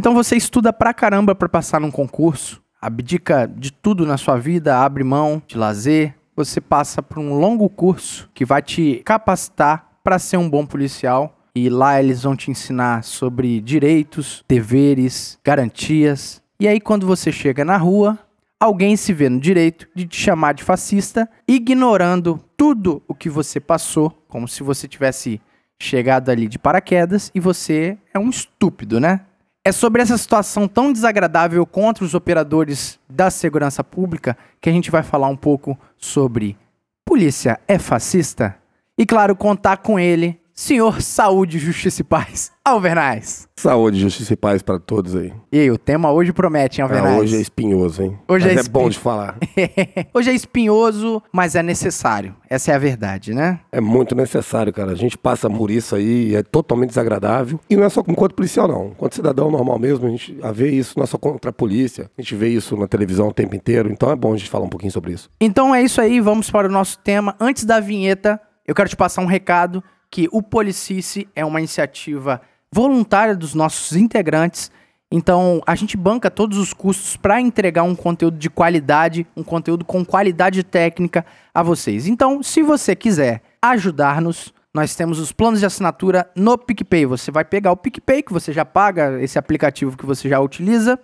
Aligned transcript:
Então 0.00 0.14
você 0.14 0.34
estuda 0.34 0.72
pra 0.72 0.94
caramba 0.94 1.34
pra 1.34 1.46
passar 1.46 1.78
num 1.78 1.90
concurso, 1.90 2.62
abdica 2.80 3.46
de 3.46 3.70
tudo 3.70 4.06
na 4.06 4.16
sua 4.16 4.38
vida, 4.38 4.78
abre 4.78 5.04
mão 5.04 5.42
de 5.46 5.58
lazer, 5.58 6.14
você 6.34 6.58
passa 6.58 7.02
por 7.02 7.18
um 7.18 7.34
longo 7.34 7.68
curso 7.68 8.30
que 8.32 8.42
vai 8.42 8.62
te 8.62 9.02
capacitar 9.04 9.90
para 10.02 10.18
ser 10.18 10.38
um 10.38 10.48
bom 10.48 10.64
policial. 10.64 11.38
E 11.54 11.68
lá 11.68 12.02
eles 12.02 12.22
vão 12.22 12.34
te 12.34 12.50
ensinar 12.50 13.04
sobre 13.04 13.60
direitos, 13.60 14.42
deveres, 14.48 15.38
garantias. 15.44 16.40
E 16.58 16.66
aí, 16.66 16.80
quando 16.80 17.06
você 17.06 17.30
chega 17.30 17.62
na 17.62 17.76
rua, 17.76 18.18
alguém 18.58 18.96
se 18.96 19.12
vê 19.12 19.28
no 19.28 19.38
direito 19.38 19.86
de 19.94 20.06
te 20.06 20.16
chamar 20.16 20.54
de 20.54 20.64
fascista, 20.64 21.28
ignorando 21.46 22.40
tudo 22.56 23.02
o 23.06 23.14
que 23.14 23.28
você 23.28 23.60
passou, 23.60 24.10
como 24.28 24.48
se 24.48 24.62
você 24.62 24.88
tivesse 24.88 25.42
chegado 25.78 26.30
ali 26.30 26.48
de 26.48 26.58
paraquedas 26.58 27.30
e 27.34 27.40
você 27.40 27.98
é 28.14 28.18
um 28.18 28.30
estúpido, 28.30 28.98
né? 28.98 29.26
É 29.62 29.72
sobre 29.72 30.00
essa 30.00 30.16
situação 30.16 30.66
tão 30.66 30.90
desagradável 30.90 31.66
contra 31.66 32.02
os 32.02 32.14
operadores 32.14 32.98
da 33.06 33.30
segurança 33.30 33.84
pública 33.84 34.36
que 34.58 34.70
a 34.70 34.72
gente 34.72 34.90
vai 34.90 35.02
falar 35.02 35.28
um 35.28 35.36
pouco 35.36 35.78
sobre 35.98 36.56
polícia 37.04 37.60
é 37.68 37.78
fascista? 37.78 38.56
E 38.96 39.04
claro, 39.04 39.36
contar 39.36 39.78
com 39.78 40.00
ele, 40.00 40.39
senhor 40.60 41.00
Saúde, 41.00 41.58
Justiça 41.58 42.02
e 42.02 42.04
Paz, 42.04 42.52
Alvernais. 42.62 43.48
Saúde, 43.56 43.98
justiça 43.98 44.34
e 44.34 44.36
paz 44.36 44.62
pra 44.62 44.78
todos 44.78 45.16
aí. 45.16 45.32
E 45.50 45.58
aí, 45.58 45.70
o 45.70 45.78
tema 45.78 46.12
hoje 46.12 46.34
promete, 46.34 46.80
hein, 46.80 46.82
Alvernais? 46.82 47.18
hoje 47.18 47.36
é 47.36 47.40
espinhoso, 47.40 48.02
hein? 48.02 48.18
Hoje 48.28 48.46
Mas 48.46 48.56
é 48.58 48.60
é, 48.60 48.68
bom 48.68 48.88
de 48.90 48.98
falar. 48.98 49.38
hoje 50.12 50.30
é 50.30 50.34
espinhoso, 50.34 51.22
mas 51.32 51.54
é 51.54 51.62
necessário. 51.62 52.36
Essa 52.48 52.72
é 52.72 52.74
a 52.74 52.78
verdade, 52.78 53.32
né? 53.32 53.60
É 53.72 53.80
muito 53.80 54.14
necessário, 54.14 54.70
cara. 54.70 54.92
A 54.92 54.94
gente 54.94 55.16
passa 55.16 55.48
por 55.48 55.70
isso 55.70 55.96
aí, 55.96 56.34
é 56.34 56.42
totalmente 56.42 56.90
desagradável. 56.90 57.58
E 57.68 57.74
não 57.74 57.84
é 57.84 57.88
só 57.88 58.02
enquanto 58.06 58.34
policial, 58.34 58.68
não. 58.68 58.88
Enquanto 58.88 59.14
cidadão 59.14 59.50
normal 59.50 59.78
mesmo, 59.78 60.06
a 60.06 60.10
gente 60.10 60.38
vê 60.52 60.70
isso 60.70 60.92
não 60.98 61.04
é 61.04 61.06
só 61.06 61.16
contra 61.16 61.50
a 61.50 61.54
polícia. 61.54 62.10
A 62.18 62.20
gente 62.20 62.34
vê 62.34 62.48
isso 62.48 62.76
na 62.76 62.86
televisão 62.86 63.28
o 63.28 63.32
tempo 63.32 63.56
inteiro. 63.56 63.90
Então 63.90 64.10
é 64.10 64.16
bom 64.16 64.34
a 64.34 64.36
gente 64.36 64.50
falar 64.50 64.66
um 64.66 64.70
pouquinho 64.70 64.92
sobre 64.92 65.12
isso. 65.12 65.30
Então 65.40 65.74
é 65.74 65.82
isso 65.82 66.02
aí, 66.02 66.20
vamos 66.20 66.50
para 66.50 66.68
o 66.68 66.70
nosso 66.70 66.98
tema. 66.98 67.34
Antes 67.40 67.64
da 67.64 67.80
vinheta, 67.80 68.38
eu 68.66 68.74
quero 68.74 68.90
te 68.90 68.96
passar 68.96 69.22
um 69.22 69.26
recado 69.26 69.82
que 70.10 70.28
o 70.32 70.42
Policice 70.42 71.28
é 71.34 71.44
uma 71.44 71.60
iniciativa 71.60 72.40
voluntária 72.72 73.36
dos 73.36 73.54
nossos 73.54 73.96
integrantes. 73.96 74.70
Então, 75.12 75.60
a 75.66 75.74
gente 75.74 75.96
banca 75.96 76.30
todos 76.30 76.56
os 76.58 76.72
custos 76.72 77.16
para 77.16 77.40
entregar 77.40 77.82
um 77.82 77.96
conteúdo 77.96 78.38
de 78.38 78.48
qualidade, 78.48 79.26
um 79.36 79.42
conteúdo 79.42 79.84
com 79.84 80.04
qualidade 80.04 80.62
técnica 80.62 81.24
a 81.52 81.62
vocês. 81.62 82.06
Então, 82.06 82.42
se 82.42 82.62
você 82.62 82.94
quiser 82.94 83.42
ajudar-nos, 83.60 84.54
nós 84.72 84.94
temos 84.94 85.18
os 85.18 85.32
planos 85.32 85.58
de 85.60 85.66
assinatura 85.66 86.30
no 86.36 86.56
PicPay. 86.56 87.06
Você 87.06 87.30
vai 87.30 87.44
pegar 87.44 87.72
o 87.72 87.76
PicPay, 87.76 88.22
que 88.22 88.32
você 88.32 88.52
já 88.52 88.64
paga, 88.64 89.20
esse 89.20 89.38
aplicativo 89.38 89.96
que 89.96 90.06
você 90.06 90.28
já 90.28 90.38
utiliza, 90.38 90.98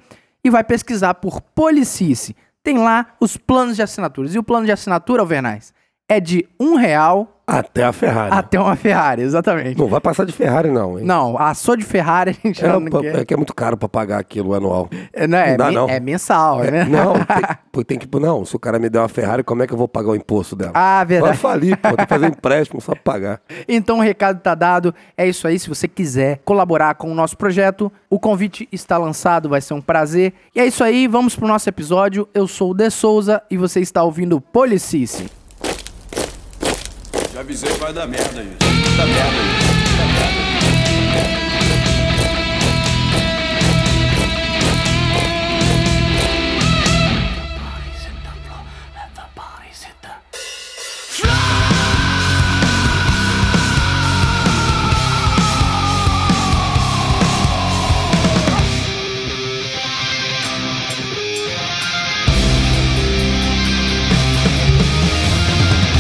e 0.45 0.51
vai 0.51 0.63
pesquisar 0.63 1.15
por 1.15 1.41
Policice. 1.41 2.37
Tem 2.63 2.79
lá 2.79 3.15
os 3.21 3.37
planos 3.37 3.75
de 3.75 3.83
assinaturas. 3.83 4.35
E 4.35 4.39
o 4.39 4.43
plano 4.43 4.67
de 4.67 4.73
assinatura, 4.73 5.23
Alvernais, 5.23 5.75
é 6.09 6.21
de 6.21 6.47
um 6.59 6.75
real 6.77 7.41
Até 7.47 7.85
a 7.85 7.93
Ferrari. 7.93 8.31
até 8.35 8.59
uma 8.61 8.75
Ferrari, 8.77 9.23
exatamente. 9.23 9.79
Não 9.79 9.87
vai 9.89 10.01
passar 10.01 10.25
de 10.25 10.33
Ferrari, 10.33 10.69
não, 10.71 10.99
hein? 10.99 11.05
Não, 11.05 11.39
a 11.39 11.53
sua 11.55 11.77
de 11.77 11.85
Ferrari 11.85 12.31
a 12.31 12.47
gente 12.49 12.65
É, 12.65 12.69
não 12.69 12.85
quer. 12.85 13.17
é 13.21 13.25
que 13.25 13.33
é 13.35 13.37
muito 13.37 13.55
caro 13.55 13.77
pra 13.77 13.89
pagar 13.89 14.19
aquilo 14.19 14.53
anual. 14.55 14.89
É, 15.13 15.27
não, 15.27 15.39
é, 15.39 15.51
não 15.51 15.57
dá, 15.57 15.67
men- 15.67 15.75
não. 15.75 15.89
é 15.89 16.01
mensal, 16.01 16.63
é, 16.65 16.71
né? 16.71 16.85
não, 16.85 17.15
tem, 17.73 17.85
tem 17.85 17.99
que. 17.99 18.09
Não, 18.21 18.45
se 18.45 18.55
o 18.57 18.59
cara 18.59 18.79
me 18.81 18.89
der 18.89 18.99
uma 19.01 19.09
Ferrari, 19.09 19.43
como 19.45 19.63
é 19.63 19.67
que 19.67 19.73
eu 19.73 19.77
vou 19.79 19.87
pagar 19.89 20.11
o 20.11 20.17
imposto 20.17 20.57
dela? 20.57 20.73
Ah, 20.75 20.99
Vai 20.99 21.07
verdade. 21.07 21.39
falir, 21.39 21.77
pô. 21.77 21.89
Tem 21.89 21.97
que 22.07 22.07
fazer 22.09 22.27
empréstimo 22.27 22.81
só 22.81 22.93
pra 22.93 23.03
pagar. 23.03 23.41
Então 23.69 23.99
o 23.99 24.01
recado 24.03 24.41
tá 24.41 24.55
dado. 24.55 24.93
É 25.17 25.27
isso 25.29 25.47
aí. 25.47 25.57
Se 25.59 25.69
você 25.69 25.87
quiser 25.87 26.41
colaborar 26.45 26.95
com 26.97 27.11
o 27.11 27.15
nosso 27.15 27.37
projeto, 27.37 27.93
o 28.11 28.19
convite 28.19 28.69
está 28.73 28.97
lançado, 28.99 29.49
vai 29.49 29.61
ser 29.61 29.75
um 29.75 29.81
prazer. 29.81 30.33
E 30.55 30.61
é 30.61 30.67
isso 30.67 30.83
aí, 30.83 31.07
vamos 31.07 31.37
pro 31.37 31.47
nosso 31.49 31.69
episódio. 31.69 32.29
Eu 32.35 32.47
sou 32.49 32.71
o 32.71 32.75
De 32.75 32.91
Souza 32.91 33.43
e 33.51 33.57
você 33.57 33.81
está 33.81 34.03
ouvindo 34.03 34.41
Policice. 34.41 35.29
Já 37.37 37.43
avisei 37.43 37.71
que 37.71 37.79
vai 37.79 37.93
dar 37.93 38.07
merda 38.07 38.43
isso. 38.43 38.57
Dar 38.97 39.07
merda 39.07 39.37
isso. 39.37 39.99
Dar 39.99 40.07
merda. 40.07 40.47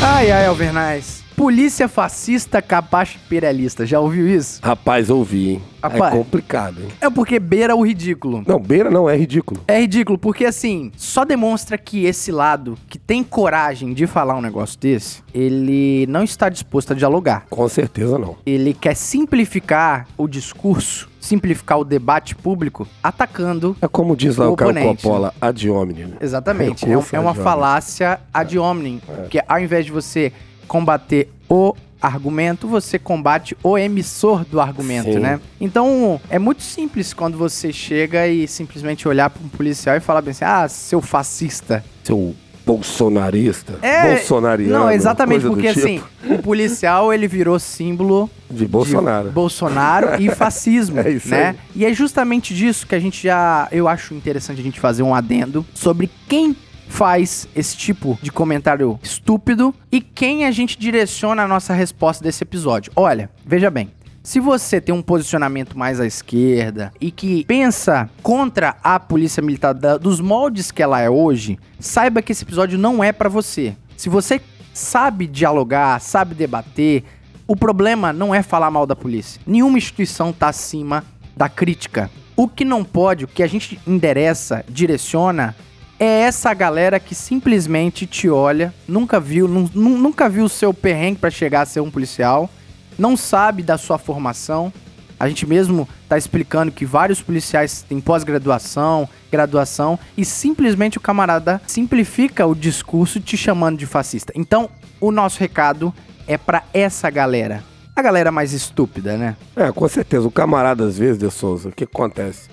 Ai, 0.02 0.30
ai, 0.30 0.46
Alvernais. 0.46 1.25
Polícia 1.36 1.86
fascista 1.86 2.62
capacho 2.62 3.18
imperialista. 3.26 3.84
Já 3.84 4.00
ouviu 4.00 4.26
isso? 4.26 4.58
Rapaz, 4.62 5.10
ouvi, 5.10 5.50
hein? 5.50 5.62
Rapaz. 5.82 6.14
É 6.14 6.16
complicado, 6.16 6.80
hein? 6.80 6.88
É 6.98 7.10
porque 7.10 7.38
beira 7.38 7.76
o 7.76 7.84
ridículo. 7.84 8.42
Não, 8.46 8.58
beira 8.58 8.90
não, 8.90 9.08
é 9.08 9.14
ridículo. 9.14 9.60
É 9.68 9.78
ridículo, 9.78 10.16
porque 10.16 10.46
assim, 10.46 10.90
só 10.96 11.26
demonstra 11.26 11.76
que 11.76 12.06
esse 12.06 12.32
lado, 12.32 12.78
que 12.88 12.98
tem 12.98 13.22
coragem 13.22 13.92
de 13.92 14.06
falar 14.06 14.34
um 14.34 14.40
negócio 14.40 14.80
desse, 14.80 15.22
ele 15.34 16.06
não 16.08 16.24
está 16.24 16.48
disposto 16.48 16.92
a 16.92 16.96
dialogar. 16.96 17.44
Com 17.50 17.68
certeza 17.68 18.18
não. 18.18 18.36
Ele 18.46 18.72
quer 18.72 18.96
simplificar 18.96 20.08
o 20.16 20.26
discurso, 20.26 21.06
simplificar 21.20 21.78
o 21.78 21.84
debate 21.84 22.34
público, 22.34 22.88
atacando. 23.02 23.76
É 23.82 23.86
como 23.86 24.16
diz 24.16 24.38
lá 24.38 24.48
O 24.48 24.54
o, 24.54 24.56
Caio 24.56 24.74
Coppola, 24.74 25.34
ad 25.38 25.68
hominem. 25.68 26.14
Exatamente. 26.18 26.86
É, 26.86 26.88
Recurso 26.88 27.14
é 27.16 27.20
uma 27.20 27.32
ad 27.32 27.40
falácia 27.40 28.20
ad 28.32 28.58
hominem. 28.58 29.02
Que 29.28 29.42
ao 29.46 29.60
invés 29.60 29.84
de 29.84 29.92
você 29.92 30.32
combater 30.66 31.30
o 31.48 31.74
argumento, 32.00 32.68
você 32.68 32.98
combate 32.98 33.56
o 33.62 33.76
emissor 33.78 34.44
do 34.44 34.60
argumento, 34.60 35.12
Sim. 35.14 35.18
né? 35.18 35.40
Então, 35.60 36.20
é 36.28 36.38
muito 36.38 36.62
simples 36.62 37.12
quando 37.14 37.38
você 37.38 37.72
chega 37.72 38.28
e 38.28 38.46
simplesmente 38.46 39.08
olhar 39.08 39.30
para 39.30 39.42
um 39.42 39.48
policial 39.48 39.96
e 39.96 40.00
falar 40.00 40.20
bem 40.20 40.30
assim: 40.32 40.44
ah, 40.44 40.68
seu 40.68 41.00
fascista. 41.00 41.82
Seu 42.04 42.34
bolsonarista, 42.64 43.78
É, 43.80 44.14
bolsonariano. 44.14 44.72
Não, 44.78 44.90
exatamente, 44.90 45.46
porque 45.46 45.68
tipo, 45.72 45.78
assim, 45.86 46.02
o 46.28 46.38
policial 46.42 47.12
ele 47.12 47.28
virou 47.28 47.58
símbolo 47.60 48.28
De 48.50 48.66
Bolsonaro. 48.66 49.28
de 49.28 49.34
Bolsonaro 49.34 50.20
e 50.20 50.28
fascismo, 50.34 50.98
É 51.00 51.10
isso 51.10 51.28
né? 51.28 51.50
aí. 51.50 51.56
E 51.76 51.84
é 51.86 51.92
justamente 51.94 52.52
disso 52.52 52.84
que 52.86 52.94
a 52.96 52.98
gente 53.00 53.22
já, 53.22 53.68
eu 53.70 53.86
acho 53.86 54.14
interessante 54.14 54.60
a 54.60 54.64
gente 54.64 54.80
fazer 54.80 55.04
um 55.04 55.14
adendo 55.14 55.64
sobre 55.74 56.10
quem 56.28 56.56
faz 56.88 57.48
esse 57.54 57.76
tipo 57.76 58.18
de 58.22 58.30
comentário 58.30 58.98
estúpido 59.02 59.74
e 59.90 60.00
quem 60.00 60.44
a 60.44 60.50
gente 60.50 60.78
direciona 60.78 61.42
a 61.42 61.48
nossa 61.48 61.74
resposta 61.74 62.22
desse 62.24 62.42
episódio. 62.42 62.92
Olha, 62.96 63.28
veja 63.44 63.70
bem, 63.70 63.90
se 64.22 64.40
você 64.40 64.80
tem 64.80 64.94
um 64.94 65.02
posicionamento 65.02 65.78
mais 65.78 66.00
à 66.00 66.06
esquerda 66.06 66.92
e 67.00 67.10
que 67.10 67.44
pensa 67.44 68.08
contra 68.22 68.76
a 68.82 68.98
polícia 68.98 69.42
militar 69.42 69.72
da- 69.74 69.98
dos 69.98 70.20
moldes 70.20 70.70
que 70.70 70.82
ela 70.82 71.00
é 71.00 71.08
hoje, 71.10 71.58
saiba 71.78 72.22
que 72.22 72.32
esse 72.32 72.44
episódio 72.44 72.78
não 72.78 73.04
é 73.04 73.12
pra 73.12 73.28
você. 73.28 73.76
Se 73.96 74.08
você 74.08 74.40
sabe 74.72 75.26
dialogar, 75.26 76.00
sabe 76.00 76.34
debater, 76.34 77.04
o 77.46 77.54
problema 77.54 78.12
não 78.12 78.34
é 78.34 78.42
falar 78.42 78.70
mal 78.70 78.86
da 78.86 78.96
polícia. 78.96 79.40
Nenhuma 79.46 79.78
instituição 79.78 80.32
tá 80.32 80.48
acima 80.48 81.04
da 81.36 81.48
crítica. 81.48 82.10
O 82.34 82.48
que 82.48 82.64
não 82.64 82.84
pode, 82.84 83.24
o 83.24 83.28
que 83.28 83.42
a 83.42 83.46
gente 83.46 83.78
endereça, 83.86 84.64
direciona, 84.68 85.54
é 85.98 86.20
essa 86.20 86.52
galera 86.54 87.00
que 87.00 87.14
simplesmente 87.14 88.06
te 88.06 88.28
olha, 88.28 88.72
nunca 88.86 89.18
viu, 89.20 89.48
nu- 89.48 89.70
nu- 89.74 89.98
nunca 89.98 90.28
viu 90.28 90.44
o 90.44 90.48
seu 90.48 90.72
perrengue 90.74 91.18
pra 91.18 91.30
chegar 91.30 91.62
a 91.62 91.66
ser 91.66 91.80
um 91.80 91.90
policial, 91.90 92.50
não 92.98 93.16
sabe 93.16 93.62
da 93.62 93.78
sua 93.78 93.98
formação. 93.98 94.72
A 95.18 95.28
gente 95.28 95.46
mesmo 95.46 95.88
tá 96.08 96.18
explicando 96.18 96.70
que 96.70 96.84
vários 96.84 97.22
policiais 97.22 97.82
têm 97.88 98.00
pós-graduação, 98.00 99.08
graduação, 99.32 99.98
e 100.16 100.24
simplesmente 100.26 100.98
o 100.98 101.00
camarada 101.00 101.60
simplifica 101.66 102.46
o 102.46 102.54
discurso 102.54 103.18
te 103.18 103.34
chamando 103.36 103.78
de 103.78 103.86
fascista. 103.86 104.30
Então, 104.36 104.68
o 105.00 105.10
nosso 105.10 105.40
recado 105.40 105.92
é 106.26 106.36
pra 106.36 106.64
essa 106.74 107.08
galera. 107.08 107.64
A 107.94 108.02
galera 108.02 108.30
mais 108.30 108.52
estúpida, 108.52 109.16
né? 109.16 109.36
É, 109.56 109.72
com 109.72 109.88
certeza. 109.88 110.28
O 110.28 110.30
camarada, 110.30 110.84
às 110.84 110.98
vezes, 110.98 111.16
de 111.16 111.30
Souza, 111.30 111.70
o 111.70 111.72
que 111.72 111.84
acontece? 111.84 112.50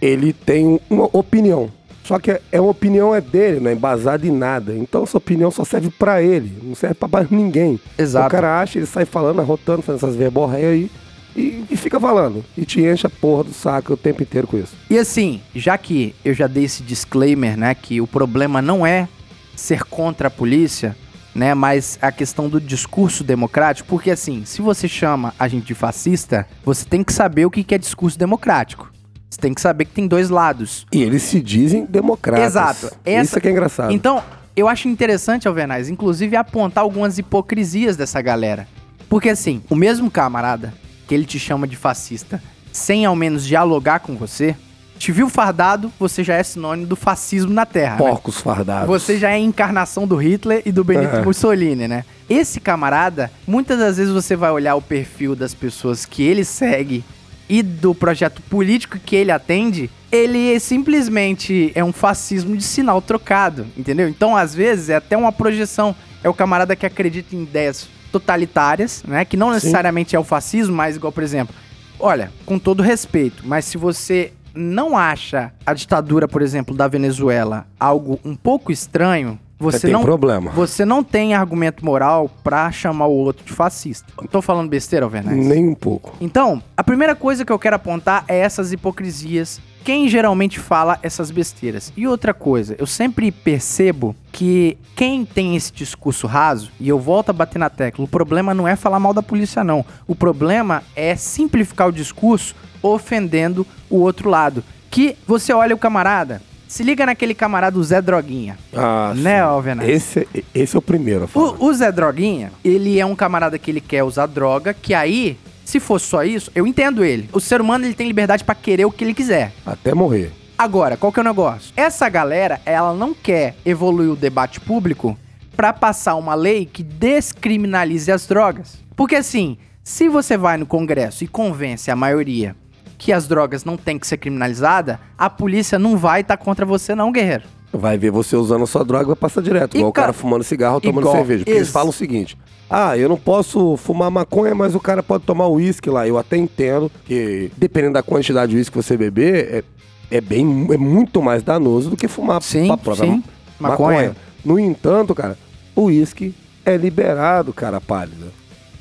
Ele 0.00 0.32
tem 0.32 0.80
uma 0.88 1.04
opinião. 1.12 1.70
Só 2.06 2.20
que 2.20 2.40
é 2.52 2.60
uma 2.60 2.70
opinião 2.70 3.12
é 3.12 3.20
dele, 3.20 3.58
não 3.58 3.68
é 3.68 3.74
embasada 3.74 4.24
em 4.24 4.30
nada. 4.30 4.72
Então 4.76 5.02
essa 5.02 5.18
opinião 5.18 5.50
só 5.50 5.64
serve 5.64 5.90
pra 5.90 6.22
ele, 6.22 6.56
não 6.62 6.74
serve 6.74 6.94
pra 6.94 7.08
mais 7.08 7.30
ninguém. 7.30 7.80
Exato. 7.98 8.28
O 8.28 8.30
cara 8.30 8.60
acha, 8.60 8.78
ele 8.78 8.86
sai 8.86 9.04
falando, 9.04 9.40
arrotando, 9.40 9.82
fazendo 9.82 10.04
essas 10.04 10.14
verborreias 10.14 10.72
aí 10.72 10.90
e, 11.34 11.64
e 11.68 11.76
fica 11.76 11.98
falando. 11.98 12.44
E 12.56 12.64
te 12.64 12.80
enche 12.80 13.08
a 13.08 13.10
porra 13.10 13.44
do 13.44 13.52
saco 13.52 13.94
o 13.94 13.96
tempo 13.96 14.22
inteiro 14.22 14.46
com 14.46 14.56
isso. 14.56 14.74
E 14.88 14.96
assim, 14.96 15.40
já 15.52 15.76
que 15.76 16.14
eu 16.24 16.32
já 16.32 16.46
dei 16.46 16.64
esse 16.64 16.82
disclaimer, 16.84 17.56
né, 17.56 17.74
que 17.74 18.00
o 18.00 18.06
problema 18.06 18.62
não 18.62 18.86
é 18.86 19.08
ser 19.56 19.82
contra 19.84 20.28
a 20.28 20.30
polícia, 20.30 20.96
né, 21.34 21.54
mas 21.54 21.98
a 22.00 22.12
questão 22.12 22.48
do 22.48 22.60
discurso 22.60 23.24
democrático, 23.24 23.88
porque 23.88 24.10
assim, 24.10 24.44
se 24.44 24.62
você 24.62 24.86
chama 24.86 25.34
a 25.38 25.48
gente 25.48 25.66
de 25.66 25.74
fascista, 25.74 26.46
você 26.64 26.84
tem 26.84 27.02
que 27.02 27.12
saber 27.12 27.44
o 27.44 27.50
que 27.50 27.64
que 27.64 27.74
é 27.74 27.78
discurso 27.78 28.18
democrático. 28.18 28.90
Você 29.36 29.40
tem 29.42 29.52
que 29.52 29.60
saber 29.60 29.84
que 29.84 29.92
tem 29.92 30.06
dois 30.08 30.30
lados. 30.30 30.86
E 30.90 31.02
eles 31.02 31.22
se 31.22 31.42
dizem 31.42 31.84
democratas. 31.84 32.46
Exato. 32.46 32.86
Essa- 33.04 33.22
Isso 33.22 33.36
é 33.38 33.40
que 33.42 33.48
é 33.48 33.50
engraçado. 33.50 33.92
Então, 33.92 34.22
eu 34.56 34.66
acho 34.66 34.88
interessante, 34.88 35.46
Alvernaz, 35.46 35.90
inclusive 35.90 36.34
apontar 36.36 36.82
algumas 36.82 37.18
hipocrisias 37.18 37.98
dessa 37.98 38.22
galera. 38.22 38.66
Porque 39.10 39.28
assim, 39.28 39.62
o 39.68 39.76
mesmo 39.76 40.10
camarada 40.10 40.72
que 41.06 41.14
ele 41.14 41.26
te 41.26 41.38
chama 41.38 41.66
de 41.68 41.76
fascista, 41.76 42.42
sem 42.72 43.04
ao 43.04 43.14
menos 43.14 43.44
dialogar 43.46 43.98
com 44.00 44.16
você, 44.16 44.56
te 44.98 45.12
viu 45.12 45.28
fardado, 45.28 45.92
você 46.00 46.24
já 46.24 46.32
é 46.36 46.42
sinônimo 46.42 46.86
do 46.86 46.96
fascismo 46.96 47.52
na 47.52 47.66
Terra. 47.66 47.96
né? 47.96 47.98
Porcos 47.98 48.40
fardados. 48.40 48.86
Você 48.88 49.18
já 49.18 49.28
é 49.28 49.34
a 49.34 49.38
encarnação 49.38 50.06
do 50.06 50.16
Hitler 50.16 50.62
e 50.64 50.72
do 50.72 50.82
Benito 50.82 51.16
É. 51.16 51.22
Mussolini, 51.22 51.86
né? 51.86 52.06
Esse 52.26 52.58
camarada, 52.58 53.30
muitas 53.46 53.78
das 53.78 53.98
vezes 53.98 54.10
você 54.14 54.34
vai 54.34 54.50
olhar 54.50 54.74
o 54.76 54.80
perfil 54.80 55.36
das 55.36 55.52
pessoas 55.52 56.06
que 56.06 56.22
ele 56.22 56.42
segue 56.42 57.04
e 57.48 57.62
do 57.62 57.94
projeto 57.94 58.42
político 58.42 58.98
que 58.98 59.14
ele 59.14 59.30
atende, 59.30 59.90
ele 60.10 60.58
simplesmente 60.60 61.72
é 61.74 61.84
um 61.84 61.92
fascismo 61.92 62.56
de 62.56 62.62
sinal 62.62 63.00
trocado, 63.00 63.66
entendeu? 63.76 64.08
Então, 64.08 64.36
às 64.36 64.54
vezes, 64.54 64.90
é 64.90 64.96
até 64.96 65.16
uma 65.16 65.32
projeção. 65.32 65.94
É 66.22 66.28
o 66.28 66.34
camarada 66.34 66.74
que 66.74 66.86
acredita 66.86 67.36
em 67.36 67.42
ideias 67.42 67.88
totalitárias, 68.10 69.04
né? 69.06 69.24
Que 69.24 69.36
não 69.36 69.52
necessariamente 69.52 70.16
é 70.16 70.18
o 70.18 70.24
fascismo, 70.24 70.74
mas 70.74 70.96
igual, 70.96 71.12
por 71.12 71.22
exemplo, 71.22 71.54
olha, 71.98 72.32
com 72.44 72.58
todo 72.58 72.82
respeito, 72.82 73.42
mas 73.46 73.64
se 73.64 73.78
você 73.78 74.32
não 74.54 74.96
acha 74.96 75.52
a 75.64 75.74
ditadura, 75.74 76.26
por 76.26 76.40
exemplo, 76.40 76.74
da 76.74 76.88
Venezuela 76.88 77.66
algo 77.78 78.18
um 78.24 78.34
pouco 78.34 78.72
estranho, 78.72 79.38
você 79.58 79.80
tem 79.80 79.92
não 79.92 80.02
problema. 80.02 80.50
você 80.50 80.84
não 80.84 81.02
tem 81.02 81.34
argumento 81.34 81.84
moral 81.84 82.30
pra 82.44 82.70
chamar 82.70 83.06
o 83.06 83.12
outro 83.12 83.44
de 83.44 83.52
fascista. 83.52 84.12
Não 84.20 84.28
tô 84.28 84.42
falando 84.42 84.68
besteira, 84.68 85.06
Alvernaz. 85.06 85.36
Nem 85.36 85.68
um 85.68 85.74
pouco. 85.74 86.14
Então, 86.20 86.62
a 86.76 86.84
primeira 86.84 87.14
coisa 87.14 87.44
que 87.44 87.52
eu 87.52 87.58
quero 87.58 87.76
apontar 87.76 88.24
é 88.28 88.38
essas 88.38 88.72
hipocrisias. 88.72 89.60
Quem 89.82 90.08
geralmente 90.08 90.58
fala 90.58 90.98
essas 91.00 91.30
besteiras? 91.30 91.92
E 91.96 92.08
outra 92.08 92.34
coisa, 92.34 92.74
eu 92.76 92.86
sempre 92.86 93.30
percebo 93.30 94.16
que 94.32 94.76
quem 94.96 95.24
tem 95.24 95.54
esse 95.54 95.72
discurso 95.72 96.26
raso, 96.26 96.72
e 96.80 96.88
eu 96.88 96.98
volto 96.98 97.30
a 97.30 97.32
bater 97.32 97.58
na 97.58 97.70
tecla, 97.70 98.04
o 98.04 98.08
problema 98.08 98.52
não 98.52 98.66
é 98.66 98.74
falar 98.74 98.98
mal 98.98 99.14
da 99.14 99.22
polícia, 99.22 99.62
não. 99.62 99.84
O 100.06 100.14
problema 100.14 100.82
é 100.96 101.14
simplificar 101.14 101.88
o 101.88 101.92
discurso 101.92 102.54
ofendendo 102.82 103.64
o 103.88 103.98
outro 103.98 104.28
lado. 104.28 104.64
Que 104.90 105.16
você 105.26 105.52
olha 105.52 105.74
o 105.74 105.78
camarada, 105.78 106.42
se 106.68 106.82
liga 106.82 107.06
naquele 107.06 107.34
camarada, 107.34 107.78
o 107.78 107.84
Zé 107.84 108.00
Droguinha. 108.02 108.58
Ah, 108.74 109.12
Né, 109.14 109.36
sim. 109.36 109.40
Alvernaz? 109.40 109.88
Esse, 109.88 110.28
esse 110.54 110.76
é 110.76 110.78
o 110.78 110.82
primeiro 110.82 111.24
a 111.24 111.28
falar. 111.28 111.52
O, 111.52 111.66
o 111.66 111.74
Zé 111.74 111.90
Droguinha, 111.92 112.52
ele 112.64 112.98
é 112.98 113.06
um 113.06 113.14
camarada 113.16 113.58
que 113.58 113.70
ele 113.70 113.80
quer 113.80 114.02
usar 114.02 114.26
droga, 114.26 114.74
que 114.74 114.92
aí, 114.94 115.38
se 115.64 115.78
fosse 115.78 116.06
só 116.06 116.24
isso, 116.24 116.50
eu 116.54 116.66
entendo 116.66 117.04
ele. 117.04 117.28
O 117.32 117.40
ser 117.40 117.60
humano, 117.60 117.84
ele 117.84 117.94
tem 117.94 118.06
liberdade 118.06 118.44
pra 118.44 118.54
querer 118.54 118.84
o 118.84 118.90
que 118.90 119.04
ele 119.04 119.14
quiser. 119.14 119.52
Até 119.64 119.94
morrer. 119.94 120.32
Agora, 120.58 120.96
qual 120.96 121.12
que 121.12 121.20
é 121.20 121.22
o 121.22 121.24
negócio? 121.24 121.72
Essa 121.76 122.08
galera, 122.08 122.60
ela 122.64 122.94
não 122.94 123.12
quer 123.12 123.56
evoluir 123.64 124.10
o 124.10 124.16
debate 124.16 124.58
público 124.58 125.16
pra 125.54 125.72
passar 125.72 126.14
uma 126.16 126.34
lei 126.34 126.66
que 126.66 126.82
descriminalize 126.82 128.10
as 128.10 128.26
drogas. 128.26 128.78
Porque 128.94 129.16
assim, 129.16 129.58
se 129.84 130.08
você 130.08 130.36
vai 130.36 130.56
no 130.56 130.66
Congresso 130.66 131.24
e 131.24 131.28
convence 131.28 131.90
a 131.90 131.96
maioria 131.96 132.56
que 132.98 133.12
as 133.12 133.26
drogas 133.28 133.64
não 133.64 133.76
têm 133.76 133.98
que 133.98 134.06
ser 134.06 134.16
criminalizada, 134.16 134.98
a 135.18 135.28
polícia 135.30 135.78
não 135.78 135.96
vai 135.96 136.20
estar 136.22 136.36
contra 136.36 136.64
você 136.64 136.94
não, 136.94 137.12
guerreiro. 137.12 137.44
Vai 137.72 137.98
ver 137.98 138.10
você 138.10 138.36
usando 138.36 138.62
a 138.62 138.66
sua 138.66 138.84
droga 138.84 139.04
e 139.04 139.06
vai 139.08 139.16
passar 139.16 139.42
direto. 139.42 139.74
E 139.74 139.78
igual 139.78 139.90
o 139.90 139.92
ca- 139.92 140.02
cara 140.02 140.12
fumando 140.12 140.42
cigarro, 140.44 140.80
tomando 140.80 141.00
Igual- 141.04 141.16
cerveja. 141.16 141.40
Porque 141.44 141.50
eles 141.50 141.62
ex- 141.68 141.70
falam 141.72 141.90
o 141.90 141.92
seguinte: 141.92 142.38
ah, 142.70 142.96
eu 142.96 143.08
não 143.08 143.16
posso 143.18 143.76
fumar 143.76 144.10
maconha, 144.10 144.54
mas 144.54 144.74
o 144.74 144.80
cara 144.80 145.02
pode 145.02 145.24
tomar 145.24 145.46
uísque 145.48 145.90
lá. 145.90 146.06
Eu 146.08 146.16
até 146.16 146.36
entendo 146.36 146.90
que, 147.04 147.50
dependendo 147.56 147.94
da 147.94 148.02
quantidade 148.02 148.50
de 148.52 148.56
uísque 148.56 148.72
que 148.78 148.82
você 148.82 148.96
beber, 148.96 149.64
é, 150.10 150.16
é 150.16 150.20
bem, 150.22 150.66
é 150.72 150.76
muito 150.78 151.20
mais 151.20 151.42
danoso 151.42 151.90
do 151.90 151.96
que 151.96 152.08
fumar 152.08 152.40
Sim, 152.40 152.70
a 152.70 152.76
própria 152.78 153.06
sim. 153.06 153.22
Maconha. 153.60 154.16
No 154.44 154.58
entanto, 154.58 155.14
cara, 155.14 155.36
o 155.74 155.82
uísque 155.84 156.34
é 156.64 156.76
liberado, 156.76 157.52
cara 157.52 157.80
pálida. 157.80 158.26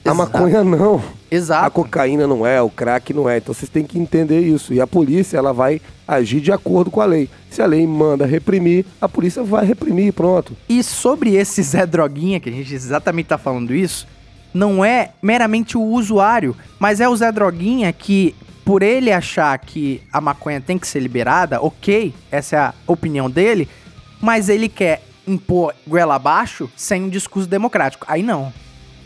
A 0.06 0.12
Exato. 0.12 0.16
maconha 0.16 0.63
não. 0.63 0.98
A 0.98 1.36
Exato. 1.36 1.72
cocaína 1.72 2.28
não 2.28 2.46
é, 2.46 2.62
o 2.62 2.69
crack 2.69 3.12
não 3.12 3.28
é. 3.28 3.38
Então 3.38 3.54
vocês 3.56 3.69
têm 3.69 3.84
que 3.84 3.98
entender 3.98 4.40
isso. 4.42 4.72
E 4.72 4.80
a 4.80 4.86
polícia, 4.86 5.36
ela 5.38 5.52
vai 5.52 5.81
agir 6.07 6.40
de 6.40 6.52
acordo 6.52 6.92
com 6.92 7.02
a 7.02 7.06
lei. 7.06 7.28
Se 7.50 7.62
a 7.62 7.66
lei 7.66 7.88
manda 7.88 8.24
reprimir, 8.25 8.86
a 9.02 9.10
polícia 9.10 9.42
vai 9.44 9.66
reprimir, 9.66 10.13
pronto. 10.13 10.56
E 10.69 10.84
sobre 10.84 11.36
esse 11.36 11.63
Zé 11.63 11.88
Droguinha, 11.88 12.40
que 12.40 12.50
a 12.50 12.54
gente 12.54 12.72
exatamente 12.72 13.25
tá 13.28 13.38
falando 13.40 13.74
isso, 13.74 14.07
não 14.54 14.86
é 14.86 15.10
meramente 15.24 15.75
o 15.75 15.81
usuário, 15.81 16.56
mas 16.78 17.02
é 17.02 17.10
o 17.10 17.16
Zé 17.16 17.31
Droguinha 17.31 17.92
que, 17.92 18.36
por 18.63 18.84
ele 18.84 19.12
achar 19.12 19.57
que 19.57 20.04
a 20.13 20.22
maconha 20.22 20.62
tem 20.62 20.78
que 20.78 20.88
ser 20.88 21.00
liberada, 21.00 21.60
ok, 21.62 22.13
essa 22.31 22.56
é 22.56 22.60
a 22.60 22.74
opinião 22.86 23.28
dele, 23.30 23.68
mas 24.22 24.50
ele 24.50 24.69
quer 24.69 25.02
impor 25.28 25.74
goela 25.88 26.16
abaixo 26.16 26.69
sem 26.75 27.04
um 27.04 27.10
discurso 27.10 27.50
democrático. 27.50 28.06
Aí 28.07 28.22
não. 28.22 28.54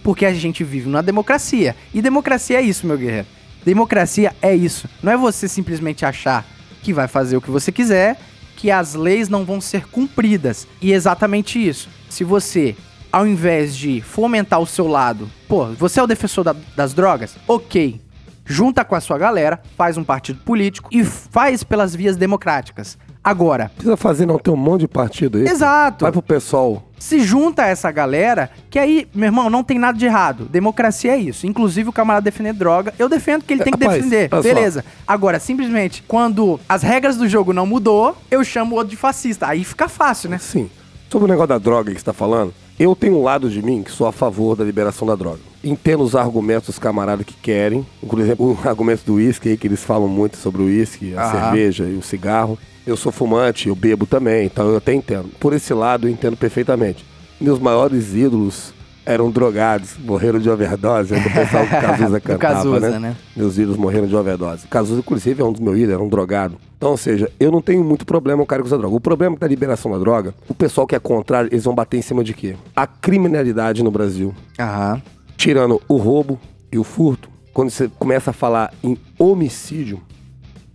Porque 0.10 0.26
a 0.26 0.34
gente 0.34 0.64
vive 0.64 0.90
numa 0.90 1.04
democracia. 1.04 1.76
E 1.94 2.02
democracia 2.02 2.58
é 2.58 2.62
isso, 2.64 2.88
meu 2.88 2.98
guerreiro. 2.98 3.28
Democracia 3.64 4.36
é 4.42 4.56
isso. 4.56 4.90
Não 5.04 5.12
é 5.12 5.16
você 5.16 5.48
simplesmente 5.48 6.04
achar 6.04 6.44
que 6.82 6.92
vai 6.92 7.08
fazer 7.08 7.38
o 7.38 7.42
que 7.42 7.52
você 7.52 7.72
quiser, 7.72 8.20
que 8.56 8.72
as 8.72 8.96
leis 8.96 9.30
não 9.30 9.46
vão 9.46 9.62
ser 9.62 9.86
cumpridas. 9.88 10.68
E 10.82 10.92
é 10.92 10.96
exatamente 10.96 11.60
isso. 11.64 11.90
Se 12.10 12.24
você, 12.24 12.76
ao 13.12 13.28
invés 13.28 13.78
de 13.78 14.02
fomentar 14.02 14.60
o 14.60 14.66
seu 14.66 14.88
lado, 14.88 15.30
pô, 15.48 15.68
você 15.74 16.00
é 16.00 16.04
o 16.04 16.08
defensor 16.08 16.44
da- 16.44 16.56
das 16.76 16.92
drogas? 16.92 17.36
Ok. 17.48 18.02
Junta 18.44 18.84
com 18.84 18.96
a 18.96 19.02
sua 19.02 19.20
galera, 19.20 19.62
faz 19.78 19.96
um 19.96 20.04
partido 20.04 20.40
político 20.44 20.90
e 20.92 21.04
faz 21.06 21.64
pelas 21.64 21.94
vias 21.96 22.18
democráticas. 22.18 22.98
Agora, 23.24 23.70
precisa 23.76 23.98
fazer, 23.98 24.26
não. 24.26 24.40
Tem 24.40 24.54
um 24.54 24.58
monte 24.58 24.82
de 24.82 24.88
partido 24.88 25.38
aí. 25.38 25.46
exato 25.46 26.04
Vai 26.06 26.12
pro 26.12 26.22
pessoal. 26.22 26.84
se 26.98 27.20
junta 27.20 27.64
a 27.64 27.68
essa 27.68 27.92
galera, 27.92 28.50
que 28.70 28.80
aí, 28.80 29.08
meu 29.14 29.28
irmão, 29.28 29.50
não 29.50 29.64
tem 29.64 29.78
nada 29.78 29.98
de 29.98 30.06
errado. 30.06 30.46
Democracia 30.46 31.12
é 31.14 31.18
isso. 31.18 31.46
Inclusive 31.46 31.90
o 31.90 31.94
camarada 31.94 32.24
defender 32.24 32.54
droga, 32.54 32.94
eu 32.98 33.10
defendo 33.10 33.44
que 33.44 33.54
ele 33.54 33.64
tem 33.64 33.74
que 33.74 33.84
Rapaz, 33.84 34.04
defender. 34.04 34.30
Beleza. 34.42 34.86
Agora, 35.06 35.40
simplesmente, 35.40 36.04
quando 36.08 36.60
as 36.68 36.82
regras 36.82 37.18
do 37.18 37.28
jogo 37.28 37.52
não 37.54 37.66
mudou, 37.66 38.16
eu 38.32 38.44
chamo 38.44 38.76
o 38.76 38.78
outro 38.78 38.92
de 38.92 38.96
fascista. 38.98 39.48
Aí 39.48 39.64
fica 39.64 39.88
fácil, 39.90 40.30
né? 40.30 40.38
Sim. 40.38 40.70
Sobre 41.10 41.26
o 41.26 41.28
negócio 41.28 41.50
da 41.50 41.58
droga 41.58 41.92
que 41.92 42.00
você 42.00 42.06
tá 42.06 42.14
falando, 42.14 42.54
eu 42.80 42.96
tenho 42.96 43.18
um 43.18 43.24
lado 43.24 43.50
de 43.50 43.62
mim 43.62 43.84
que 43.84 43.92
sou 43.92 44.08
a 44.08 44.12
favor 44.12 44.56
da 44.56 44.64
liberação 44.64 45.06
da 45.06 45.16
droga. 45.16 45.40
Entendo 45.62 46.04
os 46.04 46.16
argumentos 46.16 46.68
dos 46.68 46.80
camaradas 46.80 47.26
que 47.26 47.34
querem. 47.34 47.86
Inclusive, 48.02 48.36
o 48.40 48.58
argumento 48.64 49.04
do 49.06 49.16
uísque 49.16 49.50
aí, 49.50 49.58
que 49.58 49.68
eles 49.68 49.84
falam 49.84 50.08
muito 50.08 50.38
sobre 50.38 50.62
o 50.62 50.66
uísque, 50.66 51.14
a 51.18 51.32
cerveja 51.32 51.84
e 51.84 51.98
o 51.98 52.02
cigarro. 52.02 52.58
Eu 52.90 52.98
sou 52.98 53.12
fumante, 53.12 53.70
eu 53.70 53.76
bebo 53.76 54.08
também, 54.08 54.48
então 54.48 54.68
eu 54.68 54.78
até 54.78 54.92
entendo. 54.96 55.30
Por 55.40 55.54
esse 55.54 55.72
lado, 55.76 56.08
eu 56.08 56.12
entendo 56.12 56.36
perfeitamente. 56.36 57.06
Meus 57.40 57.60
maiores 57.60 58.16
ídolos 58.16 58.74
eram 59.06 59.30
drogados, 59.30 59.96
morreram 60.00 60.40
de 60.40 60.50
overdose. 60.50 61.14
É 61.14 61.20
o 61.20 61.24
pessoal 61.24 61.66
do 61.66 61.70
Cazuza 61.82 62.20
Do 62.20 62.22
cantava, 62.24 62.54
Cazuza, 62.56 62.90
né? 62.90 63.00
né? 63.00 63.16
Meus 63.36 63.60
ídolos 63.60 63.78
morreram 63.78 64.08
de 64.08 64.16
overdose. 64.16 64.68
Cazuza, 64.68 65.02
inclusive, 65.02 65.40
é 65.40 65.46
um 65.46 65.52
dos 65.52 65.62
meus 65.62 65.78
ídolos, 65.78 65.94
era 65.94 66.04
um 66.04 66.10
drogado. 66.10 66.58
Então, 66.78 66.90
ou 66.90 66.98
seja, 66.98 67.32
eu 67.40 67.52
não 67.52 67.62
tenho 67.62 67.84
muito 67.84 68.08
problema 68.08 68.38
com 68.40 68.44
o 68.46 68.48
cara 68.48 68.64
que 68.64 68.68
usa 68.68 68.78
droga. 68.80 68.96
O 68.96 69.00
problema 69.00 69.38
da 69.38 69.48
liberação 69.48 69.92
da 69.92 70.00
droga, 70.00 70.34
o 70.48 70.56
pessoal 70.56 70.88
que 70.88 70.96
é 70.96 71.00
contrário, 71.00 71.48
eles 71.52 71.66
vão 71.66 71.76
bater 71.76 71.98
em 71.98 72.02
cima 72.02 72.24
de 72.24 72.34
quê? 72.34 72.56
A 72.76 72.88
criminalidade 72.88 73.84
no 73.84 73.92
Brasil. 73.92 74.34
Aham. 74.60 75.00
Tirando 75.38 75.80
o 75.88 75.98
roubo 75.98 76.40
e 76.72 76.80
o 76.80 76.84
furto, 76.84 77.30
quando 77.54 77.70
você 77.70 77.88
começa 78.00 78.32
a 78.32 78.34
falar 78.34 78.74
em 78.84 78.98
homicídio, 79.20 80.02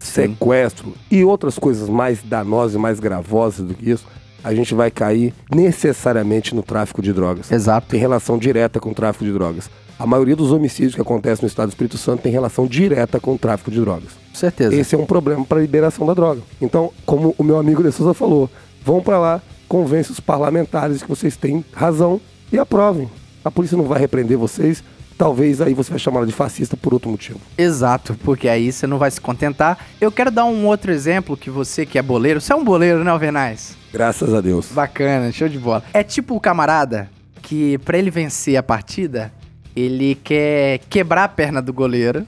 sequestro 0.07 0.95
e 1.11 1.25
outras 1.25 1.59
coisas 1.59 1.89
mais 1.89 2.23
danosas 2.23 2.75
e 2.75 2.79
mais 2.79 3.01
gravosas 3.01 3.67
do 3.67 3.75
que 3.75 3.91
isso, 3.91 4.07
a 4.43 4.55
gente 4.55 4.75
vai 4.75 4.91
cair 4.91 5.33
necessariamente 5.53 6.55
no 6.55 6.63
tráfico 6.63 7.01
de 7.01 7.13
drogas 7.13 7.51
Exato. 7.51 7.89
tem 7.89 7.99
relação 7.99 8.37
direta 8.37 8.79
com 8.79 8.91
o 8.91 8.95
tráfico 8.95 9.25
de 9.25 9.33
drogas. 9.33 9.71
A 9.99 10.07
maioria 10.07 10.37
dos 10.37 10.53
homicídios 10.53 10.95
que 10.95 11.01
acontecem 11.01 11.45
no 11.45 11.49
estado 11.49 11.69
do 11.69 11.71
Espírito 11.71 11.97
Santo 11.97 12.23
tem 12.23 12.33
relação 12.33 12.67
direta 12.67 13.19
com 13.21 13.35
o 13.35 13.39
tráfico 13.39 13.71
de 13.71 13.81
drogas. 13.81 14.11
Com 14.31 14.35
certeza. 14.35 14.75
Esse 14.75 14.95
é 14.95 14.99
um 14.99 15.07
problema 15.07 15.45
para 15.45 15.59
a 15.59 15.63
liberação 15.63 16.07
da 16.07 16.13
droga. 16.13 16.43
Então, 16.61 16.91
como 17.07 17.35
o 17.39 17.45
meu 17.45 17.59
amigo 17.59 17.83
De 17.83 17.93
Souza 17.93 18.13
falou, 18.13 18.51
vão 18.85 19.01
para 19.01 19.19
lá, 19.19 19.43
convence 19.69 20.11
os 20.11 20.21
parlamentares 20.21 21.03
que 21.03 21.09
vocês 21.09 21.37
têm 21.37 21.65
razão 21.73 22.21
e 22.53 22.59
aprovem. 22.59 23.09
A 23.45 23.51
polícia 23.51 23.79
não 23.79 23.85
vai 23.85 24.01
repreender 24.01 24.37
vocês, 24.37 24.83
talvez 25.17 25.61
aí 25.61 25.75
você 25.75 25.91
vai 25.91 25.99
chamar 25.99 26.19
ela 26.19 26.27
de 26.27 26.33
fascista 26.33 26.77
por 26.77 26.93
outro 26.93 27.11
motivo. 27.11 27.41
Exato, 27.57 28.15
porque 28.23 28.49
aí 28.49 28.73
você 28.73 28.87
não 28.87 28.99
vai 28.99 29.11
se 29.11 29.21
contentar. 29.21 29.79
Eu 30.01 30.11
quero 30.13 30.31
dar 30.31 30.45
um 30.45 30.67
outro 30.67 30.93
exemplo 30.93 31.37
que 31.37 31.51
você 31.51 31.87
que 31.87 31.99
é 31.99 32.03
boleiro, 32.03 32.41
você 32.41 32.53
é 32.53 32.57
um 32.57 32.65
boleiro, 32.65 33.05
né, 33.05 33.11
Alvernais? 33.11 33.77
Graças 33.93 34.35
a 34.35 34.41
Deus. 34.41 34.69
Bacana, 34.73 35.31
show 35.33 35.49
de 35.49 35.59
bola. 35.59 35.85
É 35.93 36.03
tipo 36.03 36.35
o 36.35 36.41
camarada 36.41 37.09
que, 37.41 37.79
pra 37.79 37.99
ele 37.99 38.11
vencer 38.11 38.57
a 38.57 38.63
partida, 38.63 39.33
ele 39.77 40.15
quer 40.17 40.81
quebrar 40.91 41.25
a 41.25 41.29
perna 41.29 41.61
do 41.61 41.73
goleiro 41.73 42.27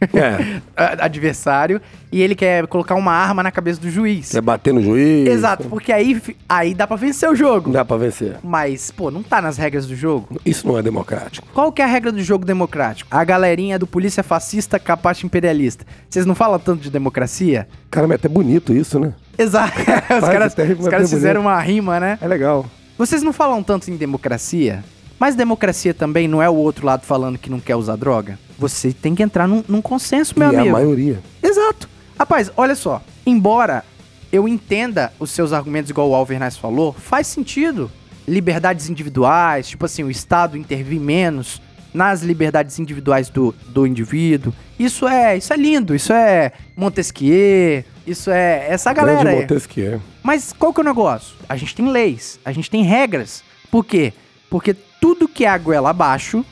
É, 0.00 0.60
adversário, 1.02 1.80
e 2.10 2.22
ele 2.22 2.34
quer 2.34 2.66
colocar 2.66 2.94
uma 2.94 3.12
arma 3.12 3.42
na 3.42 3.50
cabeça 3.50 3.80
do 3.80 3.90
juiz. 3.90 4.30
quer 4.30 4.40
bater 4.40 4.72
no 4.72 4.82
juiz. 4.82 5.28
Exato, 5.28 5.68
porque 5.68 5.92
aí, 5.92 6.20
aí 6.48 6.74
dá 6.74 6.86
pra 6.86 6.96
vencer 6.96 7.28
o 7.28 7.34
jogo. 7.34 7.70
Dá 7.70 7.84
pra 7.84 7.96
vencer. 7.96 8.36
Mas, 8.42 8.90
pô, 8.90 9.10
não 9.10 9.22
tá 9.22 9.42
nas 9.42 9.56
regras 9.56 9.86
do 9.86 9.96
jogo. 9.96 10.40
Isso 10.44 10.66
não 10.66 10.78
é 10.78 10.82
democrático. 10.82 11.46
Qual 11.52 11.72
que 11.72 11.82
é 11.82 11.84
a 11.84 11.88
regra 11.88 12.12
do 12.12 12.22
jogo 12.22 12.44
democrático? 12.44 13.08
A 13.10 13.24
galerinha 13.24 13.78
do 13.78 13.86
polícia 13.86 14.22
fascista, 14.22 14.78
capacho 14.78 15.26
imperialista. 15.26 15.84
Vocês 16.08 16.24
não 16.24 16.34
falam 16.34 16.58
tanto 16.58 16.80
de 16.80 16.90
democracia? 16.90 17.66
Cara, 17.90 18.06
mas 18.06 18.14
é 18.14 18.18
até 18.18 18.28
bonito 18.28 18.72
isso, 18.72 18.98
né? 19.00 19.12
Exato. 19.36 19.78
os 19.80 20.28
caras, 20.28 20.54
os 20.78 20.88
caras 20.88 21.10
fizeram 21.10 21.42
bonito. 21.42 21.54
uma 21.54 21.60
rima, 21.60 22.00
né? 22.00 22.18
É 22.20 22.26
legal. 22.26 22.66
Vocês 22.96 23.22
não 23.22 23.32
falam 23.32 23.62
tanto 23.62 23.88
em 23.90 23.96
democracia, 23.96 24.82
mas 25.18 25.34
democracia 25.34 25.92
também 25.92 26.28
não 26.28 26.42
é 26.42 26.48
o 26.48 26.54
outro 26.54 26.86
lado 26.86 27.04
falando 27.04 27.38
que 27.38 27.50
não 27.50 27.60
quer 27.60 27.76
usar 27.76 27.96
droga? 27.96 28.38
Você 28.58 28.92
tem 28.92 29.14
que 29.14 29.22
entrar 29.22 29.48
num, 29.48 29.64
num 29.68 29.82
consenso, 29.82 30.38
meu 30.38 30.52
e 30.52 30.54
é 30.54 30.58
amigo. 30.58 30.76
a 30.76 30.78
maioria. 30.78 31.20
Exato. 31.42 31.88
Rapaz, 32.18 32.50
olha 32.56 32.74
só. 32.74 33.02
Embora 33.26 33.84
eu 34.32 34.46
entenda 34.46 35.12
os 35.18 35.30
seus 35.30 35.52
argumentos, 35.52 35.90
igual 35.90 36.08
o 36.08 36.14
Alvernaz 36.14 36.56
falou, 36.56 36.92
faz 36.92 37.26
sentido. 37.26 37.90
Liberdades 38.26 38.90
individuais, 38.90 39.68
tipo 39.68 39.86
assim, 39.86 40.04
o 40.04 40.10
Estado 40.10 40.56
intervir 40.56 41.00
menos 41.00 41.62
nas 41.94 42.22
liberdades 42.22 42.78
individuais 42.78 43.30
do, 43.30 43.54
do 43.68 43.86
indivíduo. 43.86 44.52
Isso 44.78 45.08
é, 45.08 45.36
isso 45.36 45.52
é 45.52 45.56
lindo, 45.56 45.94
isso 45.94 46.12
é 46.12 46.52
Montesquieu, 46.76 47.82
isso 48.06 48.30
é 48.30 48.66
essa 48.68 48.92
galera 48.92 49.20
Grande 49.20 49.36
aí. 49.36 49.40
Montesquieu. 49.42 50.02
Mas 50.22 50.52
qual 50.52 50.72
que 50.72 50.80
é 50.80 50.82
o 50.82 50.84
negócio? 50.84 51.34
A 51.48 51.56
gente 51.56 51.74
tem 51.74 51.88
leis, 51.88 52.38
a 52.44 52.52
gente 52.52 52.70
tem 52.70 52.82
regras. 52.82 53.42
Por 53.70 53.84
quê? 53.84 54.12
Porque 54.50 54.76
tudo 55.08 55.26
que 55.26 55.46
é 55.46 55.48
a 55.48 55.56
goela 55.56 55.88
abaixo 55.88 56.44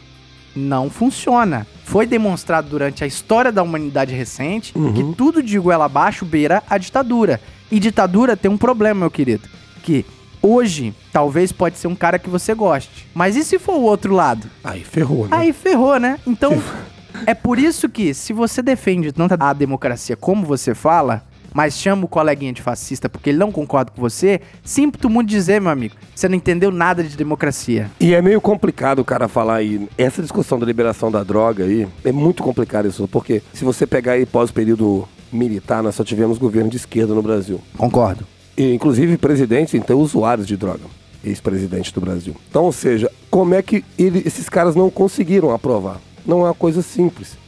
não 0.55 0.89
funciona. 0.89 1.67
Foi 1.85 2.07
demonstrado 2.07 2.71
durante 2.71 3.05
a 3.05 3.07
história 3.07 3.53
da 3.53 3.63
humanidade 3.63 4.15
recente 4.15 4.73
Uhum. 4.75 4.93
que 4.95 5.15
tudo 5.15 5.43
de 5.43 5.59
goela 5.59 5.85
abaixo 5.85 6.25
beira 6.25 6.63
a 6.71 6.79
ditadura. 6.79 7.39
E 7.71 7.79
ditadura 7.79 8.35
tem 8.35 8.51
um 8.51 8.57
problema, 8.57 9.01
meu 9.01 9.11
querido, 9.11 9.47
que 9.83 10.07
hoje 10.41 10.95
talvez 11.13 11.53
pode 11.53 11.77
ser 11.77 11.87
um 11.87 11.95
cara 11.95 12.19
que 12.19 12.31
você 12.31 12.55
goste. 12.55 13.07
Mas 13.15 13.37
e 13.37 13.45
se 13.45 13.59
for 13.59 13.75
o 13.75 13.83
outro 13.83 14.15
lado? 14.15 14.49
Aí 14.65 14.83
ferrou, 14.83 15.29
né? 15.29 15.37
Aí 15.37 15.53
ferrou, 15.53 15.99
né? 16.01 16.19
Então, 16.27 16.63
é 17.27 17.35
por 17.35 17.59
isso 17.59 17.91
que, 17.91 18.15
se 18.15 18.33
você 18.33 18.63
defende 18.63 19.13
tanto 19.13 19.37
a 19.39 19.53
democracia 19.53 20.17
como 20.17 20.47
você 20.47 20.75
fala, 20.75 21.23
mas 21.57 21.73
chama 21.73 22.05
o 22.05 22.09
coleguinha 22.09 22.53
de 22.53 22.61
fascista 22.61 23.09
porque 23.09 23.31
ele 23.31 23.39
não 23.39 23.51
concorda 23.51 23.91
com 23.91 23.99
você, 23.99 24.43
sinto 24.63 25.09
muito 25.09 25.31
dizer, 25.31 25.59
meu 25.59 25.71
amigo, 25.71 25.95
você 26.15 26.29
não 26.29 26.35
entendeu 26.37 26.71
nada 26.71 27.03
de 27.03 27.17
democracia. 27.17 27.91
E 27.99 28.13
é 28.15 28.21
meio 28.21 28.43
complicado 28.43 28.99
o 28.99 29.05
cara 29.07 29.27
falar 29.27 29.55
aí. 29.55 29.89
Essa 29.97 30.21
discussão 30.21 30.59
da 30.59 30.67
liberação 30.67 31.11
da 31.11 31.23
droga 31.25 31.65
aí 31.65 31.89
é 32.05 32.13
muito 32.13 32.43
complicado 32.43 32.87
isso, 32.87 33.09
porque 33.09 33.43
se 33.55 33.65
você 33.65 33.87
pegar 33.87 34.13
aí 34.13 34.27
pós-período 34.27 35.09
militar, 35.33 35.83
nós 35.83 35.95
só 35.95 36.05
tivemos 36.05 36.37
governo 36.37 36.69
de 36.69 36.77
esquerda 36.77 37.15
no 37.15 37.23
Brasil. 37.23 37.59
Concordo. 37.79 38.27
E, 38.55 38.75
inclusive 38.75 39.17
presidentes, 39.17 39.73
então, 39.73 39.99
usuários 39.99 40.47
de 40.47 40.59
droga. 40.59 40.85
Ex-presidente 41.25 41.91
do 41.95 42.03
Brasil. 42.03 42.37
Então, 42.51 42.65
ou 42.65 42.73
seja, 42.73 43.11
como 43.31 43.55
é 43.55 43.63
que 43.63 43.83
ele- 43.99 44.23
esses 44.27 44.47
caras 44.51 44.77
não 44.77 44.91
conseguiram 44.91 45.55
aprovar? 45.55 46.03
Não 46.27 46.43
é 46.43 46.49
uma 46.51 46.55
coisa 46.55 46.83
simples. 46.83 47.39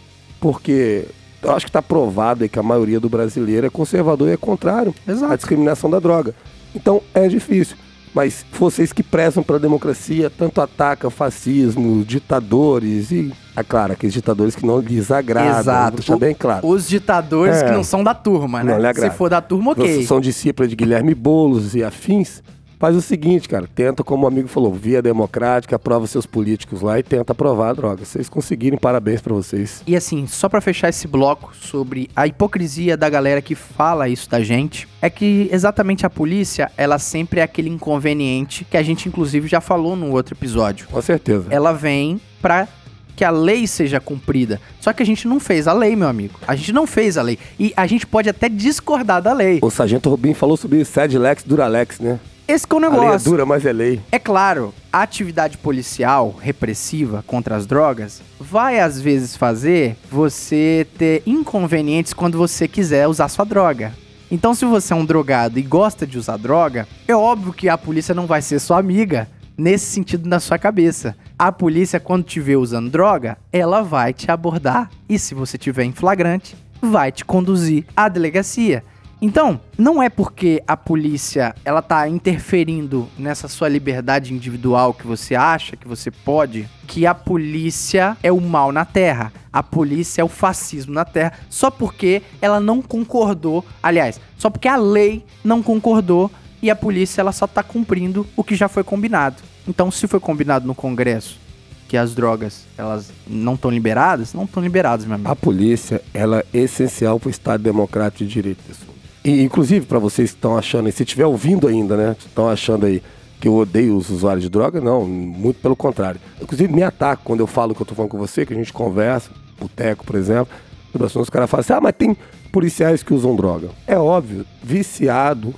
Porque 0.41 1.05
eu 1.43 1.53
acho 1.53 1.67
que 1.67 1.71
está 1.71 1.83
provado 1.83 2.43
aí 2.43 2.49
que 2.49 2.59
a 2.59 2.63
maioria 2.63 2.99
do 3.01 3.09
brasileiro 3.09 3.67
é 3.67 3.71
conservador 3.71 4.29
e 4.29 4.33
é 4.33 4.37
contrário 4.37 4.95
Exato. 5.07 5.33
à 5.33 5.37
discriminação 5.37 5.89
da 5.91 5.99
droga. 5.99 6.35
Então 6.75 7.01
é 7.15 7.29
difícil. 7.29 7.77
Mas 8.15 8.45
vocês 8.59 8.93
que 8.93 9.03
prezam 9.03 9.43
pela 9.43 9.59
democracia, 9.61 10.31
tanto 10.31 10.61
atacam 10.61 11.11
fascismo, 11.11 12.03
ditadores 12.05 13.11
e, 13.11 13.33
é 13.55 13.63
claro, 13.63 13.93
aqueles 13.93 14.15
ditadores 14.15 14.57
que 14.57 14.65
não 14.67 14.81
lhes 14.81 15.11
agradam. 15.11 15.61
Exato. 15.61 15.97
Deixar 15.99 16.17
bem 16.17 16.35
claro. 16.35 16.67
Os 16.67 16.89
ditadores 16.89 17.59
É. 17.59 17.65
que 17.67 17.73
não 17.73 17.85
são 17.85 18.03
da 18.03 18.15
turma, 18.15 18.65
né? 18.65 18.79
Não 18.79 18.95
Se 18.95 19.11
for 19.11 19.29
da 19.29 19.41
turma, 19.41 19.73
ok. 19.73 19.85
Vocês 19.85 20.07
são 20.09 20.21
discípulos 20.21 20.71
de 20.71 20.75
Guilherme 20.77 21.15
Boulos 21.15 21.75
e 21.75 21.85
afins. 21.85 22.43
Faz 22.79 22.95
o 22.95 23.03
seguinte, 23.03 23.49
cara, 23.49 23.69
tenta, 23.75 24.05
como 24.05 24.25
o 24.25 24.29
amigo 24.29 24.47
falou, 24.47 24.73
via 24.73 25.03
democrática, 25.03 25.75
aprova 25.75 26.07
seus 26.07 26.27
políticos 26.27 26.81
lá 26.81 26.97
e 26.97 27.03
tenta 27.03 27.33
aprovar 27.33 27.71
a 27.71 27.73
droga. 27.73 28.05
Se 28.05 28.13
vocês 28.13 28.29
conseguirem, 28.29 28.79
parabéns 28.79 29.21
pra 29.21 29.35
vocês. 29.35 29.83
E 29.85 29.97
assim, 29.97 30.29
só 30.29 30.49
pra 30.49 30.61
fechar 30.61 30.89
esse 30.89 31.09
bloco 31.09 31.53
sobre 31.57 32.09
a 32.15 32.29
hipocrisia 32.29 32.97
da 32.97 33.11
galera 33.11 33.43
que 33.43 33.57
fala 33.57 34.09
isso 34.09 34.31
da 34.31 34.41
gente, 34.41 34.87
é 35.03 35.11
que 35.11 35.49
exatamente 35.51 36.07
a 36.07 36.11
polícia, 36.11 36.71
ela 36.77 37.01
sempre 37.01 37.41
é 37.41 37.43
aquele 37.43 37.69
inconveniente 37.69 38.65
que 38.65 38.77
a 38.77 38.83
gente 38.83 39.09
inclusive 39.09 39.49
já 39.49 39.61
falou 39.61 39.97
no 39.97 40.13
outro 40.13 40.35
episódio. 40.35 40.87
Com 40.87 41.03
certeza. 41.03 41.47
Ela 41.51 41.73
vem 41.73 42.21
pra 42.41 42.69
que 43.17 43.25
a 43.25 43.31
lei 43.31 43.67
seja 43.67 43.99
cumprida. 43.99 44.61
Só 44.81 44.93
que 44.93 45.03
a 45.03 45.07
gente 45.07 45.27
não 45.27 45.41
fez 45.41 45.67
a 45.67 45.73
lei, 45.73 45.97
meu 45.97 46.07
amigo. 46.07 46.39
A 46.47 46.55
gente 46.55 46.73
não 46.73 46.87
fez 46.87 47.19
a 47.19 47.23
lei. 47.23 47.37
E 47.59 47.75
a 47.77 47.85
gente 47.85 48.07
pode 48.07 48.29
até 48.29 48.49
discordar 48.49 49.21
da 49.21 49.33
lei. 49.33 49.59
O 49.61 49.71
Sargento 49.71 50.09
Rubim 50.09 50.35
falou 50.35 50.57
sobre 50.57 50.85
Sed 50.85 51.19
Lex, 51.19 51.43
Duralex, 51.43 51.99
né? 51.99 52.21
Esse 52.49 52.67
que 52.67 52.75
é 52.75 52.79
o 52.79 52.83
A 52.83 52.89
lei 52.89 52.99
é 52.99 53.03
negócio. 53.03 53.31
dura, 53.31 53.45
mas 53.45 53.67
é 53.67 53.73
lei. 53.75 54.01
É 54.11 54.19
claro, 54.19 54.73
a 54.91 55.03
atividade 55.03 55.59
policial 55.59 56.35
repressiva 56.41 57.23
contra 57.27 57.55
as 57.55 57.67
drogas 57.67 58.23
vai 58.41 58.81
às 58.81 58.99
vezes 58.99 59.37
fazer 59.37 59.99
você 60.11 60.87
ter 60.97 61.23
inconvenientes 61.27 62.15
quando 62.15 62.39
você 62.39 62.67
quiser 62.67 63.07
usar 63.07 63.29
sua 63.29 63.45
droga. 63.45 63.93
Então, 64.31 64.55
se 64.55 64.65
você 64.65 64.95
é 64.95 64.97
um 64.97 65.05
drogado 65.05 65.59
e 65.59 65.63
gosta 65.63 66.07
de 66.07 66.17
usar 66.17 66.39
droga, 66.39 66.89
é 67.07 67.15
óbvio 67.15 67.53
que 67.53 67.69
a 67.69 67.77
polícia 67.77 68.15
não 68.15 68.27
vai 68.27 68.41
ser 68.41 68.59
sua 68.61 68.79
amiga 68.79 69.29
nesse 69.57 69.85
sentido 69.85 70.27
na 70.27 70.41
sua 70.41 70.59
cabeça. 70.59 71.15
A 71.39 71.53
polícia, 71.53 72.01
quando 72.01 72.25
te 72.25 72.41
vê 72.41 72.57
usando 72.57 72.91
droga, 72.91 73.37
ela 73.53 73.83
vai 73.83 74.15
te 74.15 74.31
abordar 74.31 74.89
e, 75.07 75.19
se 75.19 75.35
você 75.35 75.59
tiver 75.59 75.85
em 75.85 75.93
flagrante, 75.93 76.57
vai 76.81 77.13
te 77.13 77.27
conduzir 77.27 77.85
à 77.95 78.09
delegacia. 78.09 78.83
Então, 79.21 79.61
não 79.77 80.01
é 80.01 80.09
porque 80.09 80.63
a 80.67 80.77
polícia 80.77 81.53
ela 81.65 81.83
tá 81.83 82.09
interferindo 82.09 83.09
nessa 83.19 83.49
sua 83.49 83.69
liberdade 83.69 84.33
individual 84.33 84.95
que 84.95 85.07
você 85.07 85.35
acha 85.35 85.77
que 85.77 85.89
você 85.89 86.09
pode, 86.09 86.69
que 86.87 87.05
a 87.05 87.15
polícia 87.15 88.17
é 88.23 88.31
o 88.31 88.41
mal 88.41 88.71
na 88.71 88.85
terra. 88.85 89.33
A 89.53 89.61
polícia 89.61 90.23
é 90.23 90.25
o 90.25 90.29
fascismo 90.29 90.95
na 90.95 91.05
terra, 91.05 91.33
só 91.51 91.69
porque 91.69 92.23
ela 92.41 92.61
não 92.61 92.81
concordou, 92.81 93.65
aliás, 93.83 94.21
só 94.37 94.49
porque 94.49 94.69
a 94.69 94.77
lei 94.77 95.25
não 95.43 95.65
concordou 95.65 96.31
e 96.63 96.71
a 96.71 96.77
polícia 96.77 97.21
ela 97.21 97.33
só 97.33 97.47
tá 97.47 97.63
cumprindo 97.63 98.25
o 98.37 98.45
que 98.45 98.55
já 98.55 98.69
foi 98.69 98.85
combinado. 98.85 99.43
Então, 99.67 99.91
se 99.91 100.07
foi 100.07 100.21
combinado 100.21 100.67
no 100.67 100.75
Congresso 100.75 101.41
que 101.89 101.97
as 101.97 102.15
drogas 102.15 102.67
elas 102.77 103.11
não 103.27 103.55
estão 103.55 103.71
liberadas, 103.71 104.35
não 104.35 104.45
estão 104.45 104.63
liberadas, 104.63 105.07
meu 105.07 105.15
amigo. 105.15 105.31
A 105.31 105.35
polícia, 105.35 106.03
ela 106.13 106.45
é 106.53 106.59
essencial 106.59 107.19
pro 107.19 107.31
Estado 107.31 107.63
Democrático 107.63 108.25
de 108.25 108.31
Direito, 108.31 108.63
pessoal. 108.63 108.98
E, 109.29 109.43
inclusive, 109.43 109.85
pra 109.85 109.99
vocês 109.99 110.31
que 110.31 110.39
estão 110.39 110.57
achando 110.57 110.87
aí, 110.87 110.93
se 110.93 111.03
estiver 111.03 111.27
ouvindo 111.27 111.69
ainda, 111.69 111.99
né? 111.99 112.17
Estão 112.19 112.49
achando 112.49 112.87
aí 112.87 113.03
que 113.39 113.47
eu 113.47 113.55
odeio 113.55 113.95
os 113.95 114.09
usuários 114.09 114.43
de 114.43 114.49
droga, 114.49 114.81
não, 114.81 115.05
muito 115.05 115.61
pelo 115.61 115.77
contrário. 115.77 116.19
Inclusive, 116.41 116.73
me 116.73 116.83
ataca 116.83 117.21
quando 117.23 117.41
eu 117.41 117.47
falo 117.47 117.75
que 117.75 117.83
eu 117.83 117.87
tô 117.87 117.95
falando 117.95 118.11
com 118.11 118.17
você, 118.17 118.47
que 118.47 118.55
a 118.55 118.57
gente 118.57 118.73
conversa, 118.73 119.31
boteco, 119.61 120.03
por 120.03 120.17
exemplo, 120.17 120.49
sobre 120.91 121.07
assuntos, 121.07 121.27
os 121.27 121.31
caras 121.31 121.51
falam 121.51 121.61
assim, 121.61 121.75
ah, 121.75 121.81
mas 121.81 121.95
tem 121.97 122.17
policiais 122.51 123.03
que 123.03 123.13
usam 123.13 123.37
droga. 123.37 123.69
É 123.87 123.99
óbvio, 123.99 124.47
viciado, 124.63 125.55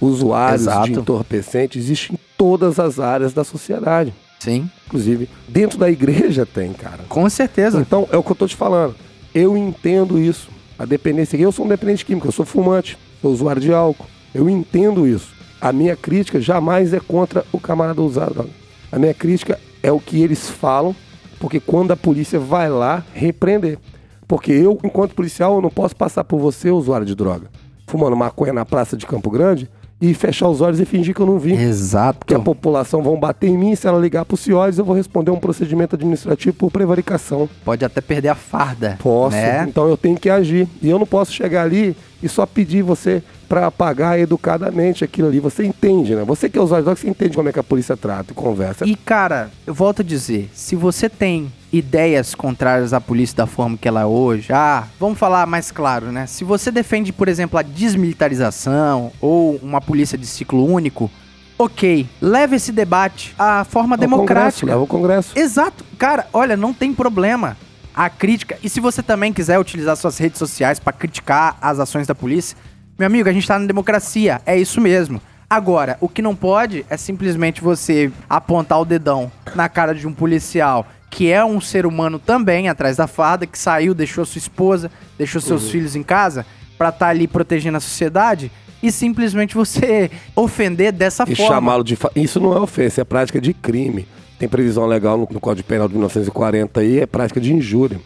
usuários 0.00 0.62
Exato. 0.62 0.86
de 0.90 0.98
entorpecente, 0.98 1.78
existe 1.78 2.14
em 2.14 2.18
todas 2.38 2.80
as 2.80 2.98
áreas 2.98 3.34
da 3.34 3.44
sociedade. 3.44 4.14
Sim, 4.40 4.70
Inclusive, 4.86 5.28
dentro 5.46 5.78
da 5.78 5.90
igreja 5.90 6.46
tem, 6.46 6.72
cara. 6.72 7.04
com 7.10 7.28
certeza. 7.28 7.78
Então, 7.78 8.08
é 8.10 8.16
o 8.16 8.22
que 8.22 8.32
eu 8.32 8.36
tô 8.36 8.48
te 8.48 8.56
falando. 8.56 8.96
Eu 9.34 9.54
entendo 9.56 10.18
isso. 10.18 10.48
A 10.82 10.84
dependência. 10.84 11.36
Eu 11.36 11.52
sou 11.52 11.64
um 11.64 11.68
dependente 11.68 12.04
químico, 12.04 12.26
eu 12.26 12.32
sou 12.32 12.44
fumante, 12.44 12.98
sou 13.20 13.30
usuário 13.30 13.62
de 13.62 13.72
álcool. 13.72 14.04
Eu 14.34 14.50
entendo 14.50 15.06
isso. 15.06 15.32
A 15.60 15.72
minha 15.72 15.94
crítica 15.94 16.40
jamais 16.40 16.92
é 16.92 16.98
contra 16.98 17.44
o 17.52 17.60
camarada 17.60 18.02
usar 18.02 18.30
droga. 18.30 18.50
A 18.90 18.98
minha 18.98 19.14
crítica 19.14 19.60
é 19.80 19.92
o 19.92 20.00
que 20.00 20.20
eles 20.20 20.50
falam, 20.50 20.92
porque 21.38 21.60
quando 21.60 21.92
a 21.92 21.96
polícia 21.96 22.36
vai 22.40 22.68
lá 22.68 23.04
repreender. 23.14 23.78
Porque 24.26 24.50
eu, 24.50 24.76
enquanto 24.82 25.14
policial, 25.14 25.54
eu 25.54 25.62
não 25.62 25.70
posso 25.70 25.94
passar 25.94 26.24
por 26.24 26.40
você, 26.40 26.68
usuário 26.68 27.06
de 27.06 27.14
droga, 27.14 27.48
fumando 27.86 28.16
maconha 28.16 28.52
na 28.52 28.64
praça 28.64 28.96
de 28.96 29.06
Campo 29.06 29.30
Grande 29.30 29.70
e 30.02 30.12
fechar 30.14 30.48
os 30.48 30.60
olhos 30.60 30.80
e 30.80 30.84
fingir 30.84 31.14
que 31.14 31.20
eu 31.22 31.26
não 31.26 31.38
vi 31.38 31.52
Exato. 31.52 32.26
que 32.26 32.34
a 32.34 32.40
população 32.40 33.00
vão 33.04 33.16
bater 33.16 33.46
em 33.48 33.56
mim, 33.56 33.76
se 33.76 33.86
ela 33.86 34.00
ligar 34.00 34.24
pro 34.24 34.36
CIOS, 34.36 34.76
eu 34.76 34.84
vou 34.84 34.96
responder 34.96 35.30
um 35.30 35.38
procedimento 35.38 35.94
administrativo 35.94 36.56
por 36.56 36.72
prevaricação. 36.72 37.48
Pode 37.64 37.84
até 37.84 38.00
perder 38.00 38.30
a 38.30 38.34
farda. 38.34 38.98
Posso, 39.00 39.36
Né? 39.36 39.64
então 39.68 39.88
eu 39.88 39.96
tenho 39.96 40.16
que 40.18 40.28
agir. 40.28 40.66
E 40.82 40.90
eu 40.90 40.98
não 40.98 41.06
posso 41.06 41.32
chegar 41.32 41.62
ali 41.62 41.96
e 42.20 42.28
só 42.28 42.44
pedir 42.44 42.82
você 42.82 43.22
para 43.48 43.66
apagar 43.68 44.18
educadamente 44.18 45.04
aquilo 45.04 45.28
ali. 45.28 45.38
Você 45.38 45.64
entende, 45.64 46.16
né? 46.16 46.24
Você 46.24 46.48
que 46.48 46.58
é 46.58 46.60
usuário 46.60 46.84
de 46.84 46.98
você 46.98 47.08
entende 47.08 47.36
como 47.36 47.48
é 47.48 47.52
que 47.52 47.60
a 47.60 47.62
polícia 47.62 47.96
trata 47.96 48.32
e 48.32 48.34
conversa. 48.34 48.84
E, 48.84 48.96
cara, 48.96 49.50
eu 49.64 49.72
volto 49.72 50.00
a 50.02 50.04
dizer, 50.04 50.50
se 50.52 50.74
você 50.74 51.08
tem 51.08 51.52
ideias 51.72 52.34
contrárias 52.34 52.92
à 52.92 53.00
polícia 53.00 53.36
da 53.36 53.46
forma 53.46 53.78
que 53.78 53.88
ela 53.88 54.02
é 54.02 54.04
hoje, 54.04 54.52
ah, 54.52 54.84
vamos 55.00 55.18
falar 55.18 55.46
mais 55.46 55.70
claro, 55.70 56.12
né? 56.12 56.26
Se 56.26 56.44
você 56.44 56.70
defende, 56.70 57.12
por 57.12 57.28
exemplo, 57.28 57.58
a 57.58 57.62
desmilitarização 57.62 59.10
ou 59.20 59.56
uma 59.56 59.80
polícia 59.80 60.18
de 60.18 60.26
ciclo 60.26 60.64
único, 60.70 61.10
ok, 61.58 62.06
leve 62.20 62.56
esse 62.56 62.72
debate 62.72 63.34
à 63.38 63.64
forma 63.64 63.94
Ao 63.96 64.00
democrática. 64.00 64.66
Congresso, 64.66 64.82
o 64.82 64.86
Congresso. 64.86 65.38
Exato. 65.38 65.84
Cara, 65.98 66.26
olha, 66.32 66.56
não 66.56 66.74
tem 66.74 66.92
problema. 66.92 67.56
a 67.94 68.08
crítica. 68.08 68.58
E 68.62 68.68
se 68.68 68.80
você 68.80 69.02
também 69.02 69.32
quiser 69.32 69.58
utilizar 69.58 69.96
suas 69.96 70.16
redes 70.18 70.38
sociais 70.38 70.80
pra 70.80 70.92
criticar 70.92 71.56
as 71.60 71.78
ações 71.78 72.06
da 72.06 72.14
polícia, 72.14 72.56
meu 72.98 73.06
amigo, 73.06 73.28
a 73.28 73.32
gente 73.32 73.46
tá 73.46 73.58
na 73.58 73.66
democracia, 73.66 74.40
é 74.46 74.58
isso 74.58 74.80
mesmo. 74.80 75.20
Agora, 75.48 75.98
o 76.00 76.08
que 76.08 76.22
não 76.22 76.34
pode 76.34 76.86
é 76.88 76.96
simplesmente 76.96 77.60
você 77.60 78.10
apontar 78.28 78.80
o 78.80 78.84
dedão 78.86 79.30
na 79.54 79.68
cara 79.68 79.94
de 79.94 80.06
um 80.06 80.12
policial 80.14 80.86
que 81.14 81.30
é 81.30 81.44
um 81.44 81.60
ser 81.60 81.84
humano 81.84 82.18
também 82.18 82.70
atrás 82.70 82.96
da 82.96 83.06
farda, 83.06 83.46
que 83.46 83.58
saiu, 83.58 83.92
deixou 83.92 84.24
sua 84.24 84.38
esposa, 84.38 84.90
deixou 85.18 85.42
seus 85.42 85.70
filhos 85.70 85.94
em 85.94 86.02
casa 86.02 86.46
pra 86.78 86.88
estar 86.88 87.08
ali 87.08 87.28
protegendo 87.28 87.76
a 87.76 87.80
sociedade 87.80 88.50
e 88.82 88.90
simplesmente 88.90 89.54
você 89.54 90.10
ofender 90.34 90.90
dessa 90.90 91.24
E 91.28 91.36
forma. 91.36 91.54
chamá-lo 91.54 91.84
de. 91.84 91.96
fa- 91.96 92.10
Isso 92.16 92.40
não 92.40 92.56
é 92.56 92.60
ofensa, 92.60 93.02
é 93.02 93.04
prática 93.04 93.38
de 93.42 93.52
crime. 93.52 94.08
Tem 94.38 94.48
previsão 94.48 94.86
legal 94.86 95.18
no, 95.18 95.28
no 95.30 95.38
Código 95.38 95.68
Penal 95.68 95.86
de 95.86 95.92
1940 95.94 96.80
aí, 96.80 97.00
é 97.00 97.06
prática 97.06 97.38
de 97.38 97.52
injúria. 97.52 98.00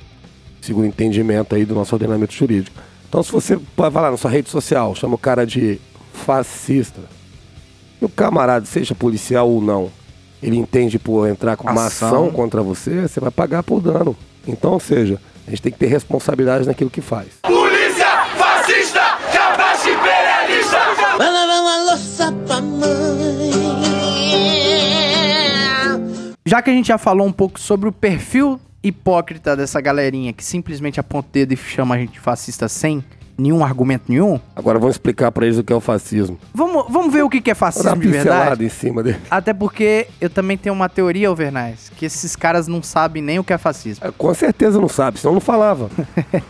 Segundo 0.60 0.82
o 0.82 0.88
entendimento 0.88 1.54
aí 1.54 1.64
do 1.64 1.76
nosso 1.76 1.94
ordenamento 1.94 2.34
jurídico. 2.34 2.76
Então, 3.08 3.22
se 3.22 3.30
você 3.30 3.56
vai 3.76 3.88
lá 4.02 4.10
na 4.10 4.16
sua 4.16 4.32
rede 4.32 4.50
social, 4.50 4.96
chama 4.96 5.14
o 5.14 5.18
cara 5.18 5.46
de 5.46 5.78
fascista. 6.12 7.00
E 8.02 8.04
o 8.04 8.08
camarada, 8.08 8.66
seja 8.66 8.96
policial 8.96 9.48
ou 9.48 9.62
não, 9.62 9.92
ele 10.43 10.57
entende 10.57 10.99
por 10.99 11.28
entrar 11.28 11.57
com 11.57 11.69
uma 11.69 11.87
Ação. 11.87 12.09
ação 12.09 12.31
contra 12.31 12.62
você, 12.62 13.02
você 13.02 13.21
vai 13.21 13.31
pagar 13.31 13.62
por 13.62 13.81
dano. 13.81 14.16
Então, 14.47 14.73
ou 14.73 14.81
seja, 14.81 15.21
a 15.47 15.50
gente 15.50 15.62
tem 15.62 15.73
que 15.73 15.78
ter 15.78 15.87
responsabilidade 15.87 16.66
naquilo 16.66 16.90
que 16.90 17.00
faz. 17.00 17.28
Polícia 17.43 18.25
fascista, 18.37 19.00
cabaço 19.33 19.88
imperialista. 19.88 20.78
Vai 21.16 21.31
lavar 21.33 21.61
uma 21.61 21.90
louça 21.90 22.33
pra 22.47 22.61
mãe. 22.61 22.97
Já 26.45 26.62
que 26.62 26.71
a 26.71 26.73
gente 26.73 26.87
já 26.88 26.99
falou 26.99 27.26
um 27.26 27.33
pouco 27.33 27.59
sobre 27.59 27.88
o 27.88 27.93
perfil 27.93 28.61
hipócrita 28.83 29.57
dessa 29.57 29.81
galerinha 29.81 30.33
que 30.33 30.45
simplesmente 30.45 31.00
aponta 31.00 31.28
o 31.28 31.33
dedo 31.33 31.52
e 31.52 31.57
chama 31.57 31.97
a 31.97 31.99
gente 31.99 32.12
de 32.12 32.21
fascista 32.21 32.69
sem 32.69 33.05
nenhum 33.38 33.64
argumento 33.64 34.05
nenhum, 34.09 34.40
Agora 34.55 34.78
vamos 34.78 34.95
explicar 34.95 35.31
pra 35.31 35.45
eles 35.47 35.59
o 35.59 35.64
que 35.64 35.73
é 35.73 35.76
o 35.76 35.81
fascismo. 35.81 36.38
vamos, 36.55 36.87
vamos 36.88 37.12
ver 37.12 37.23
o 37.23 37.28
que 37.28 37.50
é 37.50 37.55
fascismo 37.55 37.97
de 37.97 38.09
verdade. 38.09 38.64
em 38.64 38.69
cima 38.69 39.02
dele. 39.02 39.19
Até 39.31 39.52
porque 39.52 40.07
eu 40.21 40.31
também 40.31 40.57
tenho 40.57 40.75
uma 40.75 40.88
teoria, 40.88 41.28
Alvernais, 41.28 41.90
que 41.97 42.07
esses 42.07 42.35
caras 42.35 42.66
não 42.66 42.83
sabem 42.83 43.23
nem 43.23 43.38
o 43.38 43.45
que 43.45 43.52
é 43.52 43.59
fascismo. 43.59 44.07
É, 44.07 44.11
Com 44.11 44.33
certeza 44.35 44.81
não 44.81 44.88
sabe, 44.88 45.19
senão 45.19 45.35
não 45.35 45.40
falava. 45.40 45.90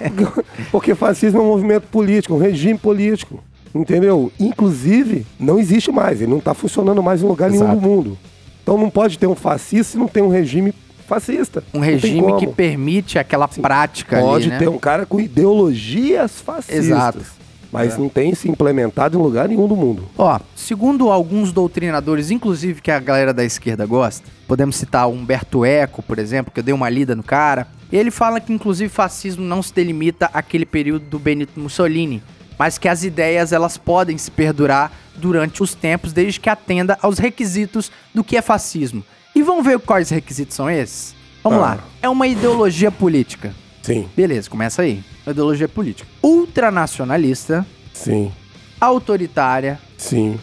Porque 0.71 0.95
fascismo 0.95 1.40
é 1.40 1.43
um 1.43 1.47
movimento 1.47 1.88
político, 1.88 2.35
um 2.35 2.38
regime 2.38 2.78
político. 2.78 3.43
Entendeu? 3.75 4.33
Inclusive, 4.40 5.26
não 5.38 5.59
existe 5.59 5.93
mais, 5.93 6.23
ele 6.23 6.31
não 6.31 6.38
está 6.38 6.55
funcionando 6.55 7.02
mais 7.02 7.23
em 7.23 7.26
lugar 7.26 7.50
nenhum 7.50 7.64
Exato. 7.64 7.78
do 7.81 7.87
mundo. 7.87 8.19
Então 8.62 8.78
não 8.78 8.88
pode 8.88 9.19
ter 9.19 9.26
um 9.26 9.35
fascista 9.35 9.93
se 9.93 9.99
não 9.99 10.09
tem 10.09 10.23
um 10.23 10.28
regime 10.28 10.73
fascista. 11.06 11.62
Um 11.72 11.80
regime 11.80 12.38
que 12.38 12.46
permite 12.46 13.18
aquela 13.18 13.48
prática 13.48 14.18
Pode 14.20 14.44
ali, 14.44 14.52
né? 14.52 14.58
ter 14.58 14.68
um 14.68 14.78
cara 14.78 15.06
com 15.06 15.20
ideologias 15.20 16.40
fascistas. 16.40 16.86
Exato. 16.86 17.36
Mas 17.72 17.98
não 17.98 18.08
tem 18.08 18.34
se 18.34 18.48
implementado 18.48 19.18
em 19.18 19.22
lugar 19.22 19.48
nenhum 19.48 19.68
do 19.68 19.76
mundo. 19.76 20.08
Ó, 20.16 20.38
segundo 20.54 21.10
alguns 21.10 21.52
doutrinadores, 21.52 22.30
inclusive 22.30 22.80
que 22.80 22.90
a 22.90 22.98
galera 22.98 23.34
da 23.34 23.44
esquerda 23.44 23.84
gosta, 23.84 24.26
podemos 24.46 24.76
citar 24.76 25.06
o 25.08 25.12
Humberto 25.12 25.64
Eco, 25.64 26.02
por 26.02 26.18
exemplo, 26.18 26.52
que 26.52 26.60
eu 26.60 26.64
dei 26.64 26.72
uma 26.72 26.88
lida 26.88 27.14
no 27.14 27.22
cara. 27.22 27.66
Ele 27.92 28.10
fala 28.10 28.40
que 28.40 28.52
inclusive 28.52 28.88
fascismo 28.88 29.44
não 29.44 29.62
se 29.62 29.75
delimita 29.75 30.30
àquele 30.32 30.64
período 30.64 31.04
do 31.06 31.18
Benito 31.18 31.58
Mussolini, 31.60 32.22
mas 32.58 32.78
que 32.78 32.88
as 32.88 33.04
ideias 33.04 33.52
elas 33.52 33.76
podem 33.76 34.16
se 34.16 34.30
perdurar 34.30 34.92
durante 35.16 35.62
os 35.62 35.75
tempos, 35.75 36.12
desde 36.12 36.40
que 36.40 36.48
atenda 36.48 36.98
aos 37.02 37.18
requisitos 37.18 37.90
do 38.14 38.25
que 38.25 38.36
é 38.36 38.42
fascismo. 38.42 39.04
E 39.37 39.43
vamos 39.43 39.64
ver 39.66 39.78
quais 39.78 40.09
requisitos 40.09 40.57
são 40.57 40.69
esses? 40.71 41.14
Vamos 41.45 41.59
Ah. 41.59 41.62
lá. 41.62 41.78
É 42.02 42.09
uma 42.09 42.26
ideologia 42.26 42.90
política. 42.90 43.55
Sim, 43.83 44.09
Beleza, 44.16 44.49
começa 44.50 44.81
aí. 44.83 45.05
Uma 45.26 45.33
ideologia 45.33 45.69
política. 45.69 46.09
Ultranacionalista, 46.23 47.64
sim, 47.93 48.33
autoritária, 48.81 49.78
sim. 49.97 50.40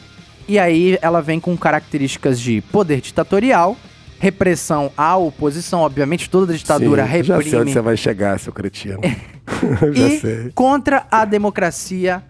e 0.47 0.57
aí 0.59 0.97
ela 1.01 1.21
vem 1.21 1.39
com 1.39 1.57
características 1.57 2.39
de 2.39 2.61
poder 2.71 3.01
ditatorial, 3.01 3.75
repressão 4.19 4.91
à 4.95 5.17
oposição, 5.17 5.81
obviamente 5.81 6.29
toda 6.29 6.53
ditadura 6.55 7.03
sim. 7.05 7.09
Já 7.09 7.23
sei 7.25 7.33
onde 7.35 7.49
reprime, 7.49 7.73
você 7.73 7.81
vai 7.81 7.97
chegar, 7.97 8.39
seu 8.39 8.53
cretino. 8.53 8.99
Já 9.91 10.07
e 10.07 10.19
sei. 10.19 10.51
contra 10.55 11.05
a 11.11 11.25
democracia 11.25 12.23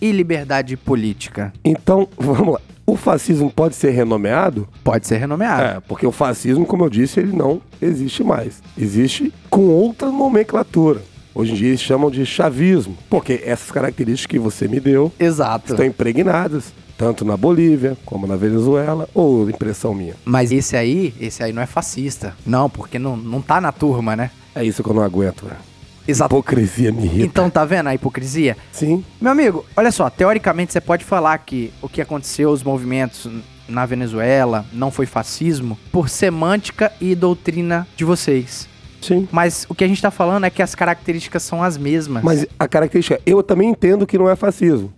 e 0.00 0.12
liberdade 0.12 0.76
política. 0.76 1.52
Então, 1.64 2.06
vamos 2.18 2.54
lá. 2.54 2.60
O 2.90 2.96
fascismo 2.96 3.48
pode 3.48 3.76
ser 3.76 3.90
renomeado? 3.90 4.66
Pode 4.82 5.06
ser 5.06 5.18
renomeado. 5.18 5.62
É, 5.62 5.80
porque 5.86 6.04
o 6.04 6.10
fascismo, 6.10 6.66
como 6.66 6.84
eu 6.84 6.90
disse, 6.90 7.20
ele 7.20 7.30
não 7.30 7.62
existe 7.80 8.24
mais. 8.24 8.60
Existe 8.76 9.32
com 9.48 9.68
outra 9.68 10.10
nomenclatura. 10.10 11.00
Hoje 11.32 11.52
em 11.52 11.54
dia 11.54 11.68
eles 11.68 11.80
chamam 11.80 12.10
de 12.10 12.26
chavismo, 12.26 12.96
porque 13.08 13.42
essas 13.44 13.70
características 13.70 14.26
que 14.26 14.40
você 14.40 14.66
me 14.66 14.80
deu 14.80 15.12
Exato. 15.20 15.70
estão 15.70 15.86
impregnadas 15.86 16.72
tanto 16.98 17.24
na 17.24 17.36
Bolívia 17.36 17.96
como 18.04 18.26
na 18.26 18.34
Venezuela, 18.34 19.08
ou 19.14 19.48
impressão 19.48 19.94
minha. 19.94 20.16
Mas 20.24 20.50
esse 20.50 20.76
aí, 20.76 21.14
esse 21.20 21.44
aí 21.44 21.52
não 21.52 21.62
é 21.62 21.66
fascista. 21.66 22.34
Não, 22.44 22.68
porque 22.68 22.98
não, 22.98 23.16
não 23.16 23.40
tá 23.40 23.60
na 23.60 23.70
turma, 23.70 24.16
né? 24.16 24.32
É 24.52 24.64
isso 24.64 24.82
que 24.82 24.90
eu 24.90 24.94
não 24.94 25.02
aguento, 25.04 25.46
velho. 25.46 25.69
Exato. 26.06 26.34
Hipocrisia 26.34 26.90
me 26.92 27.04
irrita. 27.04 27.26
Então 27.26 27.50
tá 27.50 27.64
vendo 27.64 27.88
a 27.88 27.94
hipocrisia? 27.94 28.56
Sim, 28.72 29.04
Meu 29.20 29.32
amigo, 29.32 29.64
olha 29.76 29.92
só, 29.92 30.08
teoricamente 30.10 30.72
você 30.72 30.80
pode 30.80 31.04
falar 31.04 31.38
que 31.38 31.72
o 31.80 31.88
que 31.88 32.00
aconteceu, 32.00 32.50
os 32.50 32.62
movimentos 32.62 33.28
na 33.68 33.86
Venezuela, 33.86 34.64
não 34.72 34.90
foi 34.90 35.06
fascismo, 35.06 35.78
por 35.92 36.08
semântica 36.08 36.92
e 37.00 37.14
doutrina 37.14 37.86
de 37.96 38.04
vocês. 38.04 38.68
sim. 39.00 39.28
Mas 39.30 39.64
o 39.68 39.74
que 39.74 39.84
a 39.84 39.88
gente 39.88 40.02
tá 40.02 40.10
falando 40.10 40.44
é 40.44 40.50
que 40.50 40.62
as 40.62 40.74
características 40.74 41.42
são 41.42 41.62
as 41.62 41.78
mesmas. 41.78 42.22
Mas 42.24 42.46
a 42.58 42.66
característica, 42.66 43.20
eu 43.24 43.42
também 43.42 43.70
entendo 43.70 44.06
que 44.06 44.18
não 44.18 44.28
é 44.28 44.34
fascismo. 44.34 44.92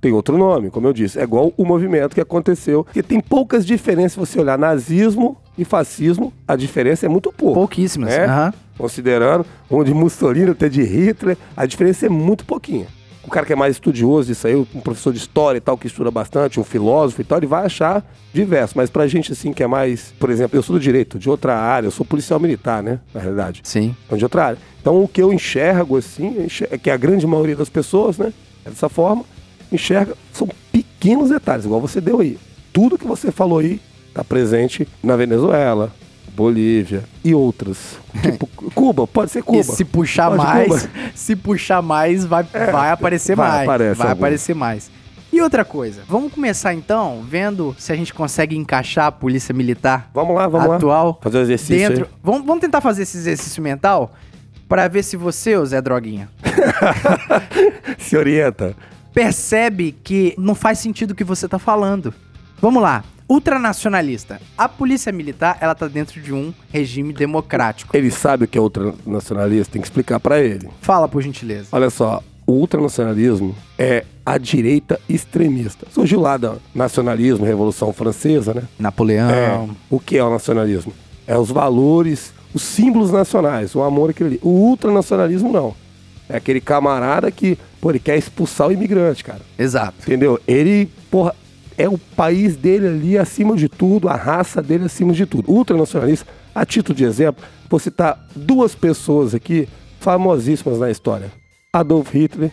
Tem 0.00 0.12
outro 0.12 0.38
nome, 0.38 0.70
como 0.70 0.86
eu 0.86 0.92
disse. 0.92 1.18
É 1.18 1.24
igual 1.24 1.52
o 1.56 1.64
movimento 1.64 2.14
que 2.14 2.20
aconteceu. 2.20 2.84
Porque 2.84 3.02
tem 3.02 3.18
poucas 3.20 3.66
diferenças 3.66 4.12
se 4.12 4.18
você 4.18 4.38
olhar 4.38 4.56
nazismo 4.56 5.36
e 5.56 5.64
fascismo. 5.64 6.32
A 6.46 6.54
diferença 6.54 7.04
é 7.04 7.08
muito 7.08 7.32
pouco. 7.32 7.54
Pouquíssimas. 7.54 8.12
É? 8.12 8.24
aham. 8.24 8.52
Considerando 8.78 9.44
um 9.68 9.82
de 9.82 9.92
Mussolini, 9.92 10.50
outro 10.50 10.70
de 10.70 10.82
Hitler, 10.82 11.36
a 11.56 11.66
diferença 11.66 12.06
é 12.06 12.08
muito 12.08 12.44
pouquinha. 12.44 12.86
O 13.24 13.30
cara 13.30 13.44
que 13.44 13.52
é 13.52 13.56
mais 13.56 13.76
estudioso 13.76 14.28
disso 14.28 14.46
aí, 14.46 14.54
um 14.54 14.80
professor 14.80 15.12
de 15.12 15.18
história 15.18 15.58
e 15.58 15.60
tal, 15.60 15.76
que 15.76 15.86
estuda 15.86 16.10
bastante, 16.10 16.58
um 16.58 16.64
filósofo 16.64 17.20
e 17.20 17.24
tal, 17.24 17.38
ele 17.38 17.46
vai 17.46 17.66
achar 17.66 18.02
diverso. 18.32 18.72
Mas 18.74 18.88
pra 18.88 19.06
gente, 19.06 19.32
assim, 19.32 19.52
que 19.52 19.62
é 19.62 19.66
mais... 19.66 20.14
Por 20.18 20.30
exemplo, 20.30 20.56
eu 20.56 20.62
sou 20.62 20.76
do 20.76 20.80
direito, 20.80 21.18
de 21.18 21.28
outra 21.28 21.54
área, 21.54 21.88
eu 21.88 21.90
sou 21.90 22.06
policial 22.06 22.40
militar, 22.40 22.82
né? 22.82 23.00
Na 23.12 23.20
realidade. 23.20 23.60
Sim. 23.64 23.94
Então, 24.06 24.16
de 24.16 24.24
outra 24.24 24.46
área. 24.46 24.58
Então, 24.80 25.02
o 25.02 25.06
que 25.06 25.20
eu 25.20 25.30
enxergo, 25.30 25.98
assim, 25.98 26.46
é 26.70 26.78
que 26.78 26.88
a 26.88 26.96
grande 26.96 27.26
maioria 27.26 27.56
das 27.56 27.68
pessoas, 27.68 28.16
né? 28.16 28.32
É 28.64 28.70
dessa 28.70 28.88
forma, 28.88 29.24
enxerga, 29.70 30.14
são 30.32 30.48
pequenos 30.72 31.28
detalhes, 31.28 31.66
igual 31.66 31.82
você 31.82 32.00
deu 32.00 32.20
aí. 32.20 32.38
Tudo 32.72 32.96
que 32.96 33.06
você 33.06 33.30
falou 33.30 33.58
aí 33.58 33.78
tá 34.14 34.24
presente 34.24 34.88
na 35.02 35.16
Venezuela, 35.16 35.92
Bolívia 36.38 37.02
e 37.24 37.34
outras. 37.34 37.98
Tipo, 38.22 38.46
Cuba, 38.72 39.06
pode 39.08 39.30
ser 39.32 39.42
Cuba. 39.42 39.58
E 39.58 39.64
se 39.64 39.84
puxar 39.84 40.30
Pode 40.30 40.42
mais, 40.44 40.68
Cuba. 40.68 40.90
se 41.14 41.34
puxar 41.36 41.82
mais, 41.82 42.24
vai, 42.24 42.44
vai 42.44 42.90
aparecer 42.92 43.34
vai, 43.34 43.48
mais. 43.48 43.62
aparece 43.68 43.98
vai 43.98 44.08
algum. 44.08 44.20
aparecer 44.22 44.54
mais. 44.54 44.90
E 45.32 45.42
outra 45.42 45.64
coisa, 45.64 46.02
vamos 46.08 46.32
começar 46.32 46.72
então 46.72 47.22
vendo 47.28 47.74
se 47.78 47.92
a 47.92 47.96
gente 47.96 48.14
consegue 48.14 48.56
encaixar 48.56 49.06
a 49.06 49.12
polícia 49.12 49.52
militar 49.52 50.10
Vamos 50.14 50.34
lá, 50.34 50.46
vamos 50.48 50.70
atual 50.76 51.06
lá. 51.08 51.16
Fazer 51.20 51.38
o 51.38 51.42
exercício 51.42 51.76
dentro. 51.88 52.04
aí. 52.04 52.10
Vamos, 52.22 52.46
vamos 52.46 52.60
tentar 52.60 52.80
fazer 52.80 53.02
esse 53.02 53.18
exercício 53.18 53.62
mental 53.62 54.14
pra 54.68 54.86
ver 54.88 55.02
se 55.02 55.16
você, 55.16 55.56
ô 55.56 55.66
Zé 55.66 55.82
Droguinha, 55.82 56.30
Se 57.98 58.16
orienta. 58.16 58.74
percebe 59.12 59.92
que 60.04 60.34
não 60.38 60.54
faz 60.54 60.78
sentido 60.78 61.10
o 61.10 61.14
que 61.14 61.24
você 61.24 61.48
tá 61.48 61.58
falando. 61.58 62.14
Vamos 62.60 62.82
lá. 62.82 63.04
Ultranacionalista. 63.28 64.40
A 64.56 64.68
polícia 64.68 65.12
militar, 65.12 65.58
ela 65.60 65.74
tá 65.74 65.86
dentro 65.86 66.20
de 66.20 66.32
um 66.32 66.52
regime 66.70 67.12
democrático. 67.12 67.94
Ele 67.94 68.10
sabe 68.10 68.44
o 68.44 68.48
que 68.48 68.56
é 68.56 68.60
ultranacionalista, 68.60 69.72
tem 69.72 69.82
que 69.82 69.86
explicar 69.86 70.18
pra 70.18 70.40
ele. 70.40 70.68
Fala, 70.80 71.06
por 71.06 71.20
gentileza. 71.20 71.68
Olha 71.72 71.90
só, 71.90 72.22
o 72.46 72.52
ultranacionalismo 72.52 73.54
é 73.78 74.06
a 74.24 74.38
direita 74.38 74.98
extremista. 75.06 75.86
Surgiu 75.90 76.20
lá 76.20 76.38
do 76.38 76.58
nacionalismo, 76.74 77.44
Revolução 77.44 77.92
Francesa, 77.92 78.54
né? 78.54 78.62
Napoleão. 78.78 79.30
É, 79.30 79.68
o 79.90 80.00
que 80.00 80.16
é 80.16 80.24
o 80.24 80.30
nacionalismo? 80.30 80.94
É 81.26 81.36
os 81.36 81.50
valores, 81.50 82.32
os 82.54 82.62
símbolos 82.62 83.10
nacionais, 83.10 83.74
o 83.74 83.82
amor 83.82 84.08
aquele. 84.08 84.40
O 84.42 84.48
ultranacionalismo 84.48 85.52
não. 85.52 85.74
É 86.28 86.36
aquele 86.36 86.60
camarada 86.60 87.30
que, 87.30 87.58
pô, 87.80 87.90
ele 87.90 87.98
quer 87.98 88.16
expulsar 88.16 88.68
o 88.68 88.72
imigrante, 88.72 89.22
cara. 89.22 89.40
Exato. 89.58 89.96
Entendeu? 90.02 90.40
Ele, 90.46 90.88
porra, 91.10 91.34
é 91.78 91.88
o 91.88 91.96
país 91.96 92.56
dele 92.56 92.88
ali 92.88 93.16
acima 93.16 93.56
de 93.56 93.68
tudo, 93.68 94.08
a 94.08 94.16
raça 94.16 94.60
dele 94.60 94.86
acima 94.86 95.12
de 95.12 95.24
tudo. 95.24 95.50
Ultranacionalista, 95.50 96.26
a 96.52 96.66
título 96.66 96.96
de 96.96 97.04
exemplo, 97.04 97.42
vou 97.70 97.78
citar 97.78 98.26
duas 98.34 98.74
pessoas 98.74 99.32
aqui 99.32 99.68
famosíssimas 100.00 100.80
na 100.80 100.90
história: 100.90 101.30
Adolf 101.72 102.12
Hitler 102.12 102.50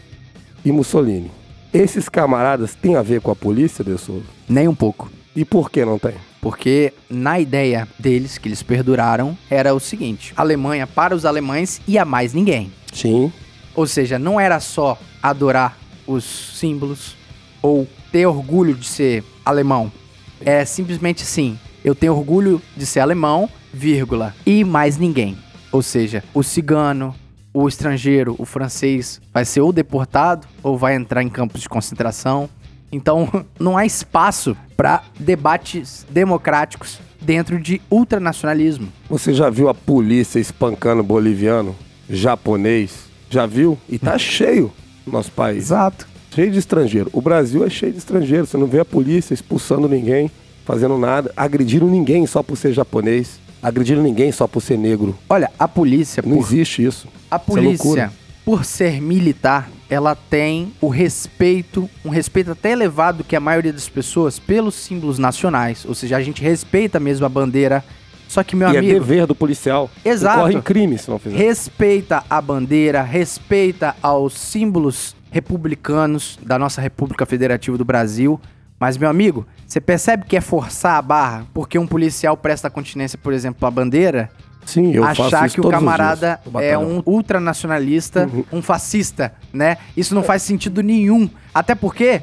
e 0.63 0.71
Mussolini. 0.71 1.31
Esses 1.73 2.07
camaradas 2.07 2.75
têm 2.75 2.95
a 2.95 3.01
ver 3.01 3.19
com 3.19 3.31
a 3.31 3.35
polícia, 3.35 3.83
De 3.83 3.97
Souza? 3.97 4.23
Nem 4.47 4.67
um 4.67 4.75
pouco. 4.75 5.11
E 5.35 5.43
por 5.43 5.69
que 5.69 5.83
não 5.83 5.99
tem? 5.99 6.13
Porque 6.39 6.93
na 7.09 7.39
ideia 7.39 7.87
deles, 7.99 8.37
que 8.37 8.47
eles 8.47 8.61
perduraram, 8.61 9.35
era 9.49 9.73
o 9.73 9.79
seguinte: 9.79 10.33
Alemanha 10.37 10.85
para 10.85 11.15
os 11.15 11.25
alemães 11.25 11.81
e 11.87 11.97
a 11.97 12.05
mais 12.05 12.33
ninguém. 12.33 12.71
Sim. 12.93 13.33
Ou 13.73 13.87
seja, 13.87 14.19
não 14.19 14.39
era 14.39 14.59
só 14.59 14.97
adorar 15.21 15.77
os 16.07 16.23
símbolos 16.57 17.17
ou 17.61 17.87
ter 18.15 18.25
orgulho 18.25 18.73
de 18.73 18.87
ser 18.87 19.25
alemão. 19.43 19.91
É 20.39 20.63
simplesmente 20.63 21.23
assim: 21.23 21.59
eu 21.83 21.93
tenho 21.93 22.15
orgulho 22.15 22.61
de 22.77 22.85
ser 22.85 23.01
alemão, 23.01 23.49
vírgula, 23.73 24.33
e 24.45 24.63
mais 24.63 24.97
ninguém. 24.97 25.37
Ou 25.69 25.81
seja, 25.81 26.23
o 26.33 26.41
cigano, 26.41 27.13
o 27.53 27.67
estrangeiro, 27.67 28.33
o 28.39 28.45
francês, 28.45 29.19
vai 29.33 29.43
ser 29.43 29.59
ou 29.59 29.73
deportado 29.73 30.47
ou 30.63 30.77
vai 30.77 30.95
entrar 30.95 31.23
em 31.23 31.27
campos 31.27 31.59
de 31.59 31.67
concentração. 31.67 32.49
Então, 32.89 33.27
não 33.59 33.77
há 33.77 33.85
espaço 33.85 34.55
para 34.77 35.03
debates 35.19 36.07
democráticos 36.09 37.01
dentro 37.21 37.59
de 37.59 37.81
ultranacionalismo. 37.91 38.87
Você 39.09 39.33
já 39.33 39.49
viu 39.49 39.67
a 39.67 39.73
polícia 39.73 40.39
espancando 40.39 41.03
boliviano, 41.03 41.75
japonês? 42.09 43.09
Já 43.29 43.45
viu? 43.45 43.77
E 43.89 43.99
tá 43.99 44.15
cheio 44.17 44.71
no 45.05 45.11
nosso 45.11 45.33
país. 45.33 45.57
Exato. 45.65 46.14
Cheio 46.35 46.51
de 46.51 46.59
estrangeiro. 46.59 47.09
O 47.13 47.21
Brasil 47.21 47.65
é 47.65 47.69
cheio 47.69 47.93
de 47.93 47.97
estrangeiro. 47.97 48.45
Você 48.45 48.57
não 48.57 48.67
vê 48.67 48.81
a 48.81 48.85
polícia 48.85 49.33
expulsando 49.33 49.87
ninguém, 49.87 50.29
fazendo 50.65 50.97
nada, 50.97 51.31
agredindo 51.37 51.85
ninguém 51.85 52.27
só 52.27 52.43
por 52.43 52.57
ser 52.57 52.73
japonês, 52.73 53.39
agredindo 53.63 54.01
ninguém 54.01 54.33
só 54.33 54.45
por 54.45 54.59
ser 54.59 54.77
negro. 54.77 55.15
Olha, 55.29 55.49
a 55.57 55.65
polícia, 55.65 56.21
Não 56.25 56.35
por 56.35 56.43
existe 56.43 56.83
isso. 56.83 57.07
A 57.31 57.37
é 57.37 57.39
polícia, 57.39 57.85
loucura. 57.85 58.13
por 58.43 58.65
ser 58.65 59.01
militar, 59.01 59.69
ela 59.89 60.13
tem 60.13 60.73
o 60.81 60.89
respeito, 60.89 61.89
um 62.03 62.09
respeito 62.09 62.51
até 62.51 62.73
elevado 62.73 63.23
que 63.23 63.37
a 63.37 63.39
maioria 63.39 63.71
das 63.71 63.87
pessoas 63.87 64.37
pelos 64.37 64.75
símbolos 64.75 65.17
nacionais. 65.17 65.85
Ou 65.87 65.95
seja, 65.95 66.17
a 66.17 66.21
gente 66.21 66.41
respeita 66.41 66.99
mesmo 66.99 67.25
a 67.25 67.29
bandeira. 67.29 67.81
Só 68.27 68.43
que, 68.43 68.57
meu 68.57 68.67
e 68.71 68.75
é 68.75 68.79
amigo, 68.79 68.99
dever 68.99 69.25
do 69.25 69.35
policial. 69.35 69.89
Exato. 70.03 70.39
Corre 70.41 70.61
crime 70.61 70.97
se 70.97 71.09
não 71.09 71.17
fizer. 71.17 71.37
respeita 71.37 72.25
a 72.29 72.41
bandeira, 72.41 73.03
respeita 73.03 73.95
aos 74.01 74.33
símbolos 74.33 75.15
republicanos 75.35 76.39
da 76.41 76.57
nossa 76.57 76.79
República 76.79 77.25
Federativa 77.25 77.77
do 77.77 77.83
Brasil. 77.83 78.39
Mas, 78.79 78.97
meu 78.97 79.09
amigo, 79.09 79.45
você 79.67 79.81
percebe 79.81 80.23
que 80.25 80.37
é 80.37 80.39
forçar 80.39 80.95
a 80.95 81.01
barra 81.01 81.45
porque 81.53 81.77
um 81.77 81.85
policial 81.85 82.37
presta 82.37 82.69
continência, 82.69 83.19
por 83.21 83.33
exemplo, 83.33 83.67
à 83.67 83.69
bandeira? 83.71 84.31
Sim, 84.65 84.93
eu 84.93 85.03
faço 85.03 85.23
achar 85.23 85.45
isso 85.45 85.55
que 85.55 85.67
o 85.67 85.69
camarada 85.69 86.39
dias 86.45 86.63
é 86.63 86.77
um 86.77 87.03
ultranacionalista, 87.05 88.29
um 88.51 88.61
fascista, 88.61 89.33
né? 89.53 89.77
Isso 89.95 90.15
não 90.15 90.23
faz 90.23 90.41
sentido 90.41 90.81
nenhum. 90.81 91.29
Até 91.53 91.75
porque 91.75 92.21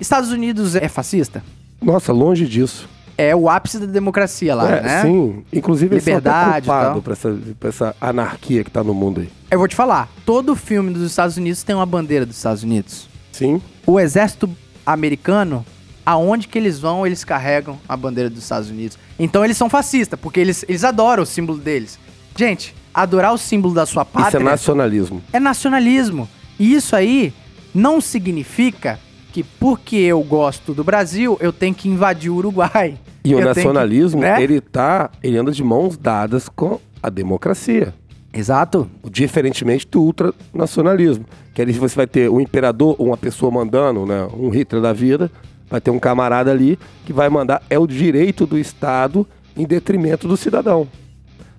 Estados 0.00 0.32
Unidos 0.32 0.74
é 0.74 0.88
fascista. 0.88 1.44
Nossa, 1.80 2.12
longe 2.12 2.44
disso. 2.44 2.88
É 3.20 3.34
o 3.34 3.50
ápice 3.50 3.80
da 3.80 3.86
democracia 3.86 4.54
lá, 4.54 4.76
é, 4.76 4.80
né? 4.80 5.02
Sim, 5.02 5.42
inclusive 5.52 5.92
eles 5.96 6.04
são 6.04 6.14
Liberdade 6.14 6.66
e 6.66 6.68
tal. 6.68 6.94
culpados 6.94 7.02
pra 7.02 7.12
essa, 7.12 7.38
pra 7.58 7.68
essa 7.68 7.96
anarquia 8.00 8.62
que 8.62 8.70
tá 8.70 8.84
no 8.84 8.94
mundo 8.94 9.20
aí. 9.22 9.28
Eu 9.50 9.58
vou 9.58 9.66
te 9.66 9.74
falar, 9.74 10.08
todo 10.24 10.54
filme 10.54 10.92
dos 10.92 11.02
Estados 11.02 11.36
Unidos 11.36 11.64
tem 11.64 11.74
uma 11.74 11.84
bandeira 11.84 12.24
dos 12.24 12.36
Estados 12.36 12.62
Unidos. 12.62 13.08
Sim, 13.32 13.60
O 13.84 13.98
exército 13.98 14.48
americano, 14.86 15.66
aonde 16.06 16.46
que 16.48 16.56
eles 16.56 16.78
vão, 16.78 17.04
eles 17.06 17.24
carregam 17.24 17.76
a 17.88 17.96
bandeira 17.96 18.30
dos 18.30 18.42
Estados 18.44 18.70
Unidos. 18.70 18.96
Então 19.18 19.44
eles 19.44 19.56
são 19.56 19.68
fascistas, 19.68 20.18
porque 20.18 20.38
eles, 20.38 20.64
eles 20.68 20.84
adoram 20.84 21.24
o 21.24 21.26
símbolo 21.26 21.58
deles. 21.58 21.98
Gente, 22.36 22.72
adorar 22.94 23.34
o 23.34 23.38
símbolo 23.38 23.74
da 23.74 23.84
sua 23.84 24.02
isso 24.02 24.12
pátria 24.12 24.38
é 24.40 24.42
nacionalismo. 24.44 25.22
é 25.32 25.40
nacionalismo. 25.40 26.28
E 26.58 26.72
isso 26.74 26.94
aí 26.94 27.32
não 27.74 28.00
significa 28.00 28.98
que 29.32 29.42
porque 29.42 29.96
eu 29.96 30.22
gosto 30.22 30.72
do 30.74 30.82
Brasil, 30.84 31.36
eu 31.40 31.52
tenho 31.52 31.74
que 31.74 31.88
invadir 31.88 32.30
o 32.30 32.36
Uruguai. 32.36 32.96
E 33.24 33.34
o 33.34 33.38
tenho 33.38 33.38
que- 33.38 33.44
nacionalismo, 33.56 34.20
né? 34.20 34.42
ele 34.42 34.60
tá, 34.60 35.10
ele 35.22 35.36
anda 35.36 35.52
de 35.52 35.62
mãos 35.62 35.96
dadas 35.96 36.48
com 36.48 36.78
a 37.02 37.10
democracia. 37.10 37.94
Exato. 38.32 38.88
Diferentemente 39.10 39.86
do 39.90 40.00
ultranacionalismo. 40.02 41.24
Que 41.54 41.62
ali 41.62 41.72
você 41.72 41.94
vai 41.96 42.06
ter 42.06 42.30
um 42.30 42.40
imperador, 42.40 42.94
uma 42.98 43.16
pessoa 43.16 43.50
mandando, 43.50 44.06
né? 44.06 44.28
Um 44.36 44.48
Hitler 44.50 44.80
da 44.82 44.92
vida, 44.92 45.30
vai 45.68 45.80
ter 45.80 45.90
um 45.90 45.98
camarada 45.98 46.50
ali 46.50 46.78
que 47.04 47.12
vai 47.12 47.28
mandar. 47.28 47.62
É 47.68 47.78
o 47.78 47.86
direito 47.86 48.46
do 48.46 48.58
Estado 48.58 49.26
em 49.56 49.64
detrimento 49.66 50.28
do 50.28 50.36
cidadão. 50.36 50.86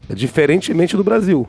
É 0.09 0.15
diferentemente 0.15 0.95
do 0.95 1.03
Brasil. 1.03 1.45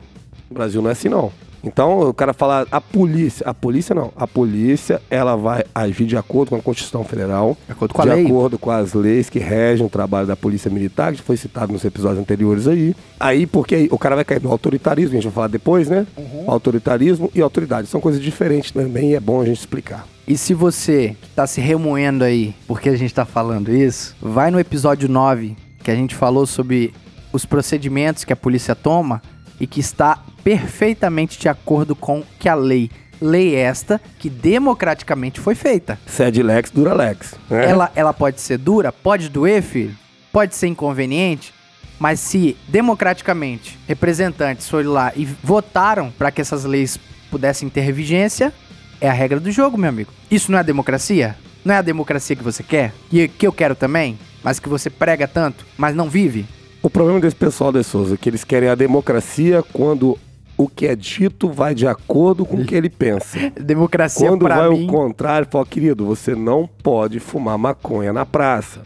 O 0.49 0.53
Brasil 0.53 0.81
não 0.81 0.89
é 0.89 0.93
assim, 0.93 1.07
não. 1.09 1.31
Então, 1.63 2.09
o 2.09 2.13
cara 2.13 2.33
fala, 2.33 2.65
a 2.71 2.81
polícia, 2.81 3.47
a 3.47 3.53
polícia 3.53 3.93
não, 3.93 4.11
a 4.15 4.27
polícia, 4.27 5.01
ela 5.09 5.35
vai 5.35 5.63
agir 5.73 6.05
de 6.05 6.17
acordo 6.17 6.49
com 6.49 6.55
a 6.55 6.61
Constituição 6.61 7.03
Federal, 7.03 7.57
De 7.65 7.71
acordo 7.71 7.93
com 7.93 8.01
a 8.01 8.05
de 8.05 8.11
acordo 8.25 8.57
com 8.57 8.71
as 8.71 8.93
leis 8.93 9.29
que 9.29 9.39
regem 9.39 9.85
o 9.85 9.89
trabalho 9.89 10.27
da 10.27 10.35
Polícia 10.35 10.71
Militar, 10.71 11.13
que 11.13 11.21
foi 11.21 11.37
citado 11.37 11.71
nos 11.71 11.85
episódios 11.85 12.19
anteriores 12.19 12.67
aí. 12.67 12.95
Aí, 13.19 13.45
porque 13.45 13.75
aí 13.75 13.89
o 13.91 13.97
cara 13.97 14.15
vai 14.15 14.25
cair 14.25 14.41
no 14.41 14.51
autoritarismo, 14.51 15.11
a 15.11 15.15
gente 15.15 15.25
vai 15.25 15.33
falar 15.33 15.47
depois, 15.47 15.89
né? 15.89 16.07
Uhum. 16.17 16.45
Autoritarismo 16.47 17.31
e 17.35 17.41
autoridade 17.41 17.87
são 17.87 18.01
coisas 18.01 18.21
diferentes 18.21 18.71
também 18.71 19.11
e 19.11 19.15
é 19.15 19.19
bom 19.19 19.41
a 19.41 19.45
gente 19.45 19.59
explicar. 19.59 20.07
E 20.27 20.37
se 20.37 20.53
você 20.53 21.15
que 21.21 21.29
tá 21.29 21.45
se 21.45 21.61
remoendo 21.61 22.23
aí 22.23 22.55
porque 22.67 22.89
a 22.89 22.95
gente 22.95 23.13
tá 23.13 23.25
falando 23.25 23.73
isso, 23.73 24.15
vai 24.21 24.49
no 24.49 24.59
episódio 24.59 25.09
9, 25.09 25.55
que 25.83 25.91
a 25.91 25.95
gente 25.95 26.15
falou 26.15 26.45
sobre 26.45 26.93
os 27.33 27.45
procedimentos 27.45 28.23
que 28.23 28.33
a 28.33 28.35
polícia 28.35 28.75
toma 28.75 29.21
e 29.61 29.67
que 29.67 29.79
está 29.79 30.19
perfeitamente 30.43 31.39
de 31.39 31.47
acordo 31.47 31.95
com 31.95 32.23
que 32.39 32.49
a 32.49 32.55
lei. 32.55 32.89
Lei 33.21 33.53
esta 33.53 34.01
que 34.17 34.27
democraticamente 34.27 35.39
foi 35.39 35.53
feita. 35.53 35.99
Sede 36.07 36.41
lex, 36.41 36.71
dura 36.71 36.95
lex. 36.95 37.35
né? 37.47 37.69
Ela, 37.69 37.91
ela 37.95 38.11
pode 38.11 38.41
ser 38.41 38.57
dura, 38.57 38.91
pode 38.91 39.29
doer, 39.29 39.61
filho, 39.61 39.95
pode 40.33 40.55
ser 40.55 40.65
inconveniente, 40.65 41.53
mas 41.99 42.19
se 42.19 42.57
democraticamente 42.67 43.77
representantes 43.87 44.67
foram 44.67 44.91
lá 44.91 45.13
e 45.15 45.25
votaram 45.43 46.09
para 46.09 46.31
que 46.31 46.41
essas 46.41 46.65
leis 46.65 46.97
pudessem 47.29 47.69
ter 47.69 47.91
vigência, 47.91 48.51
é 48.99 49.07
a 49.07 49.13
regra 49.13 49.39
do 49.39 49.51
jogo, 49.51 49.77
meu 49.77 49.89
amigo. 49.89 50.11
Isso 50.31 50.51
não 50.51 50.57
é 50.57 50.63
democracia? 50.63 51.35
Não 51.63 51.75
é 51.75 51.77
a 51.77 51.83
democracia 51.83 52.35
que 52.35 52.43
você 52.43 52.63
quer? 52.63 52.91
E 53.11 53.27
que 53.27 53.45
eu 53.45 53.53
quero 53.53 53.75
também? 53.75 54.17
Mas 54.43 54.59
que 54.59 54.67
você 54.67 54.89
prega 54.89 55.27
tanto, 55.27 55.63
mas 55.77 55.95
não 55.95 56.09
vive? 56.09 56.47
O 56.83 56.89
problema 56.89 57.19
desse 57.19 57.35
pessoal 57.35 57.71
de 57.71 57.83
Souza 57.83 58.15
é 58.15 58.17
que 58.17 58.27
eles 58.27 58.43
querem 58.43 58.67
a 58.67 58.75
democracia 58.75 59.63
quando 59.71 60.17
o 60.57 60.67
que 60.67 60.87
é 60.87 60.95
dito 60.95 61.49
vai 61.49 61.75
de 61.75 61.87
acordo 61.87 62.45
com 62.45 62.57
o 62.57 62.65
que 62.65 62.73
ele 62.73 62.89
pensa. 62.89 63.37
Democracia 63.59 64.27
Quando 64.27 64.47
vai 64.47 64.69
mim... 64.69 64.85
o 64.85 64.87
contrário, 64.87 65.47
fala, 65.49 65.65
querido, 65.65 66.05
você 66.05 66.35
não 66.35 66.67
pode 66.67 67.19
fumar 67.19 67.57
maconha 67.57 68.11
na 68.11 68.25
praça. 68.25 68.81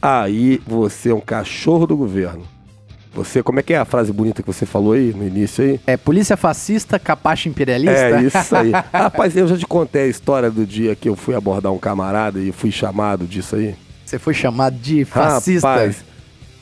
Aí 0.00 0.60
você 0.66 1.10
é 1.10 1.14
um 1.14 1.20
cachorro 1.20 1.86
do 1.86 1.96
governo. 1.96 2.42
Você, 3.14 3.42
como 3.42 3.60
é 3.60 3.62
que 3.62 3.74
é 3.74 3.76
a 3.76 3.84
frase 3.84 4.12
bonita 4.12 4.42
que 4.42 4.46
você 4.46 4.64
falou 4.64 4.92
aí 4.92 5.12
no 5.12 5.26
início 5.26 5.62
aí? 5.62 5.80
É 5.86 5.96
polícia 5.96 6.36
fascista, 6.36 6.98
capacho 6.98 7.48
imperialista? 7.48 7.92
É 7.92 8.22
isso 8.22 8.56
aí. 8.56 8.72
Rapaz, 8.92 9.36
eu 9.36 9.46
já 9.46 9.56
te 9.56 9.66
contei 9.66 10.04
a 10.04 10.06
história 10.06 10.50
do 10.50 10.64
dia 10.64 10.96
que 10.96 11.08
eu 11.08 11.14
fui 11.14 11.34
abordar 11.34 11.72
um 11.72 11.78
camarada 11.78 12.38
e 12.40 12.50
fui 12.52 12.70
chamado 12.70 13.26
disso 13.26 13.56
aí. 13.56 13.74
Você 14.06 14.18
foi 14.18 14.32
chamado 14.32 14.76
de 14.76 15.04
fascista? 15.04 15.68
Rapaz, 15.68 16.04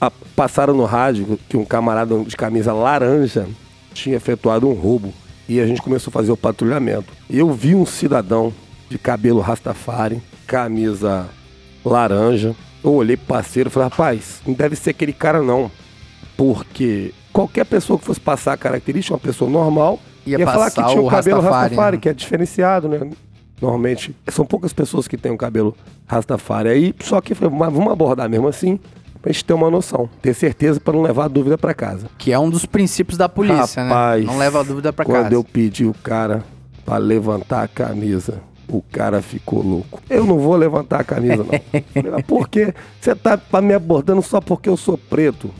a- 0.00 0.10
passaram 0.34 0.74
no 0.74 0.84
rádio 0.84 1.38
que 1.48 1.56
um 1.56 1.64
camarada 1.64 2.18
de 2.24 2.36
camisa 2.36 2.72
laranja 2.72 3.46
tinha 3.92 4.16
efetuado 4.16 4.68
um 4.68 4.72
roubo. 4.74 5.12
E 5.48 5.60
a 5.60 5.66
gente 5.66 5.82
começou 5.82 6.10
a 6.10 6.12
fazer 6.12 6.30
o 6.30 6.36
patrulhamento. 6.36 7.12
Eu 7.28 7.52
vi 7.52 7.74
um 7.74 7.84
cidadão 7.84 8.52
de 8.88 8.98
cabelo 8.98 9.40
rastafari, 9.40 10.22
camisa 10.46 11.26
laranja. 11.84 12.54
Eu 12.84 12.94
olhei 12.94 13.16
pro 13.16 13.26
parceiro 13.26 13.68
e 13.68 13.72
falei, 13.72 13.88
rapaz, 13.88 14.40
não 14.46 14.54
deve 14.54 14.76
ser 14.76 14.90
aquele 14.90 15.12
cara 15.12 15.42
não. 15.42 15.70
Porque 16.36 17.12
qualquer 17.32 17.66
pessoa 17.66 17.98
que 17.98 18.04
fosse 18.04 18.20
passar 18.20 18.52
a 18.52 18.56
característica, 18.56 19.14
uma 19.14 19.20
pessoa 19.20 19.50
normal, 19.50 19.98
Ia 20.26 20.38
ia, 20.38 20.46
falar 20.46 20.70
que 20.70 20.82
tinha 20.84 21.00
o 21.00 21.08
cabelo 21.08 21.40
Rastafari, 21.40 21.62
rastafari, 21.74 21.96
né? 21.96 22.00
que 22.02 22.08
é 22.08 22.12
diferenciado, 22.14 22.88
né? 22.88 23.10
Normalmente, 23.60 24.14
são 24.28 24.44
poucas 24.46 24.72
pessoas 24.72 25.06
que 25.08 25.16
têm 25.18 25.32
um 25.32 25.36
cabelo 25.36 25.76
rastafari 26.06 26.68
aí, 26.68 26.94
só 27.02 27.20
que 27.20 27.34
foi, 27.34 27.48
mas 27.50 27.72
vamos 27.72 27.92
abordar 27.92 28.28
mesmo 28.28 28.48
assim, 28.48 28.78
pra 29.20 29.32
gente 29.32 29.44
ter 29.44 29.52
uma 29.52 29.70
noção, 29.70 30.08
ter 30.22 30.34
certeza 30.34 30.80
pra 30.80 30.92
não 30.92 31.02
levar 31.02 31.24
a 31.24 31.28
dúvida 31.28 31.56
pra 31.58 31.74
casa. 31.74 32.06
Que 32.18 32.32
é 32.32 32.38
um 32.38 32.48
dos 32.50 32.64
princípios 32.64 33.16
da 33.18 33.28
polícia, 33.28 33.82
Rapaz, 33.84 34.24
né? 34.24 34.30
Não 34.30 34.38
leva 34.38 34.60
a 34.60 34.62
dúvida 34.62 34.92
pra 34.92 35.04
quando 35.04 35.22
casa. 35.24 35.34
eu 35.34 35.44
pedi 35.44 35.84
o 35.84 35.94
cara 35.94 36.42
pra 36.84 36.96
levantar 36.96 37.62
a 37.64 37.68
camisa, 37.68 38.40
o 38.68 38.80
cara 38.82 39.20
ficou 39.20 39.62
louco. 39.62 40.00
Eu 40.08 40.24
não 40.24 40.38
vou 40.38 40.56
levantar 40.56 41.00
a 41.00 41.04
camisa, 41.04 41.38
não. 41.38 41.46
Falei, 41.92 42.10
"Mas 42.12 42.22
Por 42.26 42.48
quê? 42.48 42.72
Você 43.00 43.14
tá 43.14 43.38
me 43.60 43.74
abordando 43.74 44.22
só 44.22 44.40
porque 44.40 44.68
eu 44.68 44.76
sou 44.76 44.96
preto. 44.96 45.50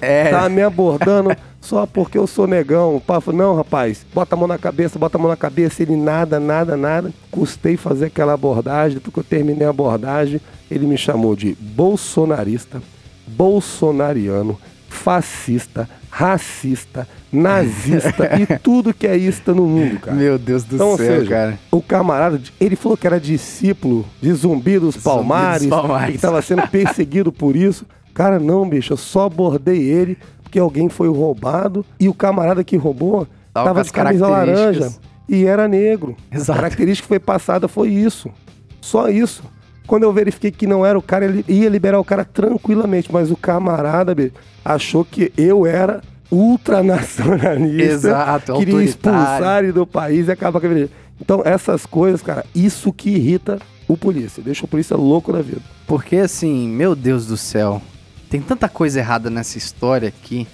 É, 0.00 0.30
Tá 0.30 0.48
me 0.48 0.62
abordando 0.62 1.34
só 1.60 1.84
porque 1.84 2.16
eu 2.16 2.26
sou 2.26 2.46
negão. 2.46 2.94
O 2.96 3.20
falou, 3.20 3.32
não, 3.36 3.56
rapaz, 3.56 4.06
bota 4.14 4.36
a 4.36 4.38
mão 4.38 4.46
na 4.46 4.56
cabeça, 4.56 4.96
bota 4.98 5.18
a 5.18 5.20
mão 5.20 5.28
na 5.28 5.36
cabeça. 5.36 5.82
Ele 5.82 5.96
nada, 5.96 6.38
nada, 6.38 6.76
nada. 6.76 7.12
Custei 7.32 7.76
fazer 7.76 8.06
aquela 8.06 8.32
abordagem. 8.34 8.94
Depois 8.98 9.12
que 9.12 9.20
eu 9.20 9.24
terminei 9.24 9.66
a 9.66 9.70
abordagem, 9.70 10.40
ele 10.70 10.86
me 10.86 10.96
chamou 10.96 11.34
de 11.34 11.56
bolsonarista, 11.60 12.80
bolsonariano, 13.28 14.58
fascista, 14.88 15.88
racista, 16.10 17.06
nazista 17.32 18.30
e 18.40 18.58
tudo 18.58 18.92
que 18.94 19.06
é 19.06 19.16
ista 19.16 19.52
no 19.54 19.66
mundo, 19.66 20.00
cara. 20.00 20.16
meu 20.16 20.38
Deus 20.38 20.64
do 20.64 20.74
Então, 20.76 20.96
céu, 20.96 21.06
seja, 21.20 21.30
cara. 21.30 21.58
o 21.70 21.80
camarada, 21.82 22.40
ele 22.60 22.74
falou 22.76 22.96
que 22.96 23.06
era 23.06 23.20
discípulo 23.20 24.04
de 24.20 24.32
Zumbi 24.32 24.78
dos 24.78 24.96
Palmares, 24.96 25.62
dos 25.62 25.70
Palmares. 25.70 26.08
e 26.08 26.12
que 26.12 26.16
estava 26.16 26.40
sendo 26.42 26.66
perseguido 26.68 27.30
por 27.30 27.54
isso. 27.54 27.86
Cara, 28.14 28.38
não, 28.40 28.68
bicho, 28.68 28.92
eu 28.94 28.96
só 28.96 29.26
abordei 29.26 29.82
ele 29.82 30.18
porque 30.42 30.58
alguém 30.58 30.88
foi 30.88 31.08
roubado 31.08 31.84
e 32.00 32.08
o 32.08 32.14
camarada 32.14 32.64
que 32.64 32.76
roubou 32.76 33.26
Tava 33.52 33.66
tava 33.68 33.84
de 33.84 33.92
camisa 33.92 34.26
laranja 34.26 34.92
e 35.28 35.44
era 35.44 35.68
negro. 35.68 36.16
Exato. 36.32 36.52
A 36.52 36.62
característica 36.62 37.04
que 37.04 37.08
foi 37.08 37.18
passada 37.20 37.68
foi 37.68 37.88
isso. 37.90 38.30
Só 38.80 39.08
isso. 39.08 39.42
Quando 39.88 40.02
eu 40.02 40.12
verifiquei 40.12 40.50
que 40.50 40.66
não 40.66 40.84
era 40.84 40.98
o 40.98 41.02
cara, 41.02 41.24
ele 41.24 41.42
ia 41.48 41.70
liberar 41.70 41.98
o 41.98 42.04
cara 42.04 42.22
tranquilamente, 42.22 43.10
mas 43.10 43.30
o 43.30 43.36
camarada, 43.36 44.14
achou 44.62 45.02
que 45.02 45.32
eu 45.34 45.64
era 45.64 46.02
ultranacionalista. 46.30 47.82
Exato, 47.82 48.52
queria 48.58 48.74
autoritário. 48.74 48.84
expulsar 48.84 49.64
ele 49.64 49.72
do 49.72 49.86
país 49.86 50.28
e 50.28 50.30
acabar 50.30 50.60
com 50.60 50.66
a 50.66 50.68
vida. 50.68 50.90
Então, 51.18 51.40
essas 51.42 51.86
coisas, 51.86 52.20
cara, 52.20 52.44
isso 52.54 52.92
que 52.92 53.08
irrita 53.08 53.58
o 53.88 53.96
polícia. 53.96 54.42
Deixa 54.42 54.66
o 54.66 54.68
polícia 54.68 54.94
louco 54.94 55.32
da 55.32 55.40
vida. 55.40 55.62
Porque 55.86 56.16
assim, 56.16 56.68
meu 56.68 56.94
Deus 56.94 57.24
do 57.24 57.38
céu, 57.38 57.80
tem 58.28 58.42
tanta 58.42 58.68
coisa 58.68 58.98
errada 58.98 59.30
nessa 59.30 59.56
história 59.56 60.08
aqui. 60.08 60.46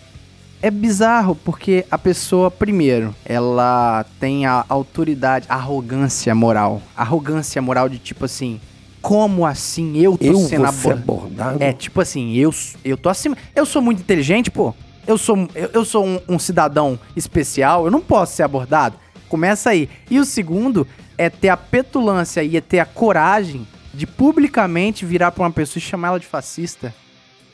É 0.62 0.70
bizarro 0.70 1.34
porque 1.34 1.84
a 1.90 1.98
pessoa, 1.98 2.52
primeiro, 2.52 3.12
ela 3.24 4.06
tem 4.20 4.46
a 4.46 4.64
autoridade, 4.68 5.46
a 5.48 5.56
arrogância 5.56 6.32
moral. 6.36 6.80
Arrogância 6.96 7.60
moral 7.60 7.88
de 7.88 7.98
tipo 7.98 8.24
assim, 8.24 8.60
como 9.04 9.44
assim 9.44 9.98
eu 9.98 10.16
tô 10.16 10.24
Eu 10.24 10.38
sendo 10.38 10.64
abordado? 10.64 11.02
abordado? 11.02 11.62
É, 11.62 11.74
tipo 11.74 12.00
assim, 12.00 12.32
eu, 12.36 12.52
eu 12.82 12.96
tô 12.96 13.10
acima. 13.10 13.36
Eu 13.54 13.66
sou 13.66 13.82
muito 13.82 14.00
inteligente, 14.00 14.50
pô. 14.50 14.74
Eu 15.06 15.18
sou, 15.18 15.46
eu, 15.54 15.70
eu 15.74 15.84
sou 15.84 16.06
um, 16.06 16.18
um 16.26 16.38
cidadão 16.38 16.98
especial, 17.14 17.84
eu 17.84 17.90
não 17.90 18.00
posso 18.00 18.34
ser 18.34 18.44
abordado. 18.44 18.96
Começa 19.28 19.68
aí. 19.68 19.90
E 20.10 20.18
o 20.18 20.24
segundo 20.24 20.86
é 21.18 21.28
ter 21.28 21.50
a 21.50 21.56
petulância 21.56 22.42
e 22.42 22.56
é 22.56 22.62
ter 22.62 22.78
a 22.78 22.86
coragem 22.86 23.68
de 23.92 24.06
publicamente 24.06 25.04
virar 25.04 25.32
pra 25.32 25.44
uma 25.44 25.50
pessoa 25.50 25.78
e 25.78 25.82
chamar 25.82 26.08
ela 26.08 26.20
de 26.20 26.26
fascista. 26.26 26.94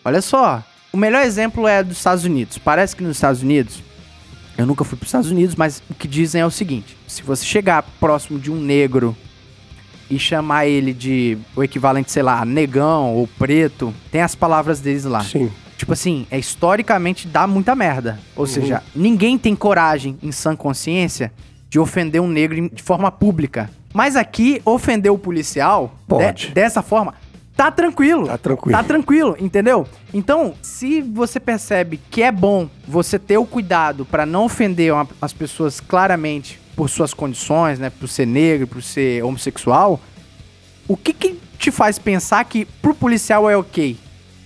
Olha 0.04 0.22
só, 0.22 0.62
o 0.92 0.96
melhor 0.96 1.26
exemplo 1.26 1.66
é 1.66 1.82
dos 1.82 1.96
Estados 1.96 2.24
Unidos. 2.24 2.58
Parece 2.58 2.94
que 2.94 3.02
nos 3.02 3.16
Estados 3.16 3.42
Unidos, 3.42 3.82
eu 4.56 4.66
nunca 4.66 4.84
fui 4.84 4.96
pros 4.96 5.08
Estados 5.08 5.32
Unidos, 5.32 5.56
mas 5.56 5.82
o 5.90 5.94
que 5.94 6.06
dizem 6.06 6.42
é 6.42 6.46
o 6.46 6.50
seguinte: 6.50 6.96
se 7.08 7.24
você 7.24 7.44
chegar 7.44 7.82
próximo 7.98 8.38
de 8.38 8.52
um 8.52 8.60
negro 8.60 9.16
e 10.10 10.18
chamar 10.18 10.66
ele 10.66 10.92
de 10.92 11.38
o 11.54 11.62
equivalente, 11.62 12.10
sei 12.10 12.22
lá, 12.22 12.44
negão 12.44 13.14
ou 13.14 13.26
preto, 13.26 13.94
tem 14.10 14.20
as 14.20 14.34
palavras 14.34 14.80
deles 14.80 15.04
lá. 15.04 15.22
Sim. 15.22 15.50
Tipo 15.76 15.92
assim, 15.94 16.26
é 16.30 16.38
historicamente 16.38 17.26
dá 17.26 17.46
muita 17.46 17.74
merda. 17.74 18.18
Ou 18.36 18.46
seja, 18.46 18.82
ninguém 18.94 19.38
tem 19.38 19.54
coragem, 19.56 20.18
em 20.22 20.30
sã 20.32 20.54
consciência, 20.54 21.32
de 21.70 21.78
ofender 21.78 22.20
um 22.20 22.28
negro 22.28 22.68
de 22.68 22.82
forma 22.82 23.10
pública. 23.10 23.70
Mas 23.94 24.14
aqui, 24.14 24.60
ofender 24.64 25.10
o 25.10 25.16
policial 25.18 25.94
Pode. 26.06 26.48
de- 26.48 26.52
dessa 26.54 26.82
forma, 26.82 27.14
tá 27.56 27.70
tranquilo. 27.70 28.26
Tá 28.26 28.36
tranquilo. 28.36 28.76
Tá 28.78 28.84
tranquilo, 28.84 29.36
entendeu? 29.40 29.86
Então, 30.12 30.52
se 30.60 31.00
você 31.00 31.40
percebe 31.40 31.98
que 32.10 32.22
é 32.22 32.30
bom 32.30 32.68
você 32.86 33.18
ter 33.18 33.38
o 33.38 33.46
cuidado 33.46 34.04
pra 34.04 34.26
não 34.26 34.44
ofender 34.44 34.92
uma- 34.92 35.08
as 35.22 35.32
pessoas 35.32 35.80
claramente 35.80 36.59
por 36.76 36.88
suas 36.88 37.12
condições, 37.12 37.78
né? 37.78 37.90
Por 37.90 38.08
ser 38.08 38.26
negro, 38.26 38.66
por 38.66 38.82
ser 38.82 39.22
homossexual, 39.24 40.00
o 40.88 40.96
que 40.96 41.12
que 41.12 41.38
te 41.58 41.70
faz 41.70 41.98
pensar 41.98 42.44
que 42.44 42.64
pro 42.64 42.94
policial 42.94 43.48
é 43.48 43.56
ok? 43.56 43.96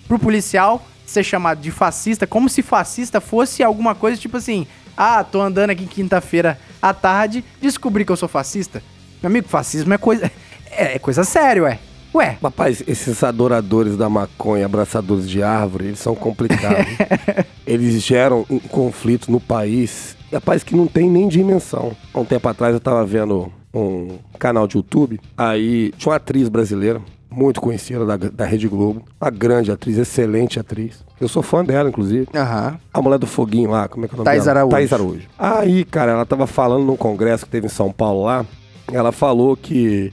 Pro 0.08 0.18
policial 0.18 0.84
ser 1.06 1.22
chamado 1.22 1.60
de 1.60 1.70
fascista, 1.70 2.26
como 2.26 2.48
se 2.48 2.62
fascista 2.62 3.20
fosse 3.20 3.62
alguma 3.62 3.94
coisa 3.94 4.20
tipo 4.20 4.36
assim: 4.36 4.66
ah, 4.96 5.24
tô 5.24 5.40
andando 5.40 5.70
aqui 5.70 5.86
quinta-feira 5.86 6.58
à 6.80 6.92
tarde, 6.92 7.44
descobri 7.60 8.04
que 8.04 8.12
eu 8.12 8.16
sou 8.16 8.28
fascista. 8.28 8.82
Meu 9.22 9.30
amigo, 9.30 9.48
fascismo 9.48 9.92
é 9.94 9.98
coisa. 9.98 10.30
É, 10.76 10.96
é 10.96 10.98
coisa 10.98 11.22
séria, 11.22 11.62
ué. 11.62 11.78
Ué, 12.12 12.36
Rapaz, 12.42 12.82
esses 12.86 13.22
adoradores 13.22 13.96
da 13.96 14.08
maconha, 14.08 14.66
abraçadores 14.66 15.28
de 15.28 15.40
árvore, 15.40 15.86
eles 15.86 16.00
são 16.00 16.16
complicados. 16.16 16.84
eles 17.64 18.02
geram 18.02 18.44
um 18.50 18.58
conflito 18.58 19.30
no 19.30 19.38
país, 19.38 20.13
rapaz, 20.32 20.62
que 20.62 20.74
não 20.76 20.86
tem 20.86 21.08
nem 21.10 21.28
dimensão. 21.28 21.92
Há 22.12 22.20
um 22.20 22.24
tempo 22.24 22.48
atrás 22.48 22.74
eu 22.74 22.80
tava 22.80 23.04
vendo 23.04 23.52
um 23.72 24.18
canal 24.38 24.66
de 24.66 24.76
YouTube, 24.76 25.20
aí 25.36 25.92
tinha 25.96 26.10
uma 26.10 26.16
atriz 26.16 26.48
brasileira, 26.48 27.00
muito 27.30 27.60
conhecida 27.60 28.06
da, 28.06 28.16
da 28.16 28.44
Rede 28.44 28.68
Globo, 28.68 29.02
uma 29.20 29.30
grande 29.30 29.72
atriz, 29.72 29.98
excelente 29.98 30.60
atriz. 30.60 31.04
Eu 31.20 31.26
sou 31.26 31.42
fã 31.42 31.64
dela, 31.64 31.88
inclusive. 31.88 32.28
aham. 32.34 32.78
A 32.92 33.02
mulher 33.02 33.18
do 33.18 33.26
foguinho 33.26 33.70
lá, 33.70 33.88
como 33.88 34.04
é 34.04 34.08
que 34.08 34.14
é 34.14 34.16
o 34.16 34.18
nome 34.18 34.24
Thaís 34.26 34.44
dela? 34.44 34.60
Araújo. 34.60 34.70
Thaís 34.76 34.92
Araújo. 34.92 35.28
Aí, 35.38 35.84
cara, 35.84 36.12
ela 36.12 36.24
tava 36.26 36.46
falando 36.46 36.84
num 36.84 36.96
congresso 36.96 37.44
que 37.44 37.50
teve 37.50 37.66
em 37.66 37.70
São 37.70 37.90
Paulo 37.90 38.24
lá. 38.24 38.46
Ela 38.92 39.10
falou 39.10 39.56
que 39.56 40.12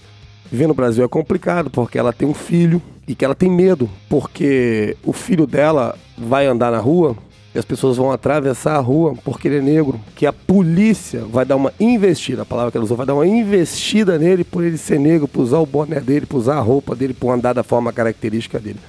viver 0.51 0.67
no 0.67 0.73
Brasil 0.73 1.03
é 1.03 1.07
complicado 1.07 1.69
porque 1.69 1.99
ela 1.99 2.11
tem 2.11 2.27
um 2.27 2.33
filho 2.33 2.81
e 3.07 3.13
que 3.13 3.23
ela 3.23 3.35
tem 3.35 3.51
medo 3.51 3.89
porque 4.09 4.95
o 5.03 5.13
filho 5.13 5.45
dela 5.45 5.95
vai 6.17 6.45
andar 6.47 6.71
na 6.71 6.79
rua 6.79 7.15
e 7.53 7.59
as 7.59 7.65
pessoas 7.65 7.97
vão 7.97 8.11
atravessar 8.11 8.75
a 8.75 8.79
rua 8.79 9.13
porque 9.23 9.47
ele 9.47 9.57
é 9.57 9.61
negro. 9.61 9.99
Que 10.15 10.25
a 10.25 10.31
polícia 10.31 11.25
vai 11.25 11.45
dar 11.45 11.57
uma 11.57 11.73
investida, 11.79 12.43
a 12.43 12.45
palavra 12.45 12.71
que 12.71 12.77
ela 12.77 12.85
usou, 12.85 12.95
vai 12.95 13.05
dar 13.05 13.13
uma 13.13 13.27
investida 13.27 14.17
nele 14.17 14.43
por 14.43 14.63
ele 14.63 14.77
ser 14.77 14.99
negro, 14.99 15.27
por 15.27 15.41
usar 15.41 15.59
o 15.59 15.65
boné 15.65 15.99
dele, 15.99 16.25
por 16.25 16.37
usar 16.37 16.55
a 16.55 16.61
roupa 16.61 16.95
dele, 16.95 17.13
por 17.13 17.31
andar 17.31 17.53
da 17.53 17.63
forma 17.63 17.91
característica 17.91 18.59
dele. 18.59 18.79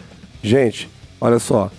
Gente, 0.42 0.88
olha 1.20 1.38
só. 1.38 1.70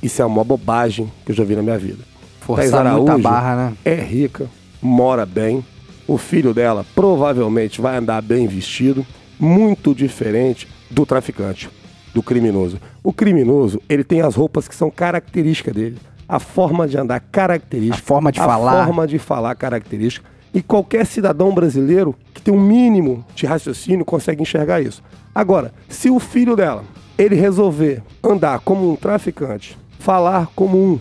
Isso 0.00 0.22
é 0.22 0.24
uma 0.24 0.44
bobagem 0.44 1.10
que 1.26 1.32
eu 1.32 1.36
já 1.36 1.42
vi 1.42 1.56
na 1.56 1.62
minha 1.62 1.78
vida. 1.78 2.04
Muita 2.46 2.78
Araújo 2.78 3.18
barra, 3.18 3.56
né? 3.56 3.72
É 3.84 3.94
rica, 3.94 4.46
mora 4.80 5.26
bem. 5.26 5.64
O 6.06 6.16
filho 6.16 6.54
dela 6.54 6.86
provavelmente 6.94 7.80
vai 7.80 7.96
andar 7.96 8.22
bem 8.22 8.46
vestido, 8.46 9.04
muito 9.38 9.94
diferente 9.94 10.68
do 10.88 11.04
traficante, 11.04 11.68
do 12.14 12.22
criminoso. 12.22 12.80
O 13.02 13.12
criminoso, 13.12 13.80
ele 13.88 14.04
tem 14.04 14.22
as 14.22 14.34
roupas 14.34 14.66
que 14.66 14.74
são 14.74 14.90
características 14.90 15.74
dele. 15.74 15.98
A 16.28 16.38
forma 16.38 16.86
de 16.86 16.98
andar 16.98 17.20
característica. 17.20 17.98
A 17.98 18.06
forma 18.06 18.30
de 18.30 18.38
falar. 18.38 18.82
A 18.82 18.84
forma 18.84 19.06
de 19.06 19.18
falar 19.18 19.54
característica. 19.54 20.28
E 20.52 20.62
qualquer 20.62 21.06
cidadão 21.06 21.54
brasileiro 21.54 22.14
que 22.34 22.42
tem 22.42 22.52
um 22.52 22.60
mínimo 22.60 23.24
de 23.34 23.46
raciocínio 23.46 24.04
consegue 24.04 24.42
enxergar 24.42 24.80
isso. 24.80 25.02
Agora, 25.34 25.72
se 25.88 26.10
o 26.10 26.18
filho 26.18 26.56
dela, 26.56 26.84
ele 27.16 27.34
resolver 27.34 28.02
andar 28.22 28.60
como 28.60 28.90
um 28.90 28.96
traficante, 28.96 29.78
falar 29.98 30.48
como 30.54 30.76
um, 30.76 31.00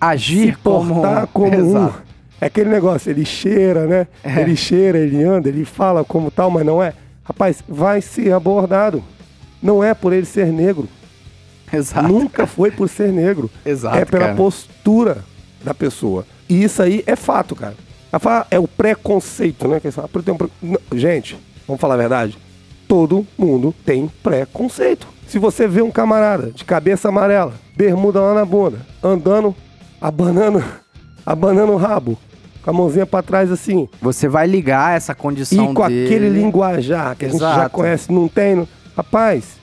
Agir 0.00 0.54
se 0.54 0.58
portar 0.58 1.26
como, 1.28 1.50
um. 1.50 1.54
Exato. 1.54 2.02
É 2.40 2.46
aquele 2.46 2.70
negócio, 2.70 3.10
ele 3.10 3.24
cheira, 3.24 3.86
né? 3.86 4.06
É. 4.22 4.40
Ele 4.40 4.54
cheira, 4.54 4.98
ele 4.98 5.22
anda, 5.24 5.48
ele 5.48 5.64
fala 5.64 6.04
como 6.04 6.30
tal, 6.30 6.50
mas 6.50 6.64
não 6.64 6.82
é. 6.82 6.92
Rapaz, 7.24 7.62
vai 7.68 8.00
ser 8.00 8.32
abordado. 8.32 9.02
Não 9.60 9.82
é 9.82 9.92
por 9.92 10.12
ele 10.12 10.24
ser 10.24 10.46
negro. 10.52 10.88
Exato. 11.76 12.08
Nunca 12.08 12.46
foi 12.46 12.70
por 12.70 12.88
ser 12.88 13.12
negro. 13.12 13.50
Exato, 13.64 13.96
É 13.96 14.04
pela 14.04 14.24
cara. 14.26 14.36
postura 14.36 15.18
da 15.62 15.74
pessoa. 15.74 16.26
E 16.48 16.62
isso 16.64 16.82
aí 16.82 17.02
é 17.06 17.14
fato, 17.16 17.54
cara. 17.54 17.74
Fala, 18.18 18.46
É 18.50 18.58
o 18.58 18.66
preconceito, 18.66 19.68
né? 19.68 19.80
Que 19.80 19.88
Não, 20.62 20.78
Gente, 20.98 21.36
vamos 21.66 21.80
falar 21.80 21.94
a 21.94 21.98
verdade. 21.98 22.38
Todo 22.86 23.26
mundo 23.36 23.74
tem 23.84 24.10
preconceito. 24.22 25.06
Se 25.26 25.38
você 25.38 25.68
vê 25.68 25.82
um 25.82 25.90
camarada 25.90 26.50
de 26.50 26.64
cabeça 26.64 27.08
amarela, 27.10 27.52
bermuda 27.76 28.18
lá 28.20 28.32
na 28.32 28.46
bunda, 28.46 28.78
andando, 29.02 29.54
abanando, 30.00 30.64
abanando 31.26 31.72
o 31.72 31.76
rabo, 31.76 32.16
com 32.62 32.70
a 32.70 32.72
mãozinha 32.72 33.04
pra 33.04 33.20
trás 33.22 33.52
assim, 33.52 33.86
Você 34.00 34.26
vai 34.26 34.46
ligar 34.46 34.96
essa 34.96 35.14
condição 35.14 35.70
e 35.70 35.74
com 35.74 35.86
dele. 35.86 36.06
aquele 36.06 36.28
linguajar 36.30 37.14
que 37.14 37.26
a 37.26 37.28
gente 37.28 37.40
já 37.40 37.52
Exato. 37.52 37.70
conhece, 37.74 38.10
não 38.10 38.26
tem. 38.26 38.54
não- 38.56 38.68
Rapaz, 38.96 39.57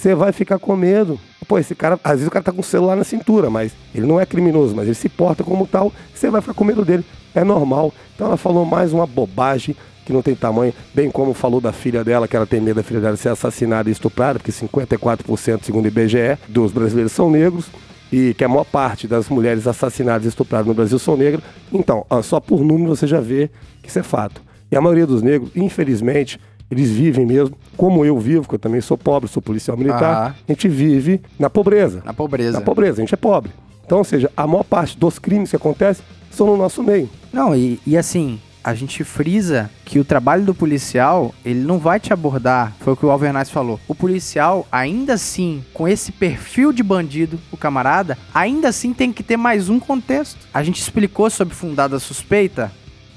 você 0.00 0.14
vai 0.14 0.32
ficar 0.32 0.58
com 0.58 0.74
medo. 0.74 1.20
Pô, 1.46 1.58
esse 1.58 1.74
cara, 1.74 2.00
às 2.02 2.12
vezes 2.12 2.28
o 2.28 2.30
cara 2.30 2.42
tá 2.42 2.52
com 2.52 2.60
o 2.60 2.64
celular 2.64 2.96
na 2.96 3.04
cintura, 3.04 3.50
mas 3.50 3.72
ele 3.94 4.06
não 4.06 4.18
é 4.18 4.24
criminoso, 4.24 4.74
mas 4.74 4.86
ele 4.86 4.94
se 4.94 5.08
porta 5.08 5.44
como 5.44 5.66
tal, 5.66 5.92
você 6.14 6.30
vai 6.30 6.40
ficar 6.40 6.54
com 6.54 6.64
medo 6.64 6.84
dele. 6.84 7.04
É 7.34 7.44
normal. 7.44 7.92
Então 8.14 8.26
ela 8.26 8.36
falou 8.38 8.64
mais 8.64 8.92
uma 8.94 9.06
bobagem 9.06 9.76
que 10.06 10.12
não 10.12 10.22
tem 10.22 10.34
tamanho, 10.34 10.72
bem 10.94 11.10
como 11.10 11.34
falou 11.34 11.60
da 11.60 11.70
filha 11.70 12.02
dela, 12.02 12.26
que 12.26 12.34
ela 12.34 12.46
tem 12.46 12.60
medo 12.60 12.76
da 12.76 12.82
filha 12.82 13.00
dela 13.00 13.16
ser 13.16 13.28
assassinada 13.28 13.90
e 13.90 13.92
estuprada, 13.92 14.38
porque 14.38 14.50
54%, 14.50 15.64
segundo 15.64 15.84
o 15.84 15.88
IBGE, 15.88 16.38
dos 16.48 16.72
brasileiros 16.72 17.12
são 17.12 17.30
negros 17.30 17.66
e 18.10 18.32
que 18.34 18.42
a 18.42 18.48
maior 18.48 18.64
parte 18.64 19.06
das 19.06 19.28
mulheres 19.28 19.66
assassinadas 19.66 20.24
e 20.24 20.28
estupradas 20.28 20.66
no 20.66 20.74
Brasil 20.74 20.98
são 20.98 21.16
negras. 21.16 21.44
Então, 21.72 22.06
só 22.22 22.40
por 22.40 22.64
número 22.64 22.96
você 22.96 23.06
já 23.06 23.20
vê 23.20 23.50
que 23.82 23.88
isso 23.88 23.98
é 23.98 24.02
fato. 24.02 24.42
E 24.72 24.76
a 24.76 24.80
maioria 24.80 25.06
dos 25.06 25.20
negros, 25.20 25.50
infelizmente, 25.54 26.40
eles 26.70 26.90
vivem 26.90 27.26
mesmo, 27.26 27.56
como 27.76 28.04
eu 28.04 28.18
vivo, 28.18 28.48
que 28.48 28.54
eu 28.54 28.58
também 28.58 28.80
sou 28.80 28.96
pobre, 28.96 29.28
sou 29.28 29.42
policial 29.42 29.76
militar, 29.76 30.36
a 30.48 30.52
gente 30.52 30.68
vive 30.68 31.20
na 31.38 31.50
pobreza. 31.50 32.02
Na 32.04 32.14
pobreza. 32.14 32.58
Na 32.58 32.64
pobreza, 32.64 33.00
a 33.00 33.04
gente 33.04 33.14
é 33.14 33.16
pobre. 33.16 33.50
Então, 33.84 33.98
ou 33.98 34.04
seja, 34.04 34.30
a 34.36 34.46
maior 34.46 34.62
parte 34.62 34.96
dos 34.96 35.18
crimes 35.18 35.50
que 35.50 35.56
acontecem 35.56 36.04
são 36.30 36.46
no 36.46 36.56
nosso 36.56 36.82
meio. 36.82 37.10
Não, 37.32 37.56
e, 37.56 37.80
e 37.84 37.96
assim, 37.96 38.38
a 38.62 38.74
gente 38.74 39.02
frisa 39.02 39.70
que 39.84 39.98
o 39.98 40.04
trabalho 40.04 40.44
do 40.44 40.54
policial, 40.54 41.34
ele 41.44 41.60
não 41.60 41.78
vai 41.78 41.98
te 41.98 42.12
abordar, 42.12 42.72
foi 42.80 42.92
o 42.92 42.96
que 42.96 43.04
o 43.04 43.10
Alvernaz 43.10 43.50
falou. 43.50 43.80
O 43.88 43.94
policial, 43.94 44.66
ainda 44.70 45.14
assim, 45.14 45.64
com 45.72 45.88
esse 45.88 46.12
perfil 46.12 46.72
de 46.72 46.82
bandido, 46.82 47.40
o 47.50 47.56
camarada, 47.56 48.16
ainda 48.34 48.68
assim 48.68 48.92
tem 48.92 49.12
que 49.12 49.22
ter 49.22 49.36
mais 49.36 49.68
um 49.68 49.80
contexto. 49.80 50.38
A 50.52 50.62
gente 50.62 50.80
explicou 50.80 51.28
sobre 51.30 51.54
fundada 51.54 51.98
suspeita 51.98 52.70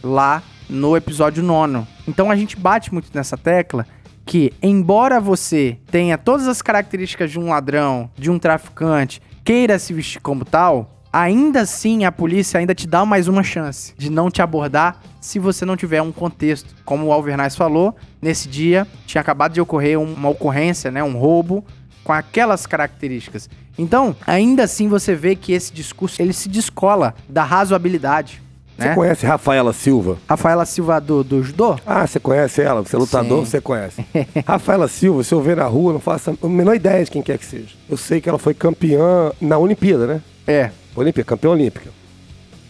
lá 0.03 0.41
no 0.69 0.95
episódio 0.97 1.43
nono. 1.43 1.87
Então 2.07 2.29
a 2.31 2.35
gente 2.35 2.57
bate 2.57 2.93
muito 2.93 3.09
nessa 3.13 3.37
tecla 3.37 3.85
que, 4.25 4.53
embora 4.61 5.19
você 5.19 5.77
tenha 5.91 6.17
todas 6.17 6.47
as 6.47 6.61
características 6.61 7.29
de 7.31 7.39
um 7.39 7.49
ladrão, 7.49 8.09
de 8.17 8.31
um 8.31 8.39
traficante, 8.39 9.21
queira 9.43 9.77
se 9.77 9.93
vestir 9.93 10.21
como 10.21 10.45
tal, 10.45 10.89
ainda 11.11 11.61
assim 11.61 12.05
a 12.05 12.11
polícia 12.11 12.59
ainda 12.59 12.73
te 12.73 12.87
dá 12.87 13.05
mais 13.05 13.27
uma 13.27 13.43
chance 13.43 13.93
de 13.97 14.09
não 14.09 14.31
te 14.31 14.41
abordar 14.41 15.01
se 15.19 15.39
você 15.39 15.65
não 15.65 15.75
tiver 15.77 16.01
um 16.01 16.11
contexto. 16.11 16.73
Como 16.85 17.07
o 17.07 17.11
Alvernais 17.13 17.55
falou, 17.55 17.95
nesse 18.21 18.47
dia 18.47 18.87
tinha 19.05 19.21
acabado 19.21 19.53
de 19.53 19.61
ocorrer 19.61 19.99
um- 19.99 20.13
uma 20.13 20.29
ocorrência, 20.29 20.89
né, 20.89 21.03
um 21.03 21.17
roubo 21.17 21.63
com 22.03 22.11
aquelas 22.13 22.65
características. 22.65 23.49
Então, 23.77 24.15
ainda 24.27 24.63
assim 24.63 24.87
você 24.87 25.15
vê 25.15 25.35
que 25.35 25.51
esse 25.51 25.73
discurso 25.73 26.21
ele 26.21 26.33
se 26.33 26.47
descola 26.47 27.15
da 27.27 27.43
razoabilidade, 27.43 28.41
Você 28.77 28.87
né? 28.89 28.95
conhece 28.95 29.25
Rafaela 29.25 29.71
Silva? 29.71 30.17
Rafaela 30.27 30.65
Silva 30.65 30.99
do, 30.99 31.23
do 31.23 31.43
judô? 31.43 31.75
Ah, 31.85 32.05
você 32.07 32.19
conhece 32.19 32.61
ela? 32.61 32.81
Você 32.81 32.95
é 32.95 32.99
lutador, 32.99 33.39
Sim. 33.39 33.45
você 33.45 33.61
conhece. 33.61 34.05
Rafaela 34.45 34.87
Silva, 34.87 35.23
se 35.23 35.33
eu 35.33 35.41
ver 35.41 35.55
na 35.57 35.65
rua, 35.65 35.93
não 35.93 35.99
faço 35.99 36.37
a 36.41 36.47
menor 36.47 36.75
ideia 36.75 37.03
de 37.05 37.11
quem 37.11 37.21
quer 37.21 37.37
que 37.37 37.45
seja. 37.45 37.69
Eu 37.89 37.97
sei 37.97 38.19
que 38.19 38.27
ela 38.27 38.39
foi 38.39 38.53
campeã 38.53 39.31
na 39.39 39.57
Olimpíada, 39.57 40.07
né? 40.07 40.21
É. 40.47 40.71
Olímpica, 40.95 41.23
campeã 41.23 41.51
olímpica. 41.51 41.89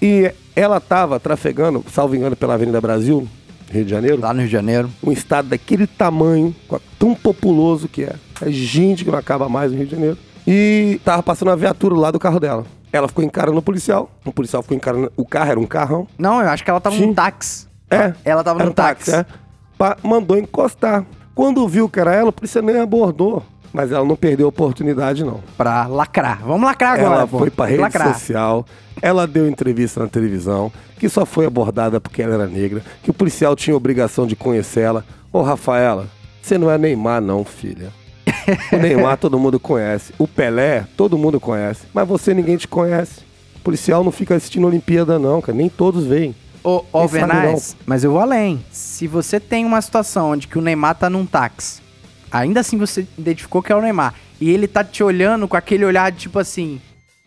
E 0.01 0.31
ela 0.55 0.79
tava 0.81 1.19
trafegando, 1.19 1.83
salvo 1.91 2.15
engano, 2.15 2.35
pela 2.35 2.53
Avenida 2.55 2.81
Brasil, 2.81 3.27
Rio 3.71 3.85
de 3.85 3.89
Janeiro, 3.91 4.19
Lá 4.21 4.33
no 4.33 4.39
Rio 4.41 4.47
de 4.47 4.53
Janeiro. 4.53 4.89
um 5.03 5.11
estado 5.11 5.47
daquele 5.47 5.87
tamanho, 5.87 6.53
tão 6.99 7.15
populoso 7.15 7.87
que 7.87 8.03
é. 8.03 8.15
É 8.41 8.51
gente 8.51 9.05
que 9.05 9.09
não 9.11 9.17
acaba 9.17 9.47
mais 9.47 9.71
no 9.71 9.77
Rio 9.77 9.87
de 9.87 9.91
Janeiro. 9.95 10.17
E 10.45 10.99
tava 11.05 11.23
passando 11.23 11.51
a 11.51 11.55
viatura 11.55 11.95
lá 11.95 12.11
do 12.11 12.19
carro 12.19 12.39
dela. 12.39 12.65
Ela 12.93 13.08
ficou 13.08 13.23
encarando 13.23 13.58
o 13.58 13.62
policial, 13.62 14.10
o 14.23 14.32
policial 14.32 14.62
ficou 14.62 14.77
encarando. 14.77 15.12
O 15.17 15.25
carro 15.25 15.49
era 15.51 15.60
um 15.60 15.65
carrão. 15.65 16.08
Não, 16.15 16.39
eu 16.39 16.47
acho 16.49 16.63
que 16.63 16.69
ela 16.69 16.79
tava 16.79 16.95
Sim. 16.95 17.08
num 17.08 17.13
táxi. 17.15 17.67
É. 17.89 18.13
Ela 18.23 18.43
tava 18.43 18.60
era 18.60 18.65
no 18.65 18.71
um 18.71 18.73
táxi. 18.73 19.12
é. 19.12 19.25
Mandou 20.03 20.38
encostar. 20.38 21.03
Quando 21.34 21.67
viu 21.67 21.89
que 21.89 21.99
era 21.99 22.13
ela, 22.13 22.29
o 22.29 22.32
policial 22.32 22.63
nem 22.63 22.79
abordou. 22.79 23.43
Mas 23.73 23.91
ela 23.91 24.06
não 24.06 24.15
perdeu 24.15 24.45
a 24.45 24.49
oportunidade, 24.49 25.23
não. 25.25 25.39
Pra 25.58 25.88
lacrar. 25.88 26.43
Vamos 26.45 26.63
lacrar 26.67 26.93
agora, 26.93 27.15
ela 27.15 27.27
pô. 27.27 27.39
foi 27.39 27.49
pra 27.49 27.65
rede 27.65 27.82
lacrar. 27.82 28.13
social, 28.13 28.63
ela 29.01 29.25
deu 29.25 29.49
entrevista 29.49 29.99
na 29.99 30.08
televisão, 30.08 30.71
que 30.99 31.10
só 31.10 31.25
foi 31.25 31.47
abordada 31.47 31.99
porque 31.99 32.21
ela 32.21 32.36
era 32.36 32.45
negra, 32.45 32.84
que 33.01 33.10
o 33.10 33.13
policial 33.13 33.56
tinha 33.56 33.75
obrigação 33.75 34.27
de 34.27 34.36
conhecê-la. 34.36 35.03
Ô, 35.32 35.41
Rafaela, 35.41 36.06
você 36.39 36.56
não 36.56 36.69
é 36.69 36.77
Neymar, 36.77 37.19
não, 37.19 37.43
filha. 37.43 37.91
O 38.71 38.77
Neymar 38.77 39.17
todo 39.17 39.39
mundo 39.39 39.60
conhece. 39.60 40.13
O 40.17 40.27
Pelé, 40.27 40.86
todo 40.97 41.17
mundo 41.17 41.39
conhece. 41.39 41.82
Mas 41.93 42.08
você 42.08 42.34
ninguém 42.34 42.58
te 42.58 42.67
conhece. 42.67 43.21
O 43.56 43.60
policial 43.60 44.03
não 44.03 44.12
fica 44.12 44.36
assistindo 44.36 44.67
Olimpíada, 44.67 45.17
não, 45.17 45.41
cara. 45.41 45.58
Nem 45.58 45.69
todos 45.69 46.06
veem. 46.06 46.36
Ô, 46.63 46.84
ô 46.93 47.08
Vernais, 47.08 47.75
mas 47.86 48.03
eu 48.03 48.12
vou 48.12 48.21
além. 48.21 48.63
Se 48.71 49.06
você 49.06 49.39
tem 49.39 49.65
uma 49.65 49.82
situação 49.82 50.32
onde 50.32 50.47
que 50.47 50.58
o 50.58 50.62
Neymar 50.62 50.95
tá 50.95 51.10
num 51.10 51.25
táxi, 51.25 51.82
ainda 52.32 52.62
assim 52.62 52.77
você 52.77 53.06
identificou 53.17 53.62
que 53.62 53.71
é 53.71 53.75
o 53.75 53.82
Neymar, 53.82 54.13
e 54.39 54.49
ele 54.49 54.65
tá 54.65 54.82
te 54.84 55.03
olhando 55.03 55.47
com 55.47 55.58
aquele 55.58 55.84
olhar 55.84 56.10
de 56.10 56.19
tipo 56.19 56.39
assim, 56.39 56.79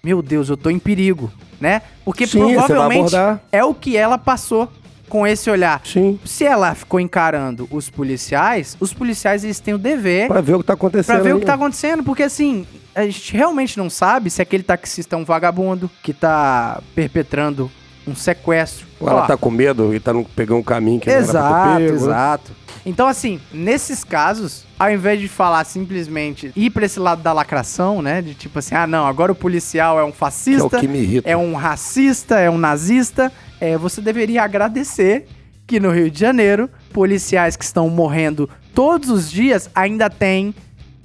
meu 0.03 0.23
Deus, 0.23 0.49
eu 0.49 0.57
tô 0.57 0.71
em 0.71 0.79
perigo, 0.79 1.31
né? 1.61 1.83
Porque 2.03 2.27
Sim, 2.27 2.39
provavelmente 2.39 3.15
é 3.53 3.63
o 3.63 3.75
que 3.75 3.97
ela 3.97 4.17
passou 4.17 4.73
com 5.09 5.27
esse 5.27 5.51
olhar. 5.51 5.81
Sim. 5.85 6.19
Se 6.25 6.45
ela 6.45 6.75
ficou 6.75 7.01
encarando 7.01 7.69
os 7.71 7.91
policiais, 7.91 8.77
os 8.81 8.93
policiais 8.93 9.45
eles 9.45 9.61
têm 9.61 9.75
o 9.75 9.79
dever 9.79 10.29
Pra 10.29 10.41
ver 10.41 10.55
o 10.55 10.61
que 10.61 10.67
tá 10.67 10.75
acontecendo. 10.75 11.15
Pra 11.15 11.23
ver 11.23 11.35
o 11.35 11.41
que 11.41 11.47
tá 11.47 11.55
acontecendo, 11.55 12.03
porque 12.03 12.23
assim, 12.23 12.67
a 12.95 13.05
gente 13.05 13.33
realmente 13.33 13.79
não 13.79 13.91
sabe 13.91 14.31
se 14.31 14.41
aquele 14.41 14.63
taxista 14.63 15.17
é 15.17 15.19
um 15.19 15.25
vagabundo 15.25 15.91
que 16.03 16.13
tá 16.13 16.81
perpetrando 16.95 17.71
um 18.07 18.15
sequestro. 18.15 18.87
Ou 19.01 19.09
ela 19.09 19.27
tá 19.27 19.37
com 19.37 19.51
medo 19.51 19.95
e 19.95 20.01
tá 20.01 20.13
no- 20.13 20.25
pegando 20.25 20.59
um 20.59 20.63
caminho 20.63 21.01
que 21.01 21.09
não 21.09 21.17
era 21.17 21.25
pra 21.25 21.33
ter 21.33 21.39
Exato, 21.39 21.77
pego, 21.79 21.91
né? 21.93 21.97
exato. 21.97 22.53
Então, 22.85 23.09
assim, 23.09 23.41
nesses 23.53 24.05
casos, 24.05 24.65
ao 24.79 24.89
invés 24.91 25.19
de 25.21 25.27
falar 25.27 25.65
simplesmente 25.65 26.53
ir 26.55 26.71
pra 26.71 26.87
esse 26.87 27.01
lado 27.01 27.21
da 27.21 27.33
lacração, 27.33 28.01
né? 28.01 28.23
De 28.23 28.33
tipo 28.35 28.59
assim, 28.61 28.77
ah, 28.77 28.87
não, 28.87 29.07
agora 29.07 29.33
o 29.33 29.35
policial 29.35 29.99
é 29.99 30.05
um 30.05 30.11
Que 30.11 30.15
é 30.15 30.19
fascista, 30.19 30.65
o 30.67 30.71
que 30.71 30.87
me 30.87 30.99
irrita. 31.01 31.29
é 31.29 31.37
um 31.37 31.55
racista, 31.55 32.39
é 32.39 32.49
um 32.49 32.57
nazista. 32.59 33.33
É, 33.61 33.77
você 33.77 34.01
deveria 34.01 34.45
agradecer 34.45 35.27
que 35.67 35.81
no 35.81 35.91
Rio 35.91 36.09
de 36.09 36.21
Janeiro, 36.21 36.71
policiais 36.93 37.57
que 37.57 37.65
estão 37.65 37.91
morrendo 37.91 38.49
todos 38.73 39.11
os 39.11 39.29
dias 39.29 39.69
ainda 39.75 40.09
têm 40.09 40.55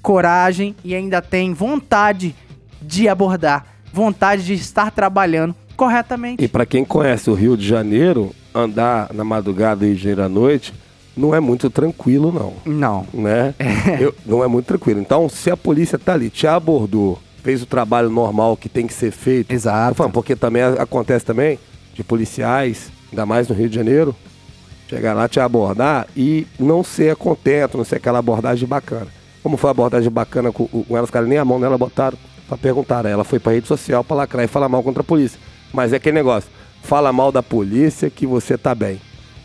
coragem 0.02 0.76
e 0.84 0.94
ainda 0.96 1.22
têm 1.22 1.54
vontade 1.54 2.36
de 2.82 3.08
abordar, 3.10 3.66
vontade 3.92 4.44
de 4.46 4.54
estar 4.54 4.92
trabalhando 4.92 5.56
corretamente. 5.86 6.44
E 6.44 6.48
pra 6.48 6.64
quem 6.64 6.86
conhece 6.86 7.28
o 7.28 7.34
Rio 7.34 7.58
de 7.58 7.68
Janeiro, 7.68 8.36
andar 8.54 9.12
na 9.14 9.24
madrugada 9.24 9.78
do 9.78 9.86
Rio 9.88 9.96
de 9.96 10.02
Janeiro 10.04 10.22
à 10.24 10.30
noite 10.30 10.74
não 11.18 11.34
é 11.34 11.40
muito 11.40 11.72
tranquilo, 11.72 12.32
não. 12.32 12.54
Não. 12.72 13.08
Né? 13.12 13.56
Eu- 14.00 14.14
não 14.26 14.44
é 14.44 14.48
muito 14.48 14.68
tranquilo. 14.68 15.00
Então, 15.02 15.28
se 15.28 15.50
a 15.50 15.58
polícia 15.58 15.98
tá 15.98 16.14
ali, 16.14 16.30
te 16.30 16.46
abordou, 16.46 17.20
fez 17.44 17.64
o 17.64 17.66
trabalho 17.66 18.12
normal 18.12 18.56
que 18.56 18.70
tem 18.70 18.86
que 18.86 18.94
ser 18.94 19.12
feito. 19.12 19.52
Exato. 19.52 19.96
Falando, 19.96 20.14
porque 20.14 20.36
também 20.36 20.62
acontece 20.62 21.26
também 21.26 21.58
de 21.96 22.04
policiais, 22.04 22.92
ainda 23.12 23.26
mais 23.26 23.48
no 23.48 23.56
Rio 23.56 23.68
de 23.68 23.74
Janeiro, 23.76 24.16
chegar 24.88 25.14
lá, 25.16 25.28
te 25.28 25.40
abordar 25.40 26.06
e 26.16 26.46
não 26.60 26.84
ser 26.84 27.16
contento, 27.16 27.76
não 27.78 27.84
ser 27.84 27.96
aquela 27.96 28.20
abordagem 28.20 28.68
bacana. 28.68 29.08
Como 29.42 29.58
foi 29.58 29.70
a 29.70 29.72
abordagem 29.72 30.12
bacana 30.12 30.52
com, 30.52 30.68
com 30.68 30.96
ela, 30.96 31.04
os 31.06 31.10
caras 31.12 31.28
nem 31.28 31.40
a 31.40 31.44
mão 31.46 31.58
nela 31.58 31.78
botaram 31.78 32.18
pra 32.48 32.56
perguntar. 32.56 33.04
Ela 33.06 33.24
foi 33.24 33.40
pra 33.40 33.52
rede 33.54 33.68
social 33.68 34.04
pra 34.04 34.16
lacrar 34.16 34.46
e 34.46 34.48
falar 34.48 34.70
mal 34.70 34.84
contra 34.84 35.02
a 35.02 35.04
polícia. 35.04 35.40
Mas 35.74 35.94
é 35.94 35.98
aquele 35.98 36.16
negócio, 36.16 36.50
fala 36.82 37.12
mal 37.14 37.32
da 37.32 37.42
polícia 37.42 38.10
que 38.10 38.26
você 38.26 38.58
tá 38.58 38.76
bem. 38.76 39.00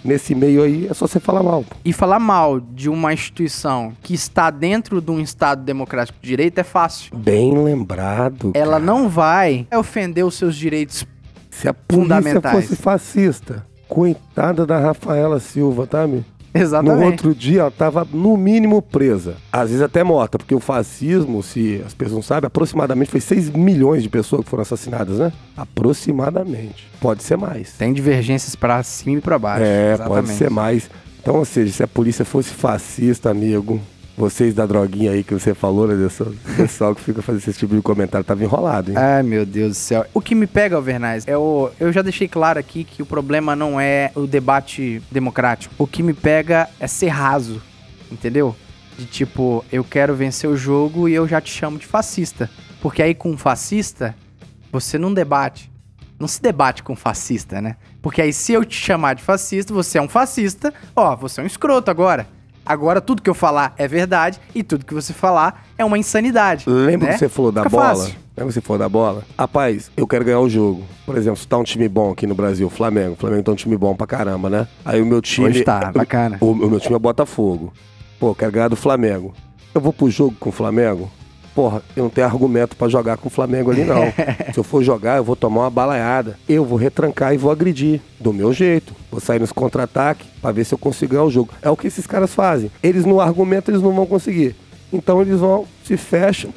Nesse 0.04 0.36
meio 0.36 0.62
aí 0.62 0.86
é 0.86 0.94
só 0.94 1.06
você 1.06 1.18
falar 1.18 1.42
mal. 1.42 1.64
E 1.84 1.92
falar 1.92 2.20
mal 2.20 2.60
de 2.60 2.88
uma 2.88 3.12
instituição 3.12 3.92
que 4.02 4.14
está 4.14 4.50
dentro 4.50 5.00
de 5.00 5.10
um 5.10 5.18
Estado 5.18 5.64
democrático 5.64 6.18
de 6.22 6.28
direito 6.28 6.58
é 6.58 6.62
fácil. 6.62 7.16
Bem 7.16 7.58
lembrado. 7.58 8.52
Ela 8.54 8.72
cara. 8.74 8.84
não 8.84 9.08
vai 9.08 9.66
ofender 9.74 10.24
os 10.24 10.34
seus 10.34 10.54
direitos. 10.54 11.04
Se 11.50 11.68
a 11.68 11.74
polícia 11.74 12.02
fundamentais. 12.02 12.54
fosse 12.54 12.76
fascista, 12.76 13.66
coitada 13.88 14.64
da 14.64 14.78
Rafaela 14.78 15.40
Silva, 15.40 15.86
tá, 15.86 16.06
meu? 16.06 16.24
Exatamente. 16.60 17.00
No 17.00 17.06
outro 17.06 17.34
dia, 17.34 17.60
ela 17.60 17.70
tava 17.70 18.06
no 18.12 18.36
mínimo 18.36 18.80
presa. 18.80 19.36
Às 19.52 19.70
vezes 19.70 19.82
até 19.82 20.02
morta, 20.02 20.38
porque 20.38 20.54
o 20.54 20.60
fascismo, 20.60 21.42
se 21.42 21.82
as 21.84 21.94
pessoas 21.94 22.16
não 22.16 22.22
sabem, 22.22 22.46
aproximadamente 22.46 23.10
foi 23.10 23.20
6 23.20 23.50
milhões 23.50 24.02
de 24.02 24.08
pessoas 24.08 24.44
que 24.44 24.50
foram 24.50 24.62
assassinadas, 24.62 25.18
né? 25.18 25.32
Aproximadamente. 25.56 26.88
Pode 27.00 27.22
ser 27.22 27.36
mais. 27.36 27.72
Tem 27.72 27.92
divergências 27.92 28.54
pra 28.54 28.82
cima 28.82 29.18
e 29.18 29.20
pra 29.20 29.38
baixo. 29.38 29.64
É, 29.64 29.94
Exatamente. 29.94 30.26
pode 30.26 30.38
ser 30.38 30.50
mais. 30.50 30.90
Então, 31.20 31.36
ou 31.36 31.44
seja, 31.44 31.72
se 31.72 31.82
a 31.82 31.88
polícia 31.88 32.24
fosse 32.24 32.50
fascista, 32.50 33.30
amigo, 33.30 33.80
vocês 34.16 34.54
da 34.54 34.64
droguinha 34.64 35.12
aí 35.12 35.22
que 35.22 35.34
você 35.34 35.54
falou, 35.54 35.86
né, 35.86 35.94
pessoal, 35.94 36.32
pessoal 36.56 36.94
que 36.94 37.02
fica 37.02 37.20
fazendo 37.20 37.42
esse 37.48 37.58
tipo 37.58 37.74
de 37.74 37.82
comentário, 37.82 38.24
tava 38.24 38.42
enrolado, 38.42 38.90
hein? 38.90 38.96
Ai, 38.96 39.22
meu 39.22 39.44
Deus 39.44 39.72
do 39.72 39.74
céu. 39.74 40.06
O 40.14 40.20
que 40.20 40.34
me 40.34 40.46
pega, 40.46 40.76
Alvernais, 40.76 41.24
é 41.26 41.36
o. 41.36 41.70
Eu 41.78 41.92
já 41.92 42.00
deixei 42.02 42.26
claro 42.26 42.58
aqui 42.58 42.82
que 42.82 43.02
o 43.02 43.06
problema 43.06 43.54
não 43.54 43.78
é 43.78 44.10
o 44.14 44.26
debate 44.26 45.02
democrático. 45.10 45.74
O 45.78 45.86
que 45.86 46.02
me 46.02 46.14
pega 46.14 46.68
é 46.80 46.86
ser 46.86 47.08
raso. 47.08 47.60
Entendeu? 48.10 48.56
De 48.96 49.04
tipo, 49.04 49.64
eu 49.70 49.84
quero 49.84 50.14
vencer 50.14 50.48
o 50.48 50.56
jogo 50.56 51.08
e 51.08 51.14
eu 51.14 51.28
já 51.28 51.40
te 51.40 51.50
chamo 51.50 51.78
de 51.78 51.86
fascista. 51.86 52.48
Porque 52.80 53.02
aí 53.02 53.14
com 53.14 53.30
um 53.30 53.36
fascista, 53.36 54.14
você 54.72 54.96
não 54.96 55.12
debate. 55.12 55.70
Não 56.18 56.26
se 56.26 56.40
debate 56.40 56.82
com 56.82 56.96
fascista, 56.96 57.60
né? 57.60 57.76
Porque 58.00 58.22
aí 58.22 58.32
se 58.32 58.52
eu 58.52 58.64
te 58.64 58.76
chamar 58.76 59.14
de 59.14 59.22
fascista, 59.22 59.74
você 59.74 59.98
é 59.98 60.02
um 60.02 60.08
fascista, 60.08 60.72
ó, 60.94 61.14
você 61.14 61.40
é 61.40 61.44
um 61.44 61.46
escroto 61.46 61.90
agora. 61.90 62.26
Agora 62.66 63.00
tudo 63.00 63.22
que 63.22 63.30
eu 63.30 63.34
falar 63.34 63.72
é 63.78 63.86
verdade 63.86 64.40
e 64.54 64.62
tudo 64.62 64.84
que 64.84 64.92
você 64.92 65.12
falar 65.12 65.64
é 65.78 65.84
uma 65.84 65.96
insanidade. 65.96 66.68
Lembra 66.68 67.08
né? 67.08 67.12
que 67.14 67.20
você 67.20 67.28
falou 67.28 67.52
da 67.52 67.62
Fica 67.62 67.70
bola? 67.70 67.88
fácil. 67.94 68.14
Lembra 68.36 68.48
que 68.48 68.52
você 68.54 68.60
falou 68.60 68.78
da 68.78 68.88
bola? 68.88 69.22
Rapaz, 69.38 69.90
eu 69.96 70.06
quero 70.06 70.24
ganhar 70.24 70.40
o 70.40 70.48
jogo. 70.48 70.82
Por 71.06 71.16
exemplo, 71.16 71.38
se 71.38 71.46
tá 71.46 71.56
um 71.56 71.64
time 71.64 71.88
bom 71.88 72.10
aqui 72.10 72.26
no 72.26 72.34
Brasil, 72.34 72.68
Flamengo. 72.68 73.12
O 73.12 73.16
Flamengo 73.16 73.44
tá 73.44 73.52
um 73.52 73.54
time 73.54 73.76
bom 73.76 73.94
pra 73.94 74.06
caramba, 74.06 74.50
né? 74.50 74.68
Aí 74.84 75.00
o 75.00 75.06
meu 75.06 75.22
time. 75.22 75.48
Hoje 75.48 75.64
tá, 75.64 75.92
bacana. 75.92 76.36
O, 76.40 76.50
o 76.50 76.68
meu 76.68 76.80
time 76.80 76.96
é 76.96 76.98
Botafogo. 76.98 77.72
Pô, 78.18 78.30
eu 78.30 78.34
quero 78.34 78.52
ganhar 78.52 78.68
do 78.68 78.76
Flamengo. 78.76 79.32
Eu 79.74 79.80
vou 79.80 79.92
pro 79.92 80.10
jogo 80.10 80.34
com 80.38 80.50
o 80.50 80.52
Flamengo? 80.52 81.10
Porra, 81.56 81.82
eu 81.96 82.02
não 82.02 82.10
tenho 82.10 82.26
argumento 82.26 82.76
pra 82.76 82.86
jogar 82.86 83.16
com 83.16 83.28
o 83.28 83.30
Flamengo 83.30 83.70
ali, 83.70 83.82
não. 83.82 84.12
Se 84.52 84.58
eu 84.58 84.62
for 84.62 84.84
jogar, 84.84 85.16
eu 85.16 85.24
vou 85.24 85.34
tomar 85.34 85.62
uma 85.62 85.70
balaiada. 85.70 86.38
Eu 86.46 86.66
vou 86.66 86.76
retrancar 86.76 87.32
e 87.32 87.38
vou 87.38 87.50
agredir. 87.50 88.02
Do 88.20 88.30
meu 88.30 88.52
jeito. 88.52 88.92
Vou 89.10 89.22
sair 89.22 89.40
nos 89.40 89.52
contra-ataques 89.52 90.26
pra 90.42 90.52
ver 90.52 90.66
se 90.66 90.74
eu 90.74 90.78
consigo 90.78 91.12
ganhar 91.12 91.24
o 91.24 91.30
jogo. 91.30 91.48
É 91.62 91.70
o 91.70 91.76
que 91.76 91.86
esses 91.86 92.06
caras 92.06 92.34
fazem. 92.34 92.70
Eles 92.82 93.06
no 93.06 93.22
argumento, 93.22 93.70
eles 93.70 93.80
não 93.80 93.92
vão 93.92 94.04
conseguir. 94.04 94.54
Então 94.92 95.20
eles 95.20 95.38
vão, 95.40 95.66
se 95.84 95.96
fecham 95.96 96.52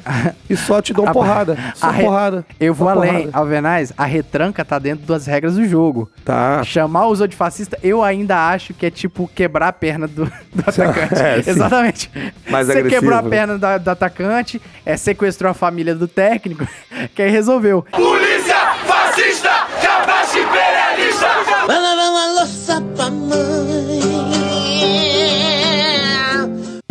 e 0.48 0.56
só 0.56 0.80
te 0.80 0.92
dão 0.92 1.04
A- 1.08 1.12
porrada. 1.12 1.56
Só 1.74 1.86
a 1.88 1.90
re- 1.90 2.04
porrada. 2.04 2.46
Eu 2.60 2.72
vou 2.72 2.88
além, 2.88 3.10
porrada. 3.26 3.30
Alvenaz, 3.38 3.92
a 3.98 4.04
retranca 4.04 4.64
tá 4.64 4.78
dentro 4.78 5.04
das 5.06 5.26
regras 5.26 5.54
do 5.56 5.64
jogo. 5.66 6.08
Tá. 6.24 6.62
Chamar 6.62 7.06
o 7.08 7.26
de 7.26 7.34
fascista, 7.36 7.78
eu 7.82 8.02
ainda 8.02 8.48
acho 8.50 8.72
que 8.72 8.86
é 8.86 8.90
tipo 8.90 9.28
quebrar 9.34 9.68
a 9.68 9.72
perna 9.72 10.06
do, 10.06 10.24
do 10.54 10.60
atacante. 10.66 11.14
É. 11.20 11.38
Exatamente. 11.44 12.10
Mais 12.48 12.66
Você 12.68 12.78
agressivo, 12.78 13.00
quebrou 13.02 13.18
a 13.18 13.22
né? 13.22 13.28
perna 13.30 13.58
da- 13.58 13.78
do, 13.78 13.88
atacante, 13.90 14.60
é, 14.86 14.96
sequestrou 14.96 15.50
a 15.50 15.54
família 15.54 15.94
do 15.94 16.06
técnico, 16.08 16.66
que 17.14 17.22
aí 17.22 17.30
resolveu. 17.30 17.84
Polícia 17.90 18.56
fascista, 18.86 19.50
capaz 19.82 20.30
imperialista. 20.34 21.26
Lavar 21.66 22.10
uma 22.10 22.26
louça 22.40 22.80
pra 22.96 23.10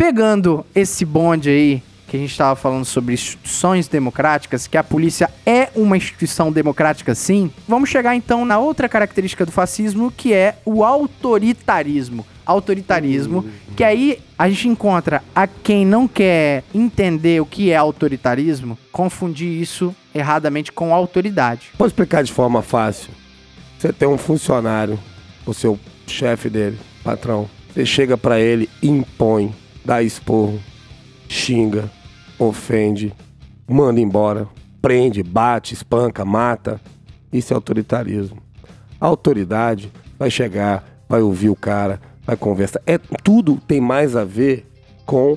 Pegando 0.00 0.64
esse 0.74 1.04
bonde 1.04 1.50
aí, 1.50 1.82
que 2.08 2.16
a 2.16 2.20
gente 2.20 2.30
estava 2.30 2.56
falando 2.56 2.86
sobre 2.86 3.12
instituições 3.12 3.86
democráticas, 3.86 4.66
que 4.66 4.78
a 4.78 4.82
polícia 4.82 5.28
é 5.44 5.68
uma 5.76 5.94
instituição 5.94 6.50
democrática 6.50 7.14
sim, 7.14 7.50
vamos 7.68 7.90
chegar 7.90 8.16
então 8.16 8.46
na 8.46 8.58
outra 8.58 8.88
característica 8.88 9.44
do 9.44 9.52
fascismo, 9.52 10.10
que 10.10 10.32
é 10.32 10.56
o 10.64 10.82
autoritarismo. 10.82 12.24
Autoritarismo, 12.46 13.44
que 13.76 13.84
aí 13.84 14.18
a 14.38 14.48
gente 14.48 14.68
encontra 14.68 15.22
a 15.34 15.46
quem 15.46 15.84
não 15.84 16.08
quer 16.08 16.64
entender 16.74 17.42
o 17.42 17.44
que 17.44 17.70
é 17.70 17.76
autoritarismo, 17.76 18.78
confundir 18.90 19.60
isso 19.60 19.94
erradamente 20.14 20.72
com 20.72 20.94
autoridade. 20.94 21.72
Pode 21.76 21.92
explicar 21.92 22.24
de 22.24 22.32
forma 22.32 22.62
fácil. 22.62 23.10
Você 23.78 23.92
tem 23.92 24.08
um 24.08 24.16
funcionário, 24.16 24.98
o 25.44 25.52
seu 25.52 25.78
chefe 26.06 26.48
dele, 26.48 26.78
patrão. 27.04 27.50
Você 27.74 27.84
chega 27.84 28.16
pra 28.16 28.40
ele, 28.40 28.66
impõe, 28.82 29.54
dá 29.84 30.02
esporro, 30.02 30.60
xinga, 31.28 31.90
ofende, 32.38 33.14
manda 33.68 34.00
embora, 34.00 34.48
prende, 34.80 35.22
bate, 35.22 35.74
espanca, 35.74 36.24
mata. 36.24 36.80
Isso 37.32 37.52
é 37.52 37.54
autoritarismo. 37.54 38.38
A 39.00 39.06
autoridade 39.06 39.92
vai 40.18 40.30
chegar, 40.30 40.84
vai 41.08 41.22
ouvir 41.22 41.48
o 41.48 41.56
cara, 41.56 42.00
vai 42.26 42.36
conversar. 42.36 42.80
É, 42.86 42.98
tudo 42.98 43.56
tem 43.66 43.80
mais 43.80 44.16
a 44.16 44.24
ver 44.24 44.66
com 45.06 45.36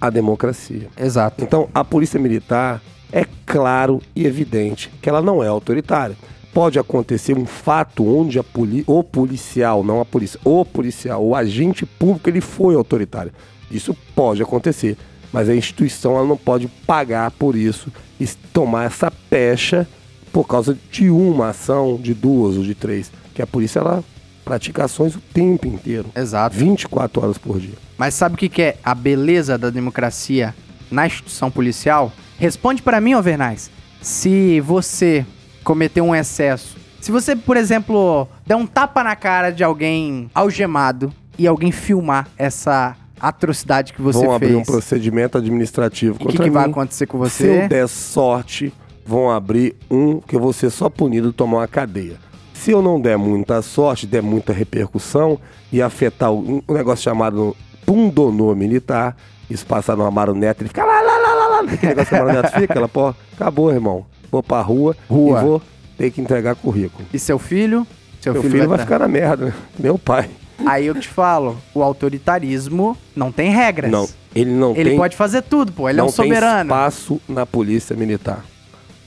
a 0.00 0.10
democracia. 0.10 0.88
Exato. 0.96 1.42
Então, 1.44 1.68
a 1.74 1.84
polícia 1.84 2.18
militar 2.18 2.80
é 3.12 3.24
claro 3.44 4.00
e 4.14 4.26
evidente 4.26 4.90
que 5.02 5.08
ela 5.08 5.20
não 5.20 5.42
é 5.42 5.48
autoritária. 5.48 6.16
Pode 6.52 6.78
acontecer 6.78 7.36
um 7.36 7.46
fato 7.46 8.04
onde 8.04 8.38
a 8.38 8.44
poli 8.44 8.82
o 8.86 9.04
policial, 9.04 9.84
não 9.84 10.00
a 10.00 10.04
polícia, 10.04 10.40
o 10.44 10.64
policial, 10.64 11.24
o 11.24 11.34
agente 11.34 11.86
público, 11.86 12.28
ele 12.28 12.40
foi 12.40 12.74
autoritário. 12.74 13.32
Isso 13.70 13.96
pode 14.14 14.42
acontecer, 14.42 14.96
mas 15.32 15.48
a 15.48 15.54
instituição 15.54 16.16
ela 16.16 16.26
não 16.26 16.36
pode 16.36 16.68
pagar 16.86 17.30
por 17.30 17.54
isso 17.54 17.92
e 18.18 18.26
tomar 18.52 18.84
essa 18.84 19.10
pecha 19.10 19.86
por 20.32 20.46
causa 20.46 20.76
de 20.90 21.10
uma 21.10 21.50
ação, 21.50 21.96
de 21.96 22.14
duas 22.14 22.56
ou 22.56 22.62
de 22.62 22.74
três. 22.74 23.10
Que 23.34 23.42
a 23.42 23.46
polícia 23.46 23.78
ela 23.78 24.04
pratica 24.44 24.84
ações 24.84 25.14
o 25.14 25.20
tempo 25.20 25.66
inteiro, 25.66 26.08
Exato. 26.16 26.56
24 26.56 27.22
horas 27.22 27.38
por 27.38 27.60
dia. 27.60 27.74
Mas 27.96 28.14
sabe 28.14 28.34
o 28.34 28.38
que 28.38 28.48
que 28.48 28.62
é 28.62 28.76
a 28.82 28.94
beleza 28.94 29.56
da 29.56 29.70
democracia 29.70 30.54
na 30.90 31.06
instituição 31.06 31.50
policial? 31.50 32.12
Responde 32.38 32.82
pra 32.82 33.00
mim, 33.00 33.14
Overnais. 33.14 33.70
Se 34.00 34.60
você 34.60 35.24
cometeu 35.62 36.04
um 36.04 36.14
excesso, 36.14 36.76
se 37.00 37.12
você, 37.12 37.36
por 37.36 37.56
exemplo, 37.56 38.26
der 38.46 38.56
um 38.56 38.66
tapa 38.66 39.04
na 39.04 39.14
cara 39.14 39.50
de 39.50 39.62
alguém 39.62 40.30
algemado 40.34 41.12
e 41.38 41.46
alguém 41.46 41.70
filmar 41.70 42.28
essa 42.36 42.96
atrocidade 43.20 43.92
que 43.92 44.00
você 44.02 44.24
vão 44.24 44.34
abrir 44.34 44.54
um 44.54 44.64
fez, 44.64 44.66
procedimento 44.66 45.38
administrativo 45.38 46.14
o 46.16 46.18
que, 46.18 46.24
contra 46.26 46.44
que 46.44 46.50
vai 46.50 46.64
mim. 46.64 46.70
acontecer 46.70 47.06
com 47.06 47.24
Se 47.28 47.44
eu 47.46 47.54
você? 47.54 47.68
der 47.68 47.88
sorte, 47.88 48.72
vão 49.04 49.30
abrir 49.30 49.76
um 49.90 50.20
que 50.20 50.34
eu 50.36 50.40
vou 50.40 50.52
ser 50.52 50.70
só 50.70 50.88
punido 50.88 51.28
e 51.30 51.32
tomar 51.32 51.58
uma 51.58 51.68
cadeia. 51.68 52.16
Se 52.54 52.70
eu 52.70 52.82
não 52.82 53.00
der 53.00 53.16
muita 53.16 53.62
sorte, 53.62 54.06
der 54.06 54.22
muita 54.22 54.52
repercussão 54.52 55.38
e 55.72 55.80
afetar 55.80 56.30
um 56.32 56.60
negócio 56.68 57.02
chamado 57.04 57.56
pundonor 57.86 58.54
militar, 58.54 59.16
isso 59.48 59.64
passar 59.66 59.96
numa 59.96 60.10
marioneta, 60.10 60.62
ele 60.62 60.68
fica 60.68 60.84
lá, 60.84 61.00
lá, 61.00 61.16
lá, 61.18 61.34
lá, 61.34 61.48
lá. 61.62 61.66
Que 61.76 61.86
negócio 61.86 62.08
que 62.10 62.14
a 62.14 62.24
marioneta 62.24 62.60
fica, 62.60 62.74
ela, 62.78 62.88
pô, 62.88 63.14
acabou, 63.32 63.72
irmão. 63.72 64.04
Vou 64.30 64.42
pra 64.42 64.60
rua, 64.60 64.96
Rua. 65.08 65.40
e 65.40 65.44
vou 65.44 65.62
ter 65.98 66.10
que 66.10 66.20
entregar 66.20 66.54
currículo. 66.54 67.04
E 67.12 67.18
seu 67.18 67.38
filho? 67.38 67.86
Seu 68.20 68.34
Meu 68.34 68.42
filho 68.42 68.68
vai 68.68 68.78
tá- 68.78 68.84
ficar 68.84 68.98
na 69.00 69.08
merda, 69.08 69.46
né? 69.46 69.54
Meu 69.78 69.98
pai. 69.98 70.28
Aí 70.66 70.86
eu 70.86 70.94
te 70.94 71.08
falo, 71.08 71.56
o 71.74 71.82
autoritarismo 71.82 72.96
não 73.14 73.32
tem 73.32 73.50
regras. 73.50 73.90
Não, 73.90 74.08
ele 74.34 74.50
não 74.50 74.74
Ele 74.76 74.90
tem 74.90 74.98
pode 74.98 75.16
fazer 75.16 75.42
tudo, 75.42 75.72
pô. 75.72 75.88
Ele 75.88 75.98
não 75.98 76.06
é 76.06 76.08
um 76.08 76.12
soberano. 76.12 76.68
tem 76.70 76.76
espaço 76.78 77.20
na 77.28 77.46
polícia 77.46 77.96
militar. 77.96 78.44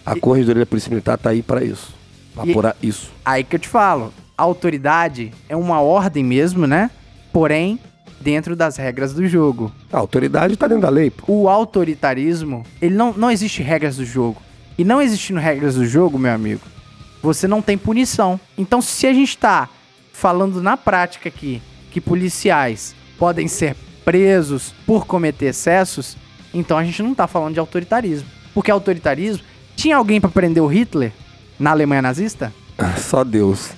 A 0.05 0.15
corregedoria 0.19 0.63
da 0.63 0.69
polícia 0.69 0.89
militar 0.89 1.17
tá 1.17 1.29
aí 1.29 1.41
para 1.41 1.63
isso. 1.63 1.93
Pra 2.33 2.45
E- 2.45 2.51
apurar 2.51 2.75
isso. 2.81 3.11
Aí 3.23 3.43
que 3.43 3.55
eu 3.55 3.59
te 3.59 3.67
falo, 3.69 4.13
autoridade 4.37 5.31
é 5.47 5.55
uma 5.55 5.79
ordem 5.81 6.23
mesmo, 6.23 6.65
né? 6.67 6.89
Porém, 7.31 7.79
dentro 8.19 8.55
das 8.55 8.77
regras 8.77 9.13
do 9.13 9.25
jogo. 9.27 9.71
A 9.91 9.97
autoridade 9.99 10.55
tá 10.57 10.67
dentro 10.67 10.81
da 10.83 10.89
lei, 10.89 11.09
pô. 11.11 11.23
O 11.27 11.47
autoritarismo, 11.49 12.63
ele 12.81 12.95
não, 12.95 13.13
não 13.13 13.29
existe 13.31 13.61
regras 13.61 13.97
do 13.97 14.05
jogo. 14.05 14.41
E 14.77 14.83
não 14.83 15.01
existindo 15.01 15.39
regras 15.39 15.75
do 15.75 15.85
jogo, 15.85 16.17
meu 16.17 16.33
amigo, 16.33 16.61
você 17.21 17.47
não 17.47 17.61
tem 17.61 17.77
punição. 17.77 18.39
Então, 18.57 18.81
se 18.81 19.05
a 19.05 19.13
gente 19.13 19.37
tá 19.37 19.69
falando 20.13 20.61
na 20.61 20.77
prática 20.77 21.27
aqui 21.27 21.61
que 21.91 21.99
policiais 21.99 22.95
podem 23.19 23.47
ser 23.47 23.75
presos 24.05 24.73
por 24.85 25.05
cometer 25.05 25.47
excessos, 25.47 26.15
então 26.53 26.77
a 26.77 26.83
gente 26.83 27.03
não 27.03 27.13
tá 27.13 27.27
falando 27.27 27.53
de 27.53 27.59
autoritarismo. 27.59 28.29
Porque 28.53 28.71
autoritarismo, 28.71 29.43
tinha 29.75 29.97
alguém 29.97 30.21
pra 30.21 30.29
prender 30.29 30.63
o 30.63 30.67
Hitler 30.67 31.11
na 31.59 31.71
Alemanha 31.71 32.01
nazista? 32.01 32.53
Só 32.97 33.23
Deus. 33.23 33.71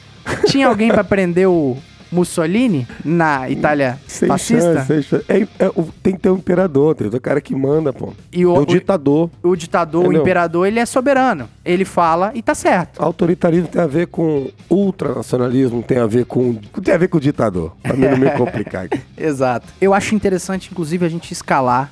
Tinha 0.48 0.68
alguém 0.68 0.90
pra 0.90 1.04
prender 1.04 1.48
o 1.48 1.78
Mussolini 2.12 2.88
na 3.04 3.50
Itália 3.50 4.00
Sem 4.08 4.28
fascista? 4.28 4.86
chance, 4.86 5.04
chance. 5.04 5.26
É, 5.28 5.48
é, 5.66 5.68
o- 5.70 5.90
tem 6.04 6.14
que 6.14 6.20
ter 6.20 6.30
um 6.30 6.36
imperador, 6.36 6.96
tem 6.96 7.08
o 7.08 7.22
cara 7.22 7.42
que 7.42 7.56
manda, 7.56 7.92
pô. 7.92 8.14
E 8.32 8.46
o, 8.46 8.56
É 8.56 8.60
o 8.60 8.62
o- 8.62 8.66
ditador. 8.66 9.30
o 9.44 9.56
ditador, 9.56 10.02
o 10.02 10.06
Entendeu? 10.06 10.22
imperador, 10.22 10.68
ele 10.68 10.80
é 10.80 10.86
soberano. 10.86 11.50
Ele 11.64 11.84
fala 11.86 12.32
e 12.36 12.42
tá 12.42 12.54
certo. 12.56 13.02
Autoritarismo 13.02 13.68
tem 13.68 13.82
a 13.82 13.88
ver 13.88 14.08
com 14.08 14.50
ultranacionalismo, 14.70 15.84
tem 15.84 15.98
a 15.98 16.06
ver 16.08 16.26
com. 16.26 16.56
Tem 16.84 16.94
a 16.94 16.98
ver 16.98 17.08
com 17.08 17.18
o 17.18 17.22
ditador. 17.22 17.76
Pra 17.82 17.94
mim 17.94 18.08
não 18.08 18.18
me 18.18 18.30
complicar 18.32 18.86
aqui. 18.86 19.00
Exato. 19.18 19.68
Eu 19.82 19.94
acho 19.94 20.16
interessante, 20.16 20.70
inclusive, 20.72 21.06
a 21.06 21.10
gente 21.10 21.32
escalar 21.32 21.92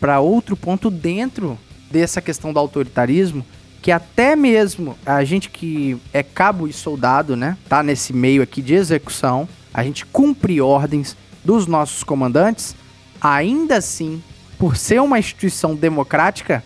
pra 0.00 0.20
outro 0.20 0.56
ponto 0.56 0.90
dentro 0.90 1.58
dessa 1.90 2.20
questão 2.20 2.52
do 2.52 2.58
autoritarismo, 2.58 3.44
que 3.84 3.92
até 3.92 4.34
mesmo 4.34 4.96
a 5.04 5.22
gente 5.24 5.50
que 5.50 5.98
é 6.10 6.22
cabo 6.22 6.66
e 6.66 6.72
soldado, 6.72 7.36
né, 7.36 7.54
tá 7.68 7.82
nesse 7.82 8.14
meio 8.14 8.42
aqui 8.42 8.62
de 8.62 8.72
execução, 8.72 9.46
a 9.74 9.84
gente 9.84 10.06
cumpre 10.06 10.58
ordens 10.58 11.14
dos 11.44 11.66
nossos 11.66 12.02
comandantes, 12.02 12.74
ainda 13.20 13.76
assim, 13.76 14.22
por 14.58 14.74
ser 14.74 15.02
uma 15.02 15.18
instituição 15.18 15.74
democrática, 15.74 16.64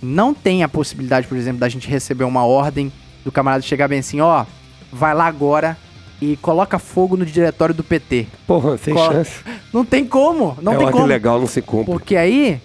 não 0.00 0.32
tem 0.32 0.62
a 0.62 0.68
possibilidade, 0.68 1.26
por 1.26 1.36
exemplo, 1.36 1.58
da 1.58 1.68
gente 1.68 1.88
receber 1.88 2.22
uma 2.22 2.46
ordem 2.46 2.92
do 3.24 3.32
camarada 3.32 3.64
chegar 3.64 3.88
bem 3.88 3.98
assim, 3.98 4.20
ó, 4.20 4.46
vai 4.92 5.14
lá 5.14 5.26
agora 5.26 5.76
e 6.22 6.36
coloca 6.36 6.78
fogo 6.78 7.16
no 7.16 7.26
diretório 7.26 7.74
do 7.74 7.82
PT. 7.82 8.28
Porra, 8.46 8.78
sem 8.78 8.94
chance. 8.96 9.42
Não 9.72 9.84
tem 9.84 10.04
como, 10.04 10.56
não 10.62 10.74
é 10.74 10.76
tem 10.76 10.86
ordem 10.86 11.00
como. 11.00 11.06
legal, 11.06 11.40
não 11.40 11.48
se 11.48 11.60
cumpre. 11.60 11.86
Porque 11.86 12.14
aí, 12.14 12.60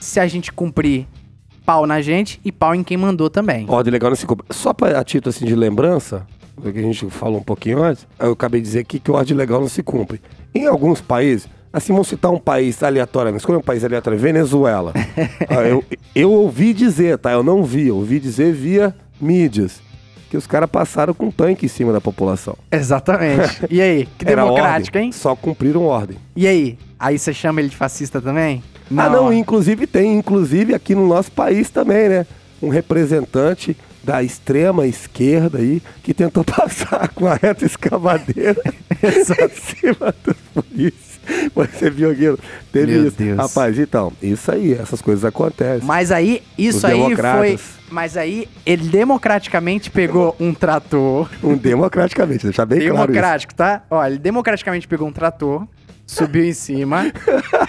se 0.00 0.18
a 0.18 0.26
gente 0.26 0.50
cumprir, 0.50 1.06
pau 1.64 1.86
na 1.86 2.00
gente 2.00 2.40
e 2.44 2.50
pau 2.50 2.74
em 2.74 2.82
quem 2.82 2.96
mandou 2.96 3.30
também. 3.30 3.66
Ordem 3.68 3.92
legal 3.92 4.10
não 4.10 4.16
se 4.16 4.26
cumpre. 4.26 4.46
Só 4.50 4.72
pra, 4.72 4.98
a 4.98 5.04
título 5.04 5.30
assim 5.30 5.44
de 5.44 5.54
lembrança, 5.54 6.26
do 6.60 6.72
que 6.72 6.78
a 6.78 6.82
gente 6.82 7.08
falou 7.10 7.38
um 7.40 7.42
pouquinho 7.42 7.82
antes, 7.82 8.06
eu 8.18 8.32
acabei 8.32 8.60
de 8.60 8.66
dizer 8.66 8.80
aqui 8.80 8.98
que 8.98 9.10
o 9.10 9.14
ordem 9.14 9.36
legal 9.36 9.60
não 9.60 9.68
se 9.68 9.82
cumpre. 9.82 10.20
Em 10.54 10.66
alguns 10.66 11.00
países, 11.00 11.48
assim, 11.72 11.92
vamos 11.92 12.08
citar 12.08 12.30
um 12.30 12.38
país 12.38 12.82
aleatoriamente. 12.82 13.42
Escolha 13.42 13.58
um 13.58 13.62
país 13.62 13.84
aleatório, 13.84 14.18
Venezuela. 14.18 14.92
Ah, 15.48 15.62
eu, 15.62 15.82
eu 16.14 16.30
ouvi 16.30 16.72
dizer, 16.72 17.18
tá? 17.18 17.32
Eu 17.32 17.42
não 17.42 17.64
vi, 17.64 17.88
eu 17.88 17.96
ouvi 17.96 18.20
dizer 18.20 18.52
via 18.52 18.94
mídias. 19.20 19.80
Que 20.30 20.36
os 20.36 20.46
caras 20.46 20.70
passaram 20.70 21.12
com 21.12 21.26
um 21.26 21.30
tanque 21.30 21.66
em 21.66 21.68
cima 21.68 21.92
da 21.92 22.00
população. 22.00 22.56
Exatamente. 22.70 23.66
E 23.68 23.80
aí? 23.80 24.08
Que 24.16 24.24
democrático, 24.24 24.96
ordem, 24.96 25.06
hein? 25.06 25.12
Só 25.12 25.34
cumpriram 25.34 25.84
ordem. 25.84 26.16
E 26.36 26.46
aí? 26.46 26.78
Aí 26.98 27.18
você 27.18 27.34
chama 27.34 27.60
ele 27.60 27.68
de 27.68 27.76
fascista 27.76 28.20
também? 28.20 28.62
Ah, 28.96 29.08
não, 29.08 29.32
inclusive 29.32 29.86
tem, 29.86 30.16
inclusive 30.16 30.74
aqui 30.74 30.94
no 30.94 31.06
nosso 31.06 31.30
país 31.30 31.70
também, 31.70 32.08
né? 32.08 32.26
Um 32.62 32.68
representante 32.68 33.76
da 34.02 34.22
extrema 34.22 34.86
esquerda 34.86 35.58
aí 35.58 35.82
que 36.02 36.14
tentou 36.14 36.42
passar 36.44 37.08
com 37.10 37.26
a 37.26 37.34
reta 37.34 37.64
escavadeira 37.64 38.60
em 39.02 39.50
cima 39.50 40.14
dos 40.24 40.36
polícias. 40.54 41.10
Você 41.54 41.90
viu 41.90 42.10
aquilo? 42.10 42.38
Teve 42.72 42.92
Meu 42.92 43.06
isso. 43.06 43.16
Deus. 43.16 43.38
Rapaz, 43.38 43.78
então, 43.78 44.12
isso 44.22 44.50
aí, 44.50 44.72
essas 44.72 45.00
coisas 45.00 45.24
acontecem. 45.24 45.86
Mas 45.86 46.10
aí, 46.10 46.42
isso 46.58 46.78
Os 46.78 46.84
aí 46.84 47.16
foi. 47.16 47.58
Mas 47.90 48.16
aí, 48.16 48.48
ele 48.64 48.88
democraticamente 48.88 49.90
pegou 49.90 50.34
um 50.40 50.54
trator. 50.54 51.28
Um 51.42 51.56
democraticamente, 51.56 52.44
deixar 52.44 52.64
bem 52.64 52.78
claro 52.80 52.94
isso. 52.94 53.06
democrático, 53.06 53.54
tá? 53.54 53.82
Ó, 53.90 54.04
ele 54.04 54.18
democraticamente 54.18 54.88
pegou 54.88 55.08
um 55.08 55.12
trator, 55.12 55.66
subiu 56.10 56.44
em 56.44 56.52
cima 56.52 57.12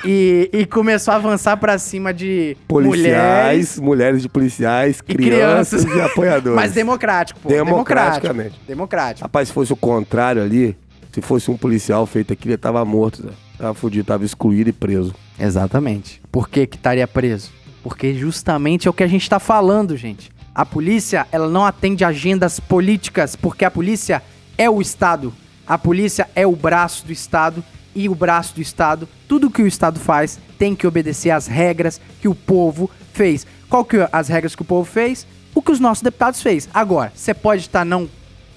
e, 0.04 0.50
e 0.52 0.66
começou 0.66 1.14
a 1.14 1.18
avançar 1.18 1.56
pra 1.58 1.78
cima 1.78 2.14
de 2.14 2.58
mulheres 2.70 2.90
Policiais, 2.90 3.80
mulheres 3.80 4.22
de 4.24 4.30
policiais, 4.30 5.00
e 5.00 5.04
crianças, 5.04 5.84
crianças. 5.86 5.98
e 5.98 6.02
apoiadores. 6.02 6.56
Mas 6.56 6.72
democrático, 6.74 7.40
pô. 7.40 7.50
Democraticamente. 7.50 8.60
Democrático. 8.68 9.26
Rapaz, 9.26 9.50
se 9.50 9.54
fosse 9.54 9.72
o 9.72 9.76
contrário 9.76 10.42
ali, 10.42 10.76
se 11.12 11.22
fosse 11.22 11.52
um 11.52 11.58
policial 11.58 12.06
feito 12.06 12.34
aquilo, 12.34 12.54
ele 12.54 12.58
tava 12.58 12.84
morto, 12.84 13.22
Zé. 13.22 13.30
Tava 13.58 13.74
fudido, 13.76 14.06
tava 14.06 14.26
excluído 14.26 14.72
e 14.72 14.74
preso. 14.74 15.14
Exatamente. 15.40 16.20
Por 16.32 16.50
que 16.50 16.66
que 16.66 16.78
estaria 16.78 17.08
preso? 17.08 17.52
Porque 17.84 18.14
justamente 18.16 18.88
é 18.88 18.92
o 18.92 18.94
que 18.94 19.04
a 19.04 19.08
gente 19.08 19.30
tá 19.30 19.40
falando, 19.40 19.96
gente. 19.96 20.32
A 20.54 20.66
polícia, 20.66 21.28
ela 21.32 21.48
não 21.48 21.66
atende 21.66 22.04
agendas 22.04 22.60
políticas, 22.60 23.36
porque 23.36 23.64
a 23.64 23.72
polícia 23.72 24.22
é 24.58 24.70
o 24.70 24.82
Estado. 24.82 25.32
A 25.66 25.78
polícia 25.78 26.28
é 26.36 26.46
o 26.46 26.56
braço 26.56 27.06
do 27.06 27.12
Estado 27.12 27.64
e 27.96 28.08
o 28.10 28.16
braço 28.16 28.56
do 28.56 28.62
Estado. 28.62 29.08
Tudo 29.28 29.50
que 29.50 29.62
o 29.62 29.68
Estado 29.68 30.00
faz 30.00 30.40
tem 30.58 30.76
que 30.76 30.88
obedecer 30.88 31.30
às 31.32 31.48
regras 31.48 32.00
que 32.22 32.28
o 32.28 32.36
povo 32.36 32.90
fez. 33.14 33.46
Qual 33.70 33.84
que 33.86 33.98
é 33.98 34.10
as 34.12 34.28
regras 34.28 34.56
que 34.56 34.62
o 34.62 34.66
povo 34.66 34.90
fez? 34.90 35.26
O 35.54 35.62
que 35.62 35.72
os 35.72 35.80
nossos 35.80 36.02
deputados 36.04 36.42
fez. 36.42 36.70
Agora, 36.74 37.12
você 37.16 37.34
pode 37.34 37.62
estar 37.62 37.86
não 37.86 38.10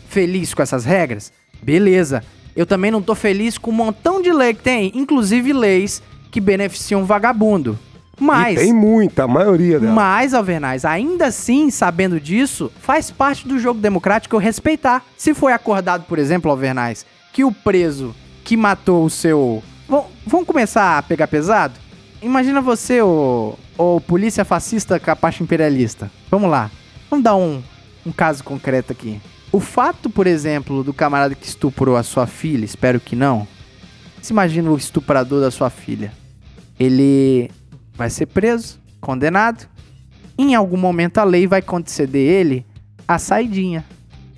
feliz 0.08 0.54
com 0.54 0.62
essas 0.62 0.84
regras? 0.84 1.32
Beleza. 1.62 2.22
Eu 2.54 2.66
também 2.66 2.90
não 2.90 3.02
tô 3.02 3.14
feliz 3.14 3.58
com 3.58 3.70
um 3.70 3.74
montão 3.74 4.22
de 4.22 4.32
lei 4.32 4.54
que 4.54 4.62
tem, 4.62 4.92
inclusive 4.94 5.52
leis 5.52 6.02
que 6.30 6.40
beneficiam 6.40 7.04
vagabundo. 7.04 7.78
Mas 8.18 8.56
E 8.60 8.64
tem 8.64 8.72
muita, 8.72 9.24
a 9.24 9.28
maioria 9.28 9.80
dela. 9.80 9.92
mas, 9.92 10.34
Alvernaz, 10.34 10.84
ainda 10.84 11.26
assim, 11.26 11.68
sabendo 11.68 12.20
disso, 12.20 12.70
faz 12.80 13.10
parte 13.10 13.46
do 13.48 13.58
jogo 13.58 13.80
democrático 13.80 14.36
eu 14.36 14.40
respeitar. 14.40 15.04
Se 15.16 15.34
foi 15.34 15.52
acordado, 15.52 16.04
por 16.04 16.16
exemplo, 16.18 16.48
Alvernaz, 16.48 17.04
que 17.32 17.42
o 17.42 17.50
preso 17.50 18.14
que 18.44 18.56
matou 18.56 19.04
o 19.04 19.10
seu. 19.10 19.62
Vam- 19.88 20.04
Vamos 20.26 20.46
começar 20.46 20.98
a 20.98 21.02
pegar 21.02 21.26
pesado? 21.28 21.74
Imagina 22.22 22.60
você, 22.60 23.02
o, 23.02 23.54
o 23.76 24.00
polícia 24.00 24.44
fascista 24.44 24.98
capacho 25.00 25.42
imperialista. 25.42 26.10
Vamos 26.30 26.50
lá. 26.50 26.70
Vamos 27.10 27.24
dar 27.24 27.36
um, 27.36 27.62
um 28.06 28.12
caso 28.12 28.42
concreto 28.44 28.92
aqui. 28.92 29.20
O 29.52 29.60
fato, 29.60 30.08
por 30.10 30.26
exemplo, 30.26 30.82
do 30.82 30.92
camarada 30.92 31.34
que 31.34 31.46
estuprou 31.46 31.96
a 31.96 32.02
sua 32.02 32.26
filha, 32.26 32.64
espero 32.64 32.98
que 32.98 33.14
não. 33.14 33.46
Se 34.22 34.32
imagina 34.32 34.70
o 34.70 34.76
estuprador 34.76 35.40
da 35.40 35.50
sua 35.50 35.68
filha. 35.70 36.12
Ele 36.80 37.50
vai 37.94 38.10
ser 38.10 38.26
preso, 38.26 38.80
condenado. 39.00 39.68
Em 40.36 40.54
algum 40.54 40.76
momento 40.76 41.18
a 41.18 41.24
lei 41.24 41.46
vai 41.46 41.62
conceder 41.62 42.26
ele 42.28 42.66
a 43.06 43.18
saidinha. 43.18 43.84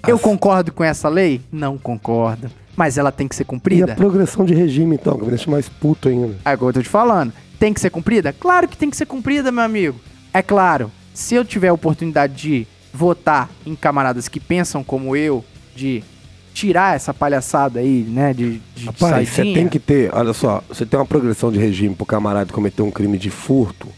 Eu 0.07 0.19
concordo 0.19 0.73
com 0.73 0.85
essa 0.85 1.09
lei? 1.09 1.41
Não 1.51 1.79
concordo. 1.79 2.51
Mas 2.77 2.99
ela 2.99 3.11
tem 3.11 3.27
que 3.27 3.35
ser 3.35 3.43
E 3.43 3.45
a 3.45 3.47
cumprida? 3.47 3.95
progressão 3.95 4.45
de 4.45 4.55
regime, 4.55 4.97
então, 4.97 5.17
que 5.17 5.25
me 5.25 5.31
deixa 5.31 5.51
mais 5.51 5.69
puto 5.69 6.09
ainda. 6.09 6.37
Agora 6.45 6.71
eu 6.71 6.75
tô 6.75 6.83
te 6.83 6.89
falando. 6.89 7.33
Tem 7.59 7.73
que 7.73 7.81
ser 7.81 7.91
cumprida? 7.91 8.33
Claro 8.33 8.69
que 8.69 8.77
tem 8.77 8.91
que 8.91 8.97
ser 8.97 9.07
cumprida, 9.07 9.51
meu 9.51 9.65
amigo. 9.65 9.99
É 10.33 10.43
claro, 10.43 10.91
se 11.15 11.35
eu 11.35 11.45
tiver 11.45 11.69
a 11.69 11.73
oportunidade 11.73 12.35
de 12.35 12.67
votar 12.93 13.49
em 13.65 13.75
camaradas 13.75 14.29
que 14.29 14.39
pensam 14.39 14.85
como 14.85 15.17
eu, 15.17 15.43
de 15.75 16.05
tirar 16.53 16.97
essa 16.97 17.13
palhaçada 17.13 17.81
aí, 17.81 18.03
né, 18.09 18.33
de, 18.33 18.61
de 18.75 18.87
Rapaz, 18.87 19.29
você 19.29 19.43
tem 19.43 19.69
que 19.69 19.79
ter, 19.79 20.11
olha 20.15 20.33
só, 20.33 20.63
você 20.69 20.87
tem 20.87 20.99
uma 20.99 21.05
progressão 21.05 21.53
de 21.53 21.59
regime 21.59 21.95
pro 21.95 22.07
camarada 22.07 22.53
cometer 22.53 22.81
um 22.81 22.91
crime 22.91 23.19
de 23.19 23.29
furto, 23.29 23.89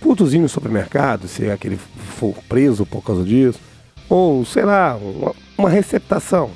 furtozinho 0.00 0.42
no 0.42 0.48
supermercado, 0.48 1.28
se 1.28 1.46
é 1.46 1.52
aquele 1.52 1.76
for 1.76 2.34
preso 2.48 2.84
por 2.84 3.02
causa 3.04 3.22
disso, 3.22 3.60
ou 4.08 4.44
sei 4.44 4.64
lá, 4.64 4.96
uma, 4.96 5.32
uma 5.56 5.70
receptação, 5.70 6.50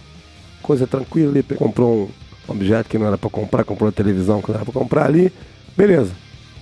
coisa 0.62 0.86
tranquila 0.86 1.30
ali, 1.30 1.42
comprou 1.42 2.10
um 2.48 2.52
objeto 2.52 2.88
que 2.88 2.98
não 2.98 3.06
era 3.06 3.18
pra 3.18 3.28
comprar, 3.28 3.64
comprou 3.64 3.86
uma 3.86 3.92
televisão 3.92 4.40
que 4.40 4.48
não 4.48 4.56
era 4.56 4.64
pra 4.64 4.72
comprar 4.72 5.04
ali, 5.06 5.32
beleza. 5.76 6.12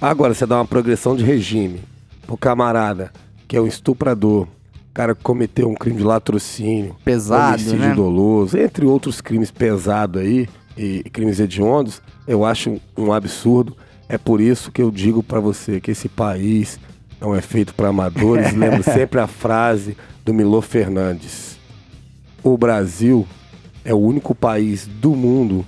Agora 0.01 0.35
você 0.35 0.47
dá 0.47 0.57
uma 0.57 0.67
progressão 0.67 1.15
de 1.15 1.23
regime 1.23 1.81
pro 2.27 2.37
camarada 2.37 3.13
que 3.47 3.57
é 3.57 3.61
um 3.61 3.67
estuprador, 3.67 4.47
cara 4.95 5.15
que 5.15 5.23
cometeu 5.23 5.69
um 5.69 5.75
crime 5.75 5.99
de 5.99 6.05
latrocínio, 6.05 6.97
Pesado, 7.05 7.55
homicídio 7.55 7.79
né? 7.79 7.95
doloso, 7.95 8.57
entre 8.57 8.87
outros 8.87 9.21
crimes 9.21 9.51
pesados 9.51 10.23
aí, 10.23 10.49
e 10.77 11.03
crimes 11.11 11.41
hediondos, 11.41 12.01
eu 12.27 12.45
acho 12.45 12.81
um, 12.97 13.13
absurdo. 13.13 13.77
É 14.09 14.17
por 14.17 14.41
isso 14.41 14.73
que 14.73 14.81
eu 14.81 14.91
digo 14.91 15.23
pra 15.23 15.41
você 15.41 15.81
que 15.81 15.91
esse 15.91 16.09
país 16.09 16.79
não 17.21 17.35
é 17.35 17.41
feito 17.41 17.75
para 17.75 17.89
amadores. 17.89 18.53
Lembro 18.57 18.83
sempre 18.83 19.21
a 19.21 19.27
frase 19.27 19.97
do 20.25 20.33
Milô 20.33 20.63
Fernandes. 20.63 21.59
O 22.43 22.57
Brasil 22.57 23.27
é 23.85 23.95
o 23.95 23.99
único 23.99 24.35
país 24.35 24.87
do 24.87 25.11
mundo 25.15 25.65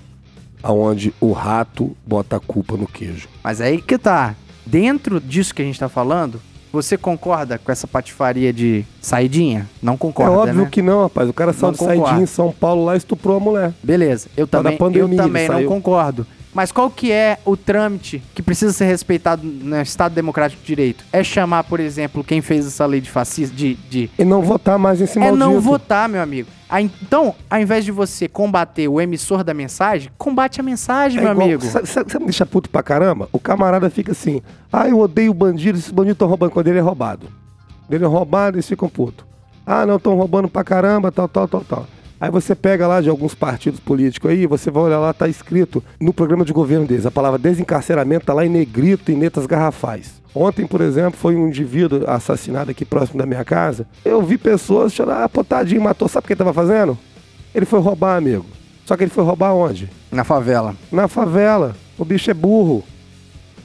onde 0.64 1.12
o 1.20 1.32
rato 1.32 1.96
bota 2.06 2.36
a 2.36 2.40
culpa 2.40 2.76
no 2.76 2.86
queijo. 2.86 3.28
Mas 3.42 3.60
aí 3.60 3.80
que 3.80 3.98
tá. 3.98 4.34
Dentro 4.64 5.20
disso 5.20 5.54
que 5.54 5.60
a 5.60 5.64
gente 5.64 5.78
tá 5.78 5.88
falando, 5.88 6.40
você 6.72 6.96
concorda 6.96 7.58
com 7.58 7.70
essa 7.70 7.86
patifaria 7.86 8.52
de 8.52 8.84
saidinha? 9.00 9.68
Não 9.82 9.96
concorda, 9.96 10.32
é 10.32 10.38
óbvio 10.38 10.62
né? 10.62 10.68
que 10.70 10.80
não, 10.80 11.02
rapaz. 11.02 11.28
O 11.28 11.32
cara 11.32 11.52
saiu 11.52 11.74
saidinha 11.74 12.22
em 12.22 12.26
São 12.26 12.52
Paulo 12.52 12.84
lá 12.84 12.94
e 12.94 12.98
estuprou 12.98 13.36
a 13.36 13.40
mulher. 13.40 13.72
Beleza, 13.82 14.28
eu 14.36 14.46
Tá 14.46 14.58
também, 14.58 14.78
pandemia, 14.78 15.16
eu 15.18 15.22
também 15.22 15.48
não 15.48 15.64
concordo. 15.64 16.26
Mas 16.54 16.70
qual 16.70 16.90
que 16.90 17.10
é 17.10 17.38
o 17.46 17.56
trâmite 17.56 18.22
que 18.34 18.42
precisa 18.42 18.72
ser 18.74 18.84
respeitado 18.84 19.42
no 19.42 19.80
Estado 19.80 20.14
Democrático 20.14 20.60
de 20.60 20.66
Direito? 20.66 21.02
É 21.10 21.24
chamar, 21.24 21.64
por 21.64 21.80
exemplo, 21.80 22.22
quem 22.22 22.42
fez 22.42 22.66
essa 22.66 22.84
lei 22.84 23.00
de 23.00 23.10
fascista, 23.10 23.56
de, 23.56 23.74
de 23.88 24.10
E 24.18 24.24
não 24.24 24.42
votar 24.42 24.78
mais 24.78 25.00
nesse 25.00 25.16
é 25.16 25.20
maldito. 25.20 25.38
não 25.38 25.60
votar, 25.60 26.08
meu 26.10 26.20
amigo. 26.20 26.48
Então, 26.80 27.34
ao 27.50 27.60
invés 27.60 27.84
de 27.84 27.90
você 27.92 28.26
combater 28.28 28.88
o 28.88 29.00
emissor 29.00 29.44
da 29.44 29.52
mensagem, 29.52 30.10
combate 30.16 30.60
a 30.60 30.62
mensagem, 30.62 31.18
É 31.18 31.22
meu 31.22 31.32
igual- 31.32 31.46
amigo. 31.46 31.64
Sabe, 31.64 31.86
sabe, 31.86 32.10
sabe 32.10 32.24
me 32.24 32.30
deixa 32.30 32.46
puto 32.46 32.70
pra 32.70 32.82
caramba? 32.82 33.28
O 33.32 33.38
camarada 33.38 33.90
fica 33.90 34.12
assim, 34.12 34.40
ah, 34.72 34.88
eu 34.88 34.98
odeio 34.98 35.34
bandido, 35.34 35.78
esses 35.78 35.90
bandidos 35.90 36.14
estão 36.14 36.28
roubando. 36.28 36.50
Quando 36.52 36.68
ele 36.68 36.78
é 36.78 36.82
roubado. 36.82 37.26
Ele 37.90 38.04
é 38.04 38.06
roubado, 38.08 38.56
eles 38.56 38.66
ficam 38.68 38.88
putos. 38.88 39.24
Ah, 39.66 39.84
não, 39.84 39.96
estão 39.96 40.14
roubando 40.16 40.48
pra 40.48 40.64
caramba, 40.64 41.12
tal, 41.12 41.28
tal, 41.28 41.46
tal, 41.46 41.60
tal. 41.62 41.86
Aí 42.22 42.30
você 42.30 42.54
pega 42.54 42.86
lá 42.86 43.00
de 43.00 43.08
alguns 43.08 43.34
partidos 43.34 43.80
políticos 43.80 44.30
aí, 44.30 44.46
você 44.46 44.70
vai 44.70 44.84
olhar 44.84 45.00
lá, 45.00 45.12
tá 45.12 45.26
escrito 45.26 45.82
no 46.00 46.12
programa 46.14 46.44
de 46.44 46.52
governo 46.52 46.86
deles, 46.86 47.04
a 47.04 47.10
palavra 47.10 47.36
desencarceramento 47.36 48.26
tá 48.26 48.32
lá 48.32 48.46
em 48.46 48.48
negrito 48.48 49.10
e 49.10 49.16
letras 49.16 49.44
garrafais. 49.44 50.22
Ontem, 50.32 50.64
por 50.64 50.80
exemplo, 50.80 51.18
foi 51.18 51.34
um 51.34 51.48
indivíduo 51.48 52.08
assassinado 52.08 52.70
aqui 52.70 52.84
próximo 52.84 53.18
da 53.18 53.26
minha 53.26 53.44
casa. 53.44 53.88
Eu 54.04 54.22
vi 54.22 54.38
pessoas 54.38 54.92
chorando, 54.92 55.20
ah, 55.20 55.28
pô, 55.28 55.42
tadinho, 55.42 55.82
matou. 55.82 56.06
Sabe 56.06 56.22
o 56.22 56.26
que 56.28 56.34
ele 56.34 56.38
tava 56.38 56.52
fazendo? 56.52 56.96
Ele 57.52 57.66
foi 57.66 57.80
roubar, 57.80 58.18
amigo. 58.18 58.46
Só 58.86 58.96
que 58.96 59.02
ele 59.02 59.10
foi 59.10 59.24
roubar 59.24 59.52
onde? 59.52 59.90
Na 60.12 60.22
favela. 60.22 60.76
na 60.92 61.08
favela. 61.08 61.74
O 61.98 62.04
bicho 62.04 62.30
é 62.30 62.34
burro. 62.34 62.84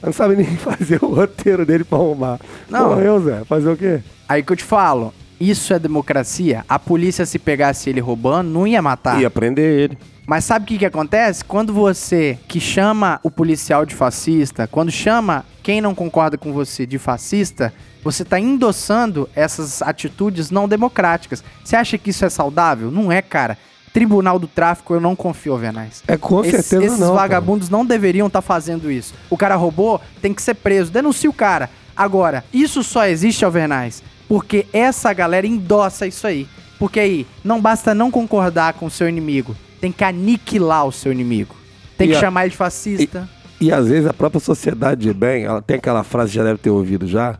Não 0.02 0.12
sabe 0.12 0.34
nem 0.34 0.46
fazer 0.58 0.98
o 1.00 1.14
roteiro 1.14 1.64
dele 1.64 1.84
pra 1.84 1.96
arrumar. 1.96 2.40
Não. 2.68 2.88
Morreu, 2.88 3.20
Zé. 3.20 3.44
Fazer 3.44 3.68
o 3.68 3.76
quê? 3.76 4.00
Aí 4.28 4.42
que 4.42 4.52
eu 4.52 4.56
te 4.56 4.64
falo, 4.64 5.14
isso 5.40 5.72
é 5.74 5.78
democracia. 5.78 6.64
A 6.68 6.78
polícia, 6.78 7.24
se 7.26 7.38
pegasse 7.38 7.88
ele 7.90 8.00
roubando, 8.00 8.48
não 8.50 8.66
ia 8.66 8.82
matar. 8.82 9.20
Ia 9.20 9.30
prender 9.30 9.78
ele. 9.78 9.98
Mas 10.26 10.44
sabe 10.44 10.64
o 10.64 10.68
que, 10.68 10.78
que 10.78 10.84
acontece? 10.86 11.42
Quando 11.44 11.72
você 11.72 12.38
que 12.46 12.60
chama 12.60 13.18
o 13.22 13.30
policial 13.30 13.86
de 13.86 13.94
fascista, 13.94 14.66
quando 14.66 14.90
chama 14.90 15.44
quem 15.62 15.80
não 15.80 15.94
concorda 15.94 16.36
com 16.36 16.52
você 16.52 16.84
de 16.84 16.98
fascista, 16.98 17.72
você 18.04 18.24
tá 18.24 18.38
endossando 18.38 19.28
essas 19.34 19.80
atitudes 19.80 20.50
não 20.50 20.68
democráticas. 20.68 21.42
Você 21.64 21.76
acha 21.76 21.96
que 21.96 22.10
isso 22.10 22.24
é 22.26 22.28
saudável? 22.30 22.90
Não 22.90 23.10
é, 23.10 23.22
cara. 23.22 23.56
Tribunal 23.90 24.38
do 24.38 24.46
Tráfico, 24.46 24.92
eu 24.92 25.00
não 25.00 25.16
confio, 25.16 25.56
Venaz. 25.56 26.02
É 26.06 26.16
com 26.18 26.44
Esses- 26.44 26.66
certeza 26.66 26.92
esses 26.94 27.00
não. 27.06 27.14
vagabundos 27.14 27.70
não 27.70 27.84
deveriam 27.86 28.26
estar 28.26 28.42
fazendo 28.42 28.90
isso. 28.90 29.14
O 29.30 29.36
cara 29.36 29.56
roubou, 29.56 29.98
tem 30.20 30.34
que 30.34 30.42
ser 30.42 30.54
preso. 30.54 30.92
Denuncia 30.92 31.28
o 31.30 31.32
cara. 31.32 31.70
Agora, 31.96 32.44
isso 32.52 32.84
só 32.84 33.06
existe, 33.06 33.44
Alvernaz, 33.46 34.02
porque 34.28 34.66
essa 34.72 35.12
galera 35.12 35.46
endossa 35.46 36.06
isso 36.06 36.26
aí. 36.26 36.46
Porque 36.78 37.00
aí, 37.00 37.26
não 37.42 37.60
basta 37.60 37.94
não 37.94 38.10
concordar 38.10 38.74
com 38.74 38.86
o 38.86 38.90
seu 38.90 39.08
inimigo, 39.08 39.56
tem 39.80 39.90
que 39.90 40.04
aniquilar 40.04 40.86
o 40.86 40.92
seu 40.92 41.10
inimigo. 41.10 41.56
Tem 41.96 42.06
E 42.08 42.10
que 42.12 42.16
a- 42.16 42.20
chamar 42.20 42.42
ele 42.42 42.50
de 42.50 42.56
fascista. 42.56 43.28
E 43.60 43.72
às 43.72 43.88
vezes 43.88 44.06
a 44.08 44.12
própria 44.14 44.40
sociedade 44.40 45.00
de 45.02 45.12
bem, 45.12 45.42
ela 45.44 45.60
tem 45.60 45.78
aquela 45.78 46.04
frase 46.04 46.30
que 46.30 46.36
já 46.36 46.44
deve 46.44 46.58
ter 46.58 46.70
ouvido 46.70 47.08
já. 47.08 47.36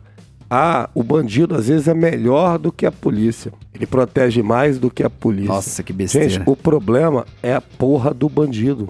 Ah, 0.49 0.89
o 0.93 1.01
bandido 1.03 1.55
às 1.55 1.67
vezes 1.67 1.87
é 1.87 1.93
melhor 1.93 2.57
do 2.57 2.71
que 2.71 2.85
a 2.85 2.91
polícia. 2.91 3.53
Ele 3.73 3.85
protege 3.85 4.41
mais 4.41 4.77
do 4.79 4.89
que 4.89 5.03
a 5.03 5.09
polícia. 5.09 5.53
Nossa, 5.53 5.83
que 5.83 5.93
besteira. 5.93 6.27
Gente, 6.27 6.43
o 6.49 6.55
problema 6.57 7.25
é 7.41 7.53
a 7.53 7.61
porra 7.61 8.13
do 8.13 8.27
bandido. 8.27 8.89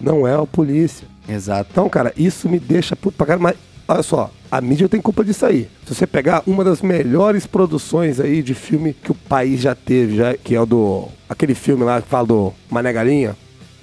Não 0.00 0.26
é 0.26 0.34
a 0.34 0.46
polícia. 0.46 1.06
Exato. 1.28 1.68
Então, 1.72 1.88
cara, 1.88 2.12
isso 2.16 2.48
me 2.48 2.58
deixa 2.58 2.96
puto 2.96 3.16
pra 3.18 3.26
caramba. 3.26 3.48
Mas, 3.48 3.56
olha 3.88 4.02
só, 4.02 4.30
a 4.52 4.60
mídia 4.60 4.86
tem 4.88 5.00
culpa 5.00 5.24
disso 5.24 5.46
aí. 5.46 5.66
Se 5.86 5.94
você 5.94 6.06
pegar 6.06 6.42
uma 6.46 6.62
das 6.62 6.82
melhores 6.82 7.46
produções 7.46 8.20
aí 8.20 8.42
de 8.42 8.52
filme 8.54 8.92
que 8.92 9.10
o 9.10 9.14
país 9.14 9.60
já 9.62 9.74
teve, 9.74 10.16
já, 10.16 10.34
que 10.36 10.54
é 10.54 10.60
o 10.60 10.66
do. 10.66 11.08
aquele 11.28 11.54
filme 11.54 11.82
lá 11.84 12.02
que 12.02 12.08
fala 12.08 12.26
do 12.26 12.52
Mané 12.70 12.92
Galinha, 12.92 13.34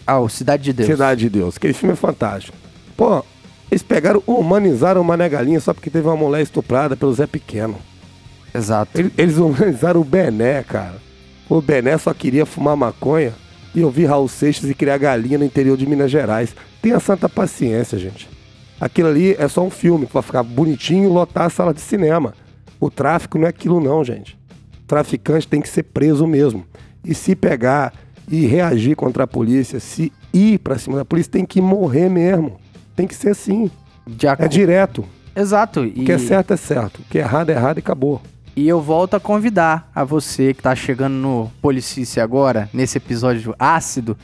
Ah, 0.05 0.19
o 0.19 0.29
Cidade 0.29 0.63
de 0.63 0.73
Deus. 0.73 0.89
Cidade 0.89 1.21
de 1.21 1.29
Deus. 1.29 1.57
Aquele 1.57 1.73
filme 1.73 1.93
é 1.93 1.95
fantástico. 1.95 2.55
Pô, 2.95 3.23
eles 3.71 3.81
pegaram, 3.83 4.21
humanizaram 4.27 5.01
o 5.01 5.03
Mané 5.03 5.27
Galinha 5.27 5.59
só 5.59 5.73
porque 5.73 5.89
teve 5.89 6.07
uma 6.07 6.15
mulher 6.15 6.41
estuprada 6.43 6.95
pelo 6.95 7.13
Zé 7.13 7.25
Pequeno. 7.27 7.77
Exato. 8.53 8.91
Ele- 8.99 9.11
Eles 9.17 9.37
humanizaram 9.37 10.01
o 10.01 10.03
Bené, 10.03 10.63
cara. 10.63 10.95
O 11.49 11.61
Bené 11.61 11.97
só 11.97 12.13
queria 12.13 12.45
fumar 12.45 12.75
maconha 12.77 13.33
e 13.73 13.83
ouvir 13.83 14.05
Raul 14.05 14.27
Seixas 14.27 14.69
e 14.69 14.73
criar 14.75 14.97
galinha 14.99 15.37
no 15.37 15.45
interior 15.45 15.75
de 15.77 15.85
Minas 15.87 16.11
Gerais. 16.11 16.55
Tenha 16.81 16.99
santa 16.99 17.27
paciência, 17.29 17.97
gente. 17.97 18.27
Aquilo 18.79 19.09
ali 19.09 19.35
é 19.37 19.47
só 19.47 19.63
um 19.63 19.69
filme 19.69 20.05
que 20.05 20.13
vai 20.13 20.23
ficar 20.23 20.43
bonitinho 20.43 21.05
e 21.05 21.07
lotar 21.07 21.45
a 21.45 21.49
sala 21.49 21.73
de 21.73 21.81
cinema. 21.81 22.33
O 22.79 22.89
tráfico 22.89 23.37
não 23.37 23.45
é 23.45 23.49
aquilo 23.49 23.81
não, 23.81 24.03
gente. 24.03 24.37
O 24.83 24.87
traficante 24.87 25.47
tem 25.47 25.61
que 25.61 25.67
ser 25.67 25.83
preso 25.83 26.25
mesmo. 26.25 26.65
E 27.03 27.13
se 27.13 27.35
pegar 27.35 27.93
e 28.29 28.45
reagir 28.45 28.95
contra 28.95 29.23
a 29.23 29.27
polícia, 29.27 29.79
se 29.79 30.13
ir 30.33 30.59
pra 30.59 30.77
cima 30.77 30.97
da 30.97 31.05
polícia, 31.05 31.31
tem 31.31 31.45
que 31.45 31.61
morrer 31.61 32.09
mesmo. 32.09 32.57
Tem 32.95 33.05
que 33.07 33.15
ser 33.15 33.29
assim. 33.29 33.69
É 34.37 34.47
direto. 34.47 35.05
Exato. 35.35 35.81
O 35.81 35.85
E... 35.85 36.05
que 36.05 36.11
é 36.11 36.17
certo 36.17 36.53
é 36.53 36.57
certo. 36.57 36.99
O 36.99 37.03
que 37.03 37.17
é 37.17 37.21
errado 37.21 37.49
é 37.49 37.53
errado 37.53 37.77
e 37.77 37.79
acabou. 37.79 38.21
E 38.55 38.67
eu 38.67 38.81
volto 38.81 39.13
a 39.15 39.19
convidar 39.19 39.89
a 39.93 40.03
você 40.03 40.53
que 40.53 40.61
tá 40.61 40.75
chegando 40.75 41.13
no 41.13 41.51
Policice 41.61 42.19
agora, 42.19 42.69
nesse 42.73 42.97
episódio 42.97 43.55
ácido, 43.57 44.17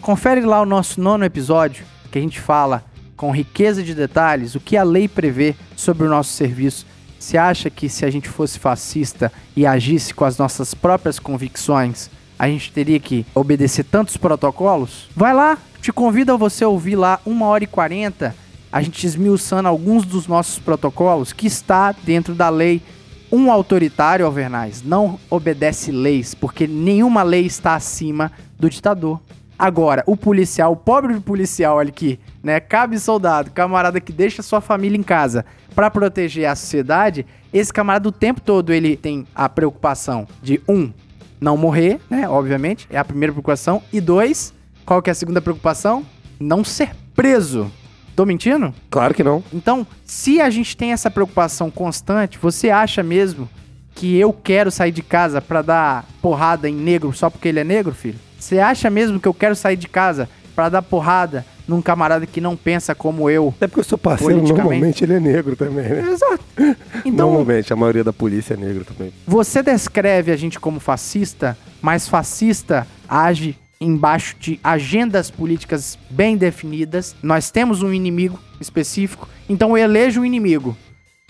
confere 0.00 0.40
lá 0.42 0.60
o 0.62 0.66
nosso 0.66 1.00
nono 1.00 1.24
episódio, 1.24 1.84
que 2.10 2.18
a 2.18 2.22
gente 2.22 2.40
fala 2.40 2.84
com 3.22 3.30
riqueza 3.30 3.84
de 3.84 3.94
detalhes 3.94 4.56
o 4.56 4.60
que 4.60 4.76
a 4.76 4.82
lei 4.82 5.06
prevê 5.06 5.54
sobre 5.76 6.04
o 6.04 6.10
nosso 6.10 6.32
serviço, 6.32 6.84
você 7.16 7.38
acha 7.38 7.70
que 7.70 7.88
se 7.88 8.04
a 8.04 8.10
gente 8.10 8.28
fosse 8.28 8.58
fascista 8.58 9.32
e 9.54 9.64
agisse 9.64 10.12
com 10.12 10.24
as 10.24 10.36
nossas 10.36 10.74
próprias 10.74 11.20
convicções, 11.20 12.10
a 12.36 12.48
gente 12.48 12.72
teria 12.72 12.98
que 12.98 13.24
obedecer 13.32 13.84
tantos 13.84 14.16
protocolos? 14.16 15.08
Vai 15.14 15.32
lá, 15.32 15.56
te 15.80 15.92
convido 15.92 16.32
a 16.32 16.36
você 16.36 16.64
ouvir 16.64 16.96
lá 16.96 17.20
uma 17.24 17.46
hora 17.46 17.62
e 17.62 17.68
quarenta, 17.68 18.34
a 18.72 18.82
gente 18.82 19.06
esmiuçando 19.06 19.68
alguns 19.68 20.04
dos 20.04 20.26
nossos 20.26 20.58
protocolos 20.58 21.32
que 21.32 21.46
está 21.46 21.92
dentro 21.92 22.34
da 22.34 22.48
lei. 22.48 22.82
Um 23.30 23.52
autoritário, 23.52 24.26
Alvernaz, 24.26 24.82
não 24.82 25.16
obedece 25.30 25.92
leis, 25.92 26.34
porque 26.34 26.66
nenhuma 26.66 27.22
lei 27.22 27.46
está 27.46 27.76
acima 27.76 28.32
do 28.58 28.68
ditador. 28.68 29.20
Agora, 29.56 30.02
o 30.08 30.16
policial, 30.16 30.72
o 30.72 30.76
pobre 30.76 31.20
policial 31.20 31.78
ali 31.78 31.92
que, 31.92 32.18
né, 32.42 32.60
cabe 32.60 32.98
soldado, 32.98 33.50
camarada 33.50 34.00
que 34.00 34.12
deixa 34.12 34.42
sua 34.42 34.60
família 34.60 34.98
em 34.98 35.02
casa 35.02 35.44
pra 35.74 35.90
proteger 35.90 36.46
a 36.46 36.54
sociedade, 36.54 37.24
esse 37.52 37.72
camarada 37.72 38.08
o 38.08 38.12
tempo 38.12 38.40
todo 38.40 38.72
ele 38.72 38.96
tem 38.96 39.26
a 39.34 39.48
preocupação 39.48 40.26
de 40.42 40.60
um, 40.68 40.92
não 41.40 41.56
morrer, 41.56 42.00
né, 42.10 42.28
obviamente, 42.28 42.86
é 42.90 42.98
a 42.98 43.04
primeira 43.04 43.32
preocupação, 43.32 43.82
e 43.92 44.00
dois, 44.00 44.52
qual 44.84 45.00
que 45.00 45.10
é 45.10 45.12
a 45.12 45.14
segunda 45.14 45.40
preocupação? 45.40 46.04
Não 46.40 46.64
ser 46.64 46.90
preso. 47.14 47.70
Tô 48.14 48.26
mentindo? 48.26 48.74
Claro 48.90 49.14
que 49.14 49.24
não. 49.24 49.42
Então, 49.52 49.86
se 50.04 50.40
a 50.40 50.50
gente 50.50 50.76
tem 50.76 50.92
essa 50.92 51.10
preocupação 51.10 51.70
constante, 51.70 52.38
você 52.38 52.68
acha 52.68 53.02
mesmo 53.02 53.48
que 53.94 54.16
eu 54.18 54.32
quero 54.32 54.70
sair 54.70 54.92
de 54.92 55.02
casa 55.02 55.40
pra 55.40 55.62
dar 55.62 56.04
porrada 56.20 56.68
em 56.68 56.74
negro 56.74 57.12
só 57.12 57.30
porque 57.30 57.48
ele 57.48 57.60
é 57.60 57.64
negro, 57.64 57.94
filho? 57.94 58.18
Você 58.38 58.58
acha 58.58 58.90
mesmo 58.90 59.20
que 59.20 59.28
eu 59.28 59.34
quero 59.34 59.54
sair 59.54 59.76
de 59.76 59.88
casa 59.88 60.28
pra 60.54 60.68
dar 60.68 60.82
porrada 60.82 61.44
num 61.66 61.80
camarada 61.80 62.26
que 62.26 62.40
não 62.40 62.56
pensa 62.56 62.94
como 62.94 63.30
eu? 63.30 63.52
Até 63.56 63.66
porque 63.66 63.80
o 63.80 63.84
seu 63.84 63.98
parceiro, 63.98 64.42
normalmente, 64.42 65.04
ele 65.04 65.14
é 65.14 65.20
negro 65.20 65.56
também, 65.56 65.88
né? 65.88 66.10
Exato. 66.12 66.44
Então, 67.04 67.26
Normalmente, 67.30 67.72
a 67.72 67.76
maioria 67.76 68.04
da 68.04 68.12
polícia 68.12 68.54
é 68.54 68.56
negro 68.56 68.84
também. 68.84 69.12
você 69.26 69.62
descreve 69.62 70.30
a 70.30 70.36
gente 70.36 70.60
como 70.60 70.78
fascista, 70.78 71.56
mas 71.80 72.06
fascista 72.06 72.86
age 73.08 73.58
embaixo 73.80 74.36
de 74.38 74.60
agendas 74.62 75.30
políticas 75.30 75.98
bem 76.08 76.36
definidas. 76.36 77.16
Nós 77.22 77.50
temos 77.50 77.82
um 77.82 77.92
inimigo 77.92 78.38
específico, 78.60 79.28
então 79.48 79.76
eu 79.76 79.82
elejo 79.84 80.20
um 80.20 80.24
inimigo 80.24 80.76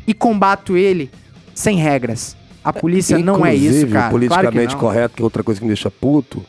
e 0.07 0.13
combato 0.13 0.77
ele 0.77 1.11
sem 1.55 1.79
regras. 1.79 2.37
A 2.63 2.73
polícia 2.73 3.19
não 3.19 3.45
é 3.45 3.55
isso, 3.55 3.89
cara. 3.89 4.11
politicamente 4.11 4.53
claro 4.53 4.69
que 4.69 4.77
correto, 4.77 5.17
que 5.17 5.23
é 5.23 5.25
outra 5.25 5.43
coisa 5.43 5.59
que 5.59 5.65
me 5.65 5.71
deixa 5.71 5.91
puto, 5.91 6.45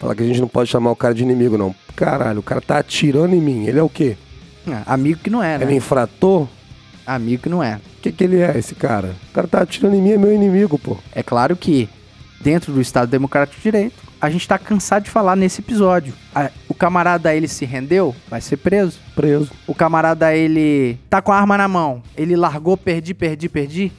falar 0.00 0.14
que 0.16 0.22
a 0.22 0.26
gente 0.26 0.40
não 0.40 0.48
pode 0.48 0.68
chamar 0.70 0.90
o 0.90 0.96
cara 0.96 1.14
de 1.14 1.22
inimigo, 1.22 1.56
não. 1.56 1.72
Caralho, 1.94 2.40
o 2.40 2.42
cara 2.42 2.60
tá 2.60 2.78
atirando 2.78 3.34
em 3.36 3.40
mim. 3.40 3.66
Ele 3.66 3.78
é 3.78 3.82
o 3.82 3.88
quê? 3.88 4.16
É, 4.66 4.82
amigo 4.86 5.20
que 5.22 5.30
não 5.30 5.42
é, 5.42 5.58
né? 5.58 5.64
Ele 5.64 5.74
é 5.74 5.76
infrator? 5.76 6.48
Amigo 7.06 7.42
que 7.44 7.48
não 7.48 7.62
é. 7.62 7.76
O 7.98 8.00
que, 8.02 8.10
que 8.10 8.24
ele 8.24 8.38
é, 8.40 8.56
esse 8.58 8.74
cara? 8.74 9.14
O 9.30 9.34
cara 9.34 9.46
tá 9.46 9.60
atirando 9.62 9.94
em 9.94 10.02
mim, 10.02 10.10
é 10.12 10.18
meu 10.18 10.32
inimigo, 10.34 10.78
pô. 10.78 10.96
É 11.14 11.22
claro 11.22 11.54
que, 11.56 11.88
dentro 12.40 12.72
do 12.72 12.80
Estado 12.80 13.08
Democrático 13.10 13.56
de 13.58 13.62
Direito, 13.62 13.96
a 14.20 14.30
gente 14.30 14.46
tá 14.46 14.58
cansado 14.58 15.04
de 15.04 15.10
falar 15.10 15.34
nesse 15.36 15.60
episódio. 15.60 16.14
A- 16.34 16.50
o 16.68 16.74
camarada, 16.74 17.34
ele 17.34 17.48
se 17.48 17.64
rendeu, 17.64 18.14
vai 18.28 18.40
ser 18.40 18.56
preso. 18.58 18.98
Preso. 19.14 19.50
O 19.66 19.74
camarada, 19.74 20.34
ele 20.34 20.98
tá 21.10 21.20
com 21.20 21.32
a 21.32 21.36
arma 21.36 21.56
na 21.58 21.68
mão. 21.68 22.02
Ele 22.16 22.36
largou, 22.36 22.76
perdi, 22.76 23.12
perdi, 23.12 23.48
perdi. 23.48 23.92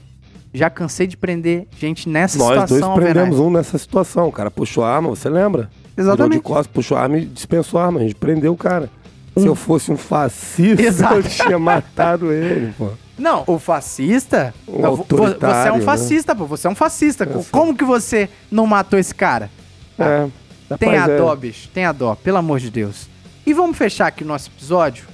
Já 0.54 0.70
cansei 0.70 1.08
de 1.08 1.16
prender 1.16 1.66
gente 1.78 2.10
nessa 2.10 2.38
Nós 2.38 2.50
dois 2.50 2.62
situação, 2.70 2.96
prendemos 2.96 3.20
Alvernaz. 3.38 3.40
um 3.40 3.52
nessa 3.52 3.78
situação. 3.78 4.28
O 4.28 4.32
cara 4.32 4.52
puxou 4.52 4.84
a 4.84 4.94
arma, 4.96 5.10
você 5.10 5.30
lembra? 5.30 5.70
Virou 5.96 6.14
Exatamente. 6.14 6.38
de 6.40 6.44
costas, 6.44 6.68
puxou 6.68 6.98
a 6.98 7.02
arma 7.02 7.18
e 7.18 7.26
dispensou 7.26 7.80
a 7.80 7.86
arma. 7.86 8.00
A 8.00 8.04
gente 8.04 8.16
prendeu 8.16 8.54
o 8.54 8.58
cara. 8.58 8.90
Se 9.38 9.46
eu 9.46 9.56
fosse 9.56 9.92
um 9.92 9.98
fascista, 9.98 10.82
Exato. 10.82 11.16
eu 11.16 11.24
tinha 11.24 11.58
matado 11.60 12.32
ele, 12.32 12.74
pô. 12.78 12.90
Não, 13.18 13.44
o 13.48 13.60
fascista. 13.60 14.54
O 14.68 14.80
não, 14.82 14.96
vo- 14.96 15.06
vo- 15.08 15.18
você 15.40 15.68
é 15.70 15.72
um 15.72 15.78
né? 15.78 15.84
fascista, 15.84 16.36
pô. 16.36 16.46
Você 16.48 16.68
é 16.68 16.70
um 16.70 16.76
fascista. 16.76 17.24
Eu 17.24 17.42
sei. 17.42 17.52
Como 17.52 17.76
que 17.76 17.84
você 17.84 18.30
não 18.50 18.66
matou 18.68 18.98
esse 19.00 19.14
cara? 19.14 19.50
É. 19.98 20.28
Tem 20.78 20.98
a 20.98 21.06
é. 21.08 21.18
dó, 21.18 21.36
bicho. 21.36 21.70
Tem 21.74 21.86
a 21.86 21.92
dó, 21.92 22.16
pelo 22.16 22.38
amor 22.38 22.60
de 22.60 22.70
Deus. 22.70 23.08
E 23.46 23.54
vamos 23.54 23.78
fechar 23.78 24.08
aqui 24.08 24.24
o 24.24 24.28
nosso 24.28 24.50
episódio. 24.56 25.06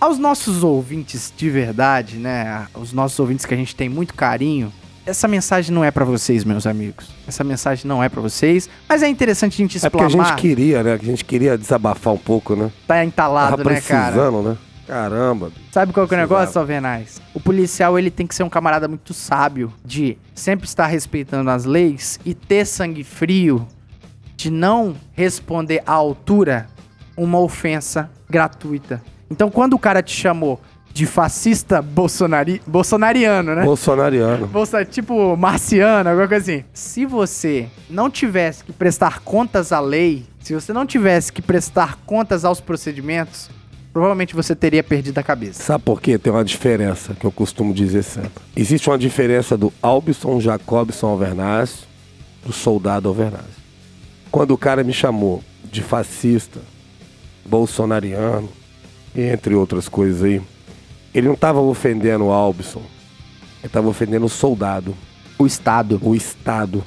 Aos 0.00 0.18
nossos 0.18 0.62
ouvintes 0.62 1.32
de 1.34 1.48
verdade, 1.48 2.16
né? 2.16 2.66
Os 2.74 2.92
nossos 2.92 3.18
ouvintes 3.18 3.46
que 3.46 3.54
a 3.54 3.56
gente 3.56 3.74
tem 3.74 3.88
muito 3.88 4.12
carinho. 4.14 4.72
Essa 5.06 5.28
mensagem 5.28 5.72
não 5.72 5.84
é 5.84 5.90
pra 5.92 6.04
vocês, 6.04 6.42
meus 6.42 6.66
amigos. 6.66 7.08
Essa 7.28 7.44
mensagem 7.44 7.86
não 7.86 8.02
é 8.02 8.08
pra 8.08 8.20
vocês. 8.20 8.68
Mas 8.88 9.04
é 9.04 9.08
interessante 9.08 9.54
a 9.54 9.64
gente 9.64 9.86
É 9.86 9.88
porque 9.88 10.04
a 10.04 10.08
gente 10.08 10.34
queria, 10.34 10.82
né? 10.82 10.98
Que 10.98 11.04
a 11.04 11.08
gente 11.08 11.24
queria 11.24 11.56
desabafar 11.56 12.12
um 12.12 12.18
pouco, 12.18 12.56
né? 12.56 12.72
Tá 12.88 13.04
entalado, 13.04 13.56
Tava 13.58 13.70
né, 13.70 13.80
cara? 13.80 14.12
precisando, 14.12 14.42
né? 14.42 14.56
Caramba. 14.84 15.52
Sabe 15.70 15.92
qual 15.92 16.08
que 16.08 16.14
é 16.14 16.18
o 16.18 16.20
negócio, 16.20 16.60
Alvernais? 16.60 17.20
O 17.32 17.40
policial, 17.40 17.96
ele 17.96 18.10
tem 18.10 18.26
que 18.26 18.34
ser 18.34 18.42
um 18.42 18.48
camarada 18.48 18.88
muito 18.88 19.14
sábio 19.14 19.72
de 19.84 20.18
sempre 20.34 20.66
estar 20.66 20.86
respeitando 20.86 21.50
as 21.50 21.64
leis 21.64 22.18
e 22.24 22.34
ter 22.34 22.64
sangue 22.64 23.04
frio 23.04 23.66
de 24.36 24.50
não 24.50 24.94
responder 25.12 25.82
à 25.86 25.92
altura 25.92 26.66
uma 27.16 27.38
ofensa 27.38 28.10
gratuita. 28.28 29.00
Então, 29.30 29.50
quando 29.50 29.74
o 29.74 29.78
cara 29.78 30.02
te 30.02 30.14
chamou 30.14 30.60
de 30.96 31.04
fascista 31.04 31.82
bolsonari... 31.82 32.62
bolsonariano, 32.66 33.54
né? 33.54 33.64
Bolsonariano. 33.64 34.46
Bolsa, 34.46 34.82
tipo 34.82 35.36
marciano, 35.36 36.08
alguma 36.08 36.26
coisa 36.26 36.52
assim. 36.54 36.64
Se 36.72 37.04
você 37.04 37.68
não 37.90 38.08
tivesse 38.08 38.64
que 38.64 38.72
prestar 38.72 39.20
contas 39.20 39.72
à 39.72 39.80
lei, 39.80 40.24
se 40.40 40.54
você 40.54 40.72
não 40.72 40.86
tivesse 40.86 41.30
que 41.30 41.42
prestar 41.42 41.98
contas 42.06 42.46
aos 42.46 42.62
procedimentos, 42.62 43.50
provavelmente 43.92 44.34
você 44.34 44.56
teria 44.56 44.82
perdido 44.82 45.18
a 45.18 45.22
cabeça. 45.22 45.62
Sabe 45.62 45.84
por 45.84 46.00
quê? 46.00 46.16
Tem 46.16 46.32
uma 46.32 46.42
diferença 46.42 47.12
que 47.12 47.26
eu 47.26 47.30
costumo 47.30 47.74
dizer 47.74 48.02
sempre. 48.02 48.42
Existe 48.56 48.88
uma 48.88 48.96
diferença 48.96 49.54
do 49.54 49.70
Albson 49.82 50.40
Jacobson 50.40 51.08
Alvernaz 51.08 51.80
do 52.42 52.54
soldado 52.54 53.06
Alvernaz. 53.06 53.44
Quando 54.30 54.52
o 54.52 54.56
cara 54.58 54.82
me 54.82 54.94
chamou 54.94 55.44
de 55.70 55.82
fascista, 55.82 56.58
bolsonariano, 57.44 58.48
entre 59.14 59.54
outras 59.54 59.90
coisas 59.90 60.22
aí, 60.22 60.40
ele 61.18 61.26
não 61.26 61.34
estava 61.34 61.60
ofendendo 61.60 62.24
o 62.26 62.30
Albson, 62.30 62.80
ele 63.60 63.66
estava 63.66 63.88
ofendendo 63.88 64.26
o 64.26 64.28
soldado, 64.28 64.94
O 65.38 65.46
Estado. 65.46 65.98
o 66.02 66.14
Estado. 66.14 66.82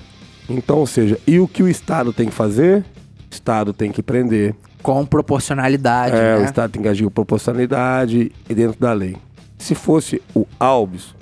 Então, 0.47 0.77
ou 0.77 0.88
seja, 0.88 1.19
e 1.27 1.39
o 1.39 1.47
que 1.47 1.61
o 1.63 1.67
Estado 1.67 2.11
tem 2.13 2.27
que 2.27 2.34
fazer? 2.34 2.80
O 2.80 3.34
Estado 3.34 3.73
tem 3.73 3.91
que 3.91 4.01
prender, 4.01 4.55
Com 4.82 5.05
proporcionalidade, 5.05 6.15
é, 6.15 6.36
o 6.36 6.39
né? 6.39 6.45
Estado 6.45 6.71
tem 6.71 6.82
que 6.82 6.88
agir 6.88 7.03
com 7.03 7.11
proporcionalidade 7.11 8.32
e 8.49 8.53
dentro 8.55 8.80
da 8.80 8.93
lei. 8.93 9.15
Se 9.57 9.75
fosse 9.75 10.21
o 10.34 10.47
Albis, 10.59 11.13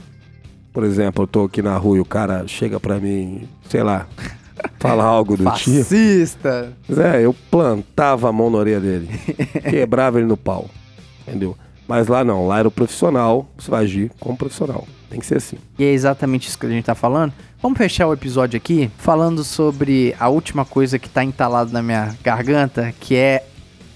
por 0.72 0.84
exemplo, 0.84 1.24
eu 1.24 1.28
tô 1.28 1.44
aqui 1.46 1.62
na 1.62 1.76
rua 1.76 1.98
e 1.98 2.00
o 2.00 2.06
cara 2.06 2.48
chega 2.48 2.80
pra 2.80 3.00
mim, 3.00 3.48
sei 3.68 3.82
lá, 3.84 4.06
fala 4.80 5.04
algo 5.04 5.36
do 5.36 5.44
tipo. 5.52 5.82
Fascista. 5.82 6.72
Zé, 6.92 7.26
eu 7.26 7.36
plantava 7.50 8.30
a 8.30 8.32
mão 8.32 8.50
na 8.50 8.60
orelha 8.60 8.80
dele, 8.80 9.10
quebrava 9.70 10.20
ele 10.20 10.28
no 10.28 10.38
pau, 10.38 10.70
entendeu? 11.28 11.58
Mas 11.88 12.08
lá 12.08 12.24
não, 12.24 12.48
lá 12.48 12.60
era 12.60 12.68
o 12.68 12.72
profissional, 12.72 13.48
você 13.58 13.72
vai 13.72 13.84
agir 13.84 14.12
como 14.20 14.38
profissional. 14.38 14.88
Tem 15.10 15.20
que 15.20 15.26
ser 15.26 15.38
assim. 15.38 15.58
E 15.80 15.86
é 15.86 15.92
exatamente 15.92 16.50
isso 16.50 16.60
que 16.60 16.66
a 16.66 16.70
gente 16.70 16.84
tá 16.84 16.96
falando. 16.96 17.34
Vamos 17.62 17.78
fechar 17.78 18.08
o 18.08 18.14
episódio 18.14 18.58
aqui 18.58 18.92
falando 18.98 19.44
sobre 19.44 20.14
a 20.20 20.28
última 20.28 20.66
coisa 20.66 21.00
que 21.00 21.10
tá 21.10 21.24
entalado 21.24 21.72
na 21.72 21.82
minha 21.82 22.16
garganta, 22.22 22.94
que 23.00 23.16
é 23.16 23.46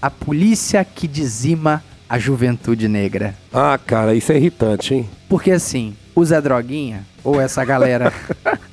a 0.00 0.10
polícia 0.10 0.84
que 0.84 1.06
dizima 1.06 1.82
a 2.08 2.18
juventude 2.18 2.88
negra. 2.88 3.34
Ah, 3.52 3.78
cara, 3.78 4.14
isso 4.14 4.32
é 4.32 4.36
irritante, 4.36 4.94
hein? 4.94 5.08
Porque 5.28 5.50
assim, 5.50 5.94
o 6.14 6.24
Zé 6.24 6.40
Droguinha, 6.40 7.04
ou 7.22 7.40
essa 7.40 7.64
galera. 7.64 8.12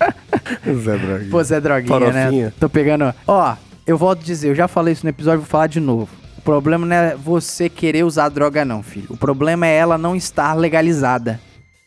Zé 0.65 0.97
Braguinha. 0.97 1.31
Pô, 1.31 1.43
Zé 1.43 1.61
Droguinha, 1.61 1.99
né? 1.99 2.11
Farofinha. 2.11 2.53
Tô 2.59 2.69
pegando. 2.69 3.13
Ó, 3.27 3.55
eu 3.85 3.97
volto 3.97 4.21
a 4.21 4.23
dizer, 4.23 4.49
eu 4.49 4.55
já 4.55 4.67
falei 4.67 4.93
isso 4.93 5.05
no 5.05 5.09
episódio, 5.09 5.39
vou 5.39 5.47
falar 5.47 5.67
de 5.67 5.79
novo. 5.79 6.09
Problema 6.49 6.83
não 6.83 6.95
é 6.95 7.15
você 7.15 7.69
querer 7.69 8.03
usar 8.03 8.27
droga, 8.27 8.65
não, 8.65 8.81
filho. 8.81 9.05
O 9.11 9.15
problema 9.15 9.67
é 9.67 9.75
ela 9.75 9.99
não 9.99 10.15
estar 10.15 10.55
legalizada. 10.55 11.39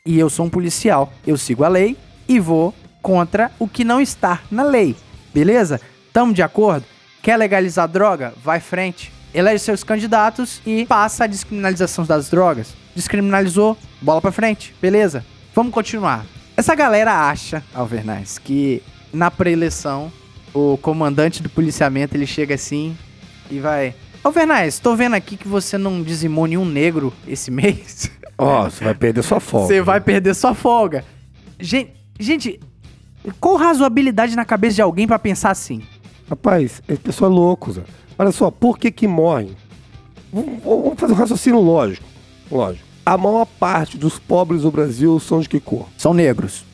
E 0.06 0.16
eu 0.16 0.30
sou 0.30 0.46
um 0.46 0.48
policial. 0.48 1.12
Eu 1.26 1.36
sigo 1.36 1.64
a 1.64 1.68
lei 1.68 1.96
e 2.28 2.38
vou 2.38 2.72
contra 3.02 3.50
o 3.58 3.66
que 3.66 3.82
não 3.82 4.00
está 4.00 4.40
na 4.48 4.62
lei. 4.62 4.94
Beleza? 5.34 5.80
Tamo 6.12 6.32
de 6.32 6.44
acordo? 6.44 6.86
Quer 7.20 7.36
legalizar 7.38 7.88
droga? 7.88 8.32
Vai 8.40 8.60
frente. 8.60 9.12
Elege 9.34 9.64
seus 9.64 9.82
candidatos 9.82 10.62
e 10.64 10.86
passa 10.86 11.24
a 11.24 11.26
descriminalização 11.26 12.04
das 12.04 12.30
drogas. 12.30 12.72
Descriminalizou, 12.94 13.76
bola 14.00 14.20
pra 14.20 14.30
frente. 14.30 14.72
Beleza? 14.80 15.26
Vamos 15.52 15.74
continuar. 15.74 16.24
Essa 16.56 16.76
galera 16.76 17.28
acha, 17.28 17.64
Alvernaz, 17.74 18.38
que 18.38 18.80
na 19.12 19.28
pré-eleição 19.28 20.12
o 20.54 20.78
comandante 20.80 21.42
do 21.42 21.50
policiamento 21.50 22.16
ele 22.16 22.28
chega 22.28 22.54
assim 22.54 22.96
e 23.50 23.58
vai. 23.58 23.92
Alvernaz, 24.22 24.78
tô 24.78 24.94
vendo 24.94 25.14
aqui 25.14 25.36
que 25.36 25.48
você 25.48 25.76
não 25.76 26.02
dizimou 26.02 26.46
nenhum 26.46 26.64
negro 26.64 27.12
esse 27.26 27.50
mês. 27.52 28.10
Ó, 28.38 28.64
você 28.64 28.84
vai 28.84 28.94
perder 28.94 29.22
sua 29.22 29.40
folga. 29.40 29.66
Você 29.66 29.82
vai 29.82 30.00
perder 30.00 30.34
sua 30.34 30.54
folga. 30.54 31.04
Gente, 31.58 31.92
gente, 32.18 32.60
qual 33.40 33.56
razoabilidade 33.56 34.36
na 34.36 34.44
cabeça 34.44 34.76
de 34.76 34.82
alguém 34.82 35.06
pra 35.06 35.18
pensar 35.18 35.50
assim? 35.50 35.82
Rapaz, 36.28 36.82
esse 36.88 37.00
pessoal 37.00 37.30
é 37.30 37.34
louco, 37.34 37.72
Zé. 37.72 37.82
Olha 38.18 38.32
só, 38.32 38.50
por 38.50 38.78
que 38.78 38.90
que 38.90 39.06
morrem 39.06 39.56
vamos 40.32 40.98
fazer 40.98 41.12
um 41.12 41.16
raciocínio 41.16 41.60
lógico. 41.60 42.06
Lógico. 42.50 42.86
A 43.04 43.18
maior 43.18 43.44
parte 43.44 43.98
dos 43.98 44.18
pobres 44.18 44.62
do 44.62 44.70
Brasil 44.70 45.18
são 45.20 45.40
de 45.40 45.48
que 45.48 45.60
cor? 45.60 45.88
São 45.98 46.14
negros. 46.14 46.64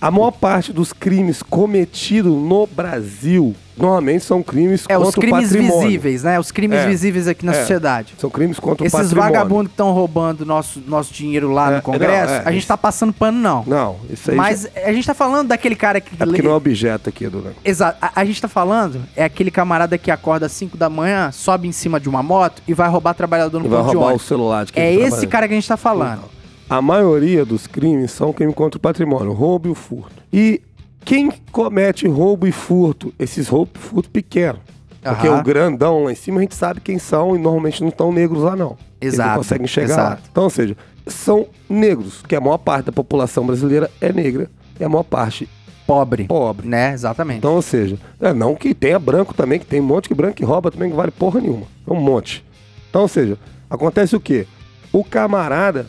A 0.00 0.10
maior 0.10 0.30
parte 0.30 0.72
dos 0.72 0.92
crimes 0.92 1.42
cometidos 1.42 2.32
no 2.32 2.66
Brasil 2.66 3.54
normalmente 3.78 4.24
são 4.24 4.42
crimes 4.42 4.84
É, 4.88 4.94
contra 4.94 5.08
os 5.08 5.14
crimes 5.14 5.50
o 5.50 5.58
visíveis, 5.58 6.22
né? 6.22 6.38
Os 6.40 6.50
crimes 6.50 6.78
É, 6.78 6.86
visíveis 6.86 7.28
aqui 7.28 7.44
na 7.44 7.52
é. 7.52 7.60
sociedade. 7.60 8.14
São 8.18 8.30
crimes 8.30 8.58
contra 8.58 8.82
o 8.84 8.86
Esses 8.86 8.98
patrimônio. 8.98 9.32
vagabundos 9.32 9.66
que 9.68 9.72
estão 9.74 9.92
roubando 9.92 10.46
nosso, 10.46 10.82
nosso 10.86 11.12
dinheiro 11.12 11.50
lá 11.50 11.72
É, 11.72 11.76
no 11.76 11.82
Congresso, 11.82 12.32
não, 12.32 12.38
é, 12.40 12.42
a 12.44 12.50
gente 12.52 12.60
isso- 12.60 12.68
tá 12.68 12.76
passando 12.76 13.12
pano, 13.12 13.38
não. 13.38 13.64
Não, 13.66 13.96
isso 14.08 14.30
aí 14.30 14.36
Mas 14.36 14.66
a 14.76 14.92
gente 14.92 15.06
tá 15.06 15.12
falando 15.14 15.48
daquele 15.48 15.74
cara 15.76 16.00
que. 16.00 16.14
é 16.18 16.24
porque 16.26 16.40
não 16.42 16.52
é 16.52 16.54
objeto 16.54 17.08
aqui, 17.10 17.26
Dona. 17.28 17.52
Exato. 17.64 17.98
A, 18.00 18.20
a 18.20 18.24
gente 18.24 18.40
tá 18.40 18.48
falando 18.48 19.02
é 19.14 19.24
aquele 19.24 19.50
camarada 19.50 19.98
que 19.98 20.10
acorda 20.10 20.46
às 20.46 20.52
5 20.52 20.76
da 20.76 20.88
manhã, 20.88 21.30
sobe 21.32 21.68
em 21.68 21.72
cima 21.72 21.98
de 22.00 22.08
uma 22.08 22.22
moto 22.22 22.62
e 22.66 22.72
vai 22.72 22.88
roubar 22.88 23.12
trabalhador 23.14 23.58
no 23.60 23.66
E 23.66 23.68
vai 23.68 23.82
ponto 23.82 23.92
roubar 23.98 24.14
o 24.14 24.18
celular 24.18 24.64
de 24.64 24.72
quem 24.72 24.82
É 24.82 24.86
tá 24.86 24.92
esse 24.92 25.00
trabalhando. 25.08 25.30
cara 25.30 25.48
que 25.48 25.52
a 25.54 25.56
gente 25.56 25.68
tá 25.68 25.76
falando. 25.76 26.22
A 26.68 26.82
maioria 26.82 27.44
dos 27.44 27.66
crimes 27.66 28.10
são 28.10 28.32
crime 28.32 28.52
contra 28.52 28.76
o 28.76 28.80
patrimônio, 28.80 29.32
roubo 29.32 29.68
e 29.68 29.70
o 29.70 29.74
furto. 29.74 30.22
E 30.32 30.60
quem 31.04 31.30
comete 31.52 32.08
roubo 32.08 32.46
e 32.46 32.52
furto? 32.52 33.14
Esses 33.18 33.46
roubo 33.48 33.70
e 33.74 33.78
furto 33.78 34.10
pequeno. 34.10 34.58
Porque 35.00 35.28
Aham. 35.28 35.38
o 35.38 35.42
grandão 35.44 36.02
lá 36.04 36.12
em 36.12 36.16
cima 36.16 36.38
a 36.38 36.40
gente 36.40 36.56
sabe 36.56 36.80
quem 36.80 36.98
são 36.98 37.36
e 37.36 37.38
normalmente 37.38 37.80
não 37.80 37.88
estão 37.90 38.10
negros 38.10 38.42
lá 38.42 38.56
não. 38.56 38.76
Eles 39.00 39.14
Exato, 39.14 39.28
não 39.30 39.36
conseguem 39.36 39.66
chegar 39.68 39.96
lá. 39.96 40.02
exato. 40.08 40.22
Então, 40.32 40.44
ou 40.44 40.50
seja, 40.50 40.76
são 41.06 41.46
negros, 41.70 42.22
que 42.22 42.34
a 42.34 42.40
maior 42.40 42.58
parte 42.58 42.86
da 42.86 42.92
população 42.92 43.46
brasileira 43.46 43.88
é 44.00 44.12
negra 44.12 44.50
e 44.80 44.84
a 44.84 44.88
maior 44.88 45.04
parte 45.04 45.48
Pobre. 45.86 46.24
pobre. 46.24 46.66
Né? 46.66 46.92
Exatamente. 46.92 47.38
Então, 47.38 47.54
ou 47.54 47.62
seja, 47.62 47.96
é, 48.20 48.32
não 48.32 48.56
que 48.56 48.74
tenha 48.74 48.98
branco 48.98 49.32
também, 49.32 49.60
que 49.60 49.66
tem 49.66 49.80
um 49.80 49.84
monte 49.84 50.08
que 50.08 50.14
branco 50.16 50.34
que 50.34 50.44
rouba 50.44 50.72
também 50.72 50.90
que 50.90 50.96
vale 50.96 51.12
porra 51.12 51.40
nenhuma. 51.40 51.66
É 51.86 51.92
um 51.92 52.00
monte. 52.00 52.44
Então, 52.90 53.02
ou 53.02 53.08
seja, 53.08 53.38
acontece 53.70 54.16
o 54.16 54.20
quê? 54.20 54.48
O 54.92 55.04
camarada, 55.04 55.86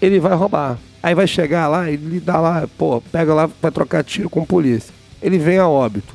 ele 0.00 0.20
vai 0.20 0.34
roubar. 0.34 0.78
Aí 1.02 1.14
vai 1.14 1.26
chegar 1.26 1.66
lá, 1.68 1.90
ele 1.90 2.20
dá 2.20 2.38
lá, 2.40 2.68
pô, 2.76 3.00
pega 3.12 3.32
lá 3.32 3.48
pra 3.48 3.70
trocar 3.70 4.04
tiro 4.04 4.28
com 4.28 4.42
a 4.42 4.46
polícia. 4.46 4.92
Ele 5.22 5.38
vem 5.38 5.58
a 5.58 5.66
óbito. 5.68 6.14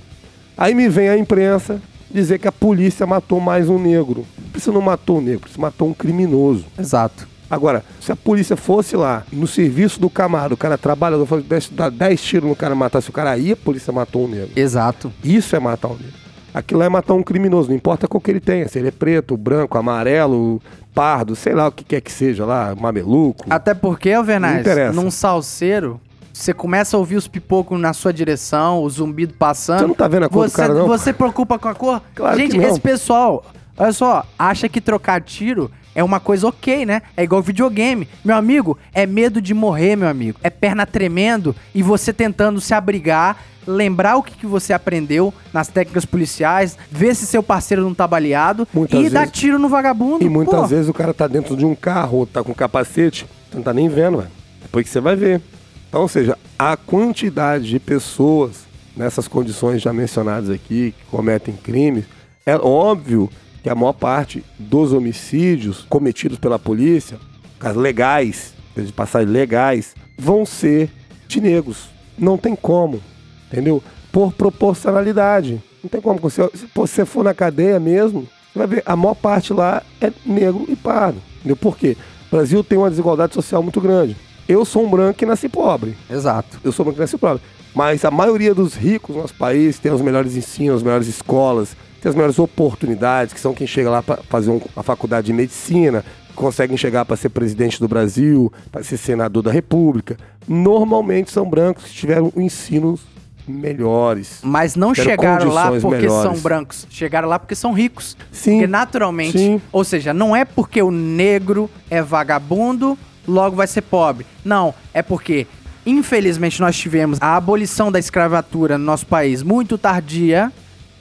Aí 0.57 0.73
me 0.73 0.87
vem 0.87 1.09
a 1.09 1.17
imprensa 1.17 1.81
dizer 2.09 2.39
que 2.39 2.47
a 2.47 2.51
polícia 2.51 3.05
matou 3.05 3.39
mais 3.39 3.67
um 3.67 3.77
negro. 3.79 4.25
Você 4.53 4.71
não 4.71 4.81
matou 4.81 5.17
um 5.17 5.21
negro, 5.21 5.49
você 5.49 5.59
matou 5.59 5.89
um 5.89 5.93
criminoso. 5.93 6.65
Exato. 6.77 7.27
Agora, 7.49 7.83
se 8.01 8.11
a 8.11 8.15
polícia 8.15 8.55
fosse 8.55 8.95
lá, 8.95 9.23
no 9.31 9.45
serviço 9.45 9.99
do 9.99 10.09
camarada, 10.09 10.53
o 10.53 10.57
cara 10.57 10.77
trabalhador, 10.77 11.25
fosse 11.25 11.43
desse- 11.43 11.73
dar 11.73 11.91
10 11.91 12.21
tiros 12.21 12.49
no 12.49 12.55
cara 12.55 12.73
matasse 12.73 13.09
o 13.09 13.13
cara, 13.13 13.31
aí 13.31 13.51
a 13.51 13.55
polícia 13.55 13.91
matou 13.93 14.25
um 14.25 14.27
negro. 14.27 14.49
Exato. 14.55 15.11
Isso 15.23 15.55
é 15.55 15.59
matar 15.59 15.89
um 15.89 15.95
negro. 15.95 16.13
Aquilo 16.53 16.81
é 16.83 16.89
matar 16.89 17.13
um 17.13 17.21
criminoso, 17.21 17.67
não 17.69 17.75
importa 17.75 18.07
qual 18.07 18.21
que 18.21 18.31
ele 18.31 18.39
tenha, 18.39 18.67
se 18.67 18.79
ele 18.79 18.87
é 18.87 18.91
preto, 18.91 19.35
branco, 19.35 19.77
amarelo, 19.77 20.61
pardo, 20.95 21.35
sei 21.35 21.53
lá 21.53 21.67
o 21.67 21.71
que 21.71 21.83
quer 21.83 21.99
que 21.99 22.11
seja 22.11 22.45
lá, 22.45 22.73
mameluco. 22.73 23.45
Até 23.49 23.73
porque, 23.73 24.11
Alvernaz, 24.13 24.65
num 24.95 25.11
salseiro, 25.11 25.99
você 26.31 26.53
começa 26.53 26.95
a 26.95 26.99
ouvir 26.99 27.17
os 27.17 27.27
pipocos 27.27 27.79
na 27.79 27.93
sua 27.93 28.13
direção, 28.13 28.81
o 28.81 28.89
zumbido 28.89 29.33
passando. 29.33 29.79
Você 29.79 29.87
não 29.87 29.93
tá 29.93 30.07
vendo 30.07 30.23
a 30.23 30.29
cor 30.29 30.45
do 30.45 30.51
você, 30.51 30.57
cara, 30.57 30.73
não? 30.73 30.87
Você 30.87 31.11
preocupa 31.11 31.59
com 31.59 31.67
a 31.67 31.75
cor? 31.75 32.01
Claro 32.15 32.37
Gente, 32.37 32.51
que 32.51 32.57
não. 32.57 32.69
esse 32.69 32.79
pessoal, 32.79 33.45
olha 33.77 33.91
só, 33.91 34.25
acha 34.39 34.69
que 34.69 34.79
trocar 34.79 35.21
tiro 35.21 35.69
é 35.95 36.03
uma 36.03 36.19
coisa 36.19 36.47
ok, 36.47 36.85
né? 36.85 37.01
É 37.15 37.23
igual 37.23 37.41
videogame. 37.41 38.07
Meu 38.23 38.35
amigo, 38.35 38.77
é 38.93 39.05
medo 39.07 39.41
de 39.41 39.53
morrer, 39.53 39.95
meu 39.95 40.07
amigo. 40.09 40.37
É 40.43 40.49
perna 40.49 40.85
tremendo 40.85 41.55
e 41.73 41.81
você 41.81 42.11
tentando 42.11 42.59
se 42.61 42.73
abrigar, 42.73 43.37
lembrar 43.65 44.17
o 44.17 44.21
que, 44.23 44.33
que 44.37 44.45
você 44.45 44.73
aprendeu 44.73 45.33
nas 45.53 45.67
técnicas 45.69 46.05
policiais, 46.05 46.77
ver 46.91 47.15
se 47.15 47.25
seu 47.25 47.41
parceiro 47.41 47.81
não 47.81 47.93
tá 47.95 48.05
baleado 48.05 48.67
Muitas 48.73 48.99
e 49.05 49.09
dar 49.09 49.21
vezes- 49.21 49.33
tiro 49.39 49.57
no 49.57 49.69
vagabundo. 49.69 50.23
E 50.23 50.29
muitas 50.29 50.59
Pô, 50.61 50.67
vezes 50.67 50.89
o 50.89 50.93
cara 50.93 51.13
tá 51.13 51.25
dentro 51.27 51.55
de 51.57 51.65
um 51.65 51.73
carro 51.73 52.19
ou 52.19 52.25
tá 52.27 52.43
com 52.43 52.53
capacete, 52.53 53.25
você 53.49 53.55
não 53.57 53.63
tá 53.63 53.73
nem 53.73 53.87
vendo, 53.89 54.17
velho. 54.17 54.29
Depois 54.61 54.85
que 54.85 54.91
você 54.91 54.99
vai 54.99 55.15
ver. 55.15 55.41
Então, 55.87 56.01
ou 56.01 56.07
seja, 56.09 56.37
a 56.59 56.75
quantidade 56.75 57.69
de 57.69 57.79
pessoas 57.79 58.65
nessas 58.97 59.27
condições 59.27 59.81
já 59.81 59.91
mencionadas 59.93 60.49
aqui, 60.49 60.93
que 60.97 61.05
cometem 61.09 61.55
crimes, 61.55 62.05
é 62.45 62.55
óbvio 62.57 63.29
que 63.65 63.69
a 63.71 63.73
maior 63.73 63.93
parte 63.93 64.45
dos 64.59 64.93
homicídios 64.93 65.87
cometidos 65.89 66.37
pela 66.37 66.59
polícia, 66.59 67.17
casos 67.57 67.81
legais, 67.81 68.53
de 68.77 68.93
passagem 68.93 69.27
legais, 69.27 69.95
vão 70.15 70.45
ser 70.45 70.91
de 71.27 71.41
negros. 71.41 71.89
Não 72.15 72.37
tem 72.37 72.55
como, 72.55 73.01
entendeu? 73.47 73.81
Por 74.11 74.31
proporcionalidade. 74.33 75.63
Não 75.81 75.89
tem 75.89 75.99
como. 75.99 76.29
Se 76.29 76.47
você 76.75 77.05
for 77.05 77.23
na 77.23 77.33
cadeia 77.33 77.79
mesmo, 77.79 78.27
você 78.53 78.59
vai 78.59 78.67
ver, 78.67 78.83
a 78.85 78.95
maior 78.95 79.15
parte 79.15 79.51
lá 79.51 79.81
é 79.99 80.13
negro 80.23 80.67
e 80.69 80.75
pardo. 80.75 81.19
Entendeu? 81.39 81.55
Por 81.55 81.75
quê? 81.75 81.97
O 82.27 82.35
Brasil 82.35 82.63
tem 82.63 82.77
uma 82.77 82.91
desigualdade 82.91 83.33
social 83.33 83.63
muito 83.63 83.81
grande. 83.81 84.15
Eu 84.47 84.63
sou 84.63 84.85
um 84.85 84.91
branco 84.91 85.17
que 85.17 85.25
nasci 85.25 85.49
pobre. 85.49 85.97
Exato. 86.07 86.59
Eu 86.63 86.71
sou 86.71 86.83
um 86.83 86.85
branco 86.85 86.97
que 86.97 87.01
nasci 87.01 87.17
pobre. 87.17 87.41
Mas 87.73 88.05
a 88.05 88.11
maioria 88.11 88.53
dos 88.53 88.75
ricos 88.75 89.15
no 89.15 89.23
nosso 89.23 89.33
país 89.33 89.79
tem 89.79 89.91
os 89.91 90.01
melhores 90.01 90.35
ensinos, 90.35 90.77
as 90.77 90.83
melhores 90.83 91.07
escolas, 91.07 91.75
tem 92.05 92.11
as 92.11 92.15
melhores 92.15 92.37
oportunidades, 92.37 93.33
que 93.33 93.39
são 93.39 93.51
quem 93.55 93.65
chega 93.65 93.89
lá 93.89 94.03
para 94.03 94.17
fazer 94.29 94.51
um- 94.51 94.61
uma 94.75 94.83
faculdade 94.83 95.25
de 95.25 95.33
medicina, 95.33 96.05
conseguem 96.35 96.77
chegar 96.77 97.03
para 97.03 97.15
ser 97.15 97.29
presidente 97.29 97.79
do 97.79 97.87
Brasil, 97.87 98.53
para 98.71 98.83
ser 98.83 98.97
senador 98.97 99.41
da 99.41 99.51
República. 99.51 100.15
Normalmente 100.47 101.31
são 101.31 101.49
brancos 101.49 101.85
que 101.85 101.93
tiveram 101.93 102.31
ensinos 102.37 103.01
melhores. 103.47 104.39
Mas 104.43 104.75
não 104.75 104.93
chegaram 104.93 105.49
lá 105.51 105.71
porque 105.71 105.87
melhores. 106.03 106.21
são 106.31 106.39
brancos. 106.43 106.85
Chegaram 106.91 107.27
lá 107.27 107.39
porque 107.39 107.55
são 107.55 107.73
ricos. 107.73 108.15
Sim, 108.31 108.51
Porque 108.51 108.67
naturalmente, 108.67 109.37
sim. 109.39 109.59
ou 109.71 109.83
seja, 109.83 110.13
não 110.13 110.35
é 110.35 110.45
porque 110.45 110.83
o 110.83 110.91
negro 110.91 111.67
é 111.89 112.03
vagabundo, 112.03 112.95
logo 113.27 113.55
vai 113.55 113.65
ser 113.65 113.81
pobre. 113.81 114.27
Não, 114.43 114.75
é 114.93 115.01
porque, 115.01 115.47
infelizmente, 115.87 116.59
nós 116.61 116.77
tivemos 116.77 117.17
a 117.19 117.35
abolição 117.35 117.91
da 117.91 117.97
escravatura 117.97 118.77
no 118.77 118.85
nosso 118.85 119.07
país 119.07 119.41
muito 119.41 119.75
tardia 119.75 120.51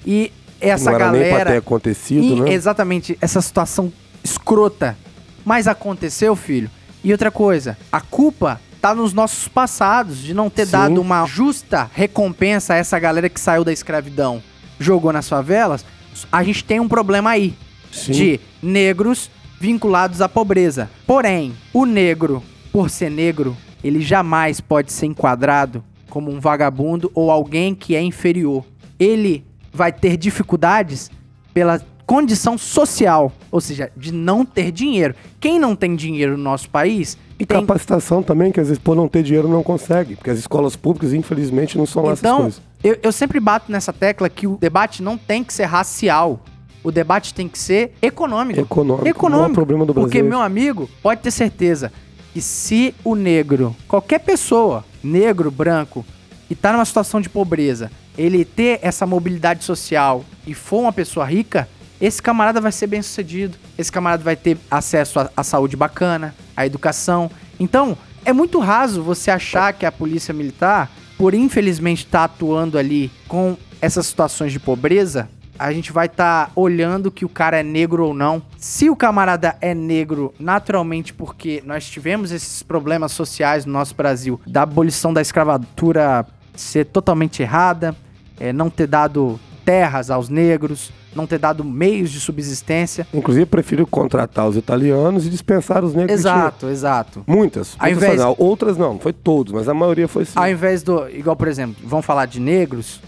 e 0.06 0.32
essa 0.68 0.90
não 0.90 0.94
era 0.96 1.10
nem 1.12 1.20
para 1.22 1.30
ter 1.30 1.38
galera. 1.44 1.58
acontecido, 1.58 2.22
E- 2.24 2.40
né? 2.40 2.52
Exatamente, 2.52 3.16
essa 3.20 3.40
situação 3.40 3.92
escrota. 4.22 4.96
Mas 5.44 5.68
aconteceu, 5.68 6.34
filho. 6.34 6.70
E 7.02 7.12
outra 7.12 7.30
coisa, 7.30 7.76
a 7.92 8.00
culpa 8.00 8.60
tá 8.80 8.94
nos 8.94 9.12
nossos 9.12 9.46
passados 9.48 10.18
de 10.18 10.32
não 10.34 10.48
ter 10.50 10.66
Sim. 10.66 10.72
dado 10.72 11.00
uma 11.00 11.24
justa 11.26 11.90
recompensa 11.94 12.74
a 12.74 12.76
essa 12.76 12.98
galera 12.98 13.28
que 13.28 13.38
saiu 13.40 13.64
da 13.64 13.72
escravidão, 13.72 14.42
jogou 14.78 15.12
nas 15.12 15.28
favelas. 15.28 15.84
A 16.32 16.42
gente 16.42 16.64
tem 16.64 16.80
um 16.80 16.88
problema 16.88 17.30
aí 17.30 17.54
Sim. 17.92 18.12
de 18.12 18.40
negros 18.62 19.30
vinculados 19.60 20.20
à 20.20 20.28
pobreza. 20.28 20.90
Porém, 21.06 21.54
o 21.72 21.84
negro, 21.86 22.42
por 22.72 22.88
ser 22.90 23.10
negro, 23.10 23.56
ele 23.82 24.00
jamais 24.00 24.60
pode 24.60 24.92
ser 24.92 25.06
enquadrado 25.06 25.84
como 26.10 26.30
um 26.30 26.40
vagabundo 26.40 27.10
ou 27.14 27.30
alguém 27.30 27.74
que 27.74 27.94
é 27.96 28.02
inferior. 28.02 28.64
Ele 28.98 29.44
vai 29.74 29.92
ter 29.92 30.16
dificuldades 30.16 31.10
pela 31.52 31.80
condição 32.06 32.56
social, 32.56 33.32
ou 33.50 33.60
seja, 33.60 33.90
de 33.96 34.12
não 34.12 34.44
ter 34.44 34.70
dinheiro. 34.70 35.14
Quem 35.40 35.58
não 35.58 35.74
tem 35.74 35.96
dinheiro 35.96 36.36
no 36.36 36.42
nosso 36.44 36.68
país 36.70 37.18
E 37.38 37.44
tem 37.46 37.60
capacitação 37.60 38.22
também, 38.22 38.52
que 38.52 38.60
às 38.60 38.68
vezes 38.68 38.82
por 38.82 38.94
não 38.94 39.08
ter 39.08 39.22
dinheiro 39.22 39.48
não 39.48 39.62
consegue, 39.62 40.14
porque 40.14 40.30
as 40.30 40.38
escolas 40.38 40.76
públicas, 40.76 41.12
infelizmente, 41.12 41.76
não 41.76 41.86
são 41.86 42.02
lá 42.04 42.12
essas 42.12 42.20
Então, 42.20 42.40
coisas. 42.42 42.62
eu, 42.82 42.98
eu 43.02 43.10
sempre 43.10 43.40
bato 43.40 43.72
nessa 43.72 43.92
tecla 43.92 44.28
que 44.28 44.46
o 44.46 44.56
debate 44.56 45.02
não 45.02 45.16
tem 45.18 45.42
que 45.42 45.52
ser 45.52 45.64
racial. 45.64 46.40
O 46.82 46.92
debate 46.92 47.32
tem 47.32 47.48
que 47.48 47.58
ser 47.58 47.94
econômico. 48.02 48.60
Econômico. 48.60 49.26
O 49.26 49.30
maior 49.30 49.50
problema 49.52 49.86
do 49.86 49.94
Brasil 49.94 50.06
Porque, 50.06 50.18
é 50.18 50.22
meu 50.22 50.40
amigo, 50.42 50.88
pode 51.02 51.22
ter 51.22 51.30
certeza 51.30 51.90
que 52.34 52.42
se 52.42 52.94
o 53.02 53.14
negro, 53.14 53.74
qualquer 53.88 54.18
pessoa, 54.20 54.84
negro, 55.02 55.50
branco, 55.50 56.04
que 56.46 56.54
tá 56.54 56.72
numa 56.72 56.84
situação 56.84 57.22
de 57.22 57.30
pobreza, 57.30 57.90
ele 58.16 58.44
ter 58.44 58.78
essa 58.82 59.06
mobilidade 59.06 59.64
social 59.64 60.24
e 60.46 60.54
for 60.54 60.80
uma 60.80 60.92
pessoa 60.92 61.26
rica, 61.26 61.68
esse 62.00 62.20
camarada 62.20 62.60
vai 62.60 62.72
ser 62.72 62.86
bem 62.86 63.02
sucedido. 63.02 63.56
Esse 63.78 63.90
camarada 63.90 64.22
vai 64.22 64.36
ter 64.36 64.58
acesso 64.70 65.18
à, 65.36 65.42
saúde 65.42 65.76
bacana, 65.76 66.34
à 66.56 66.66
educação. 66.66 67.30
Então, 67.58 67.96
é 68.24 68.32
muito 68.32 68.58
raso 68.58 69.02
você 69.02 69.30
achar 69.30 69.72
que 69.72 69.86
a 69.86 69.92
polícia 69.92 70.34
militar, 70.34 70.90
por 71.16 71.34
infelizmente 71.34 72.04
estar 72.04 72.24
atuando 72.24 72.78
ali 72.78 73.10
com 73.28 73.56
essas 73.80 74.06
situações 74.06 74.52
de 74.52 74.58
pobreza, 74.58 75.28
a 75.58 75.72
gente 75.72 75.92
vai 75.92 76.06
estar 76.06 76.50
olhando 76.56 77.10
que 77.10 77.24
o 77.24 77.28
cara 77.28 77.60
é 77.60 77.62
negro 77.62 78.06
ou 78.06 78.14
não. 78.14 78.42
Se 78.58 78.90
o 78.90 78.96
camarada 78.96 79.56
é 79.60 79.72
negro, 79.72 80.34
naturalmente, 80.38 81.14
porque 81.14 81.62
nós 81.64 81.88
tivemos 81.88 82.32
esses 82.32 82.62
problemas 82.62 83.12
sociais 83.12 83.64
no 83.64 83.72
nosso 83.72 83.94
Brasil, 83.94 84.40
da 84.46 84.62
abolição 84.62 85.12
da 85.12 85.20
escravatura 85.20 86.26
ser 86.56 86.86
totalmente 86.86 87.42
errada, 87.42 87.94
é, 88.38 88.52
não 88.52 88.68
ter 88.70 88.86
dado 88.86 89.38
terras 89.64 90.10
aos 90.10 90.28
negros, 90.28 90.90
não 91.14 91.26
ter 91.26 91.38
dado 91.38 91.64
meios 91.64 92.10
de 92.10 92.20
subsistência. 92.20 93.06
Inclusive, 93.14 93.46
prefiro 93.46 93.86
contratar 93.86 94.48
os 94.48 94.56
italianos 94.56 95.26
e 95.26 95.30
dispensar 95.30 95.84
os 95.84 95.94
negros. 95.94 96.16
que 96.16 96.22
tinha. 96.22 96.34
Exato, 96.34 96.68
exato. 96.68 97.24
Muitas. 97.26 97.74
Ao 97.78 97.86
muitas 97.86 98.02
invés- 98.04 98.20
não, 98.20 98.34
Outras 98.38 98.76
não, 98.76 98.98
foi 98.98 99.12
todos, 99.12 99.52
mas 99.52 99.68
a 99.68 99.74
maioria 99.74 100.08
foi 100.08 100.24
sim. 100.24 100.32
Ao 100.34 100.48
invés 100.50 100.82
do. 100.82 101.08
Igual, 101.08 101.36
por 101.36 101.48
exemplo, 101.48 101.76
vamos 101.84 102.04
falar 102.04 102.26
de 102.26 102.40
negros. 102.40 103.00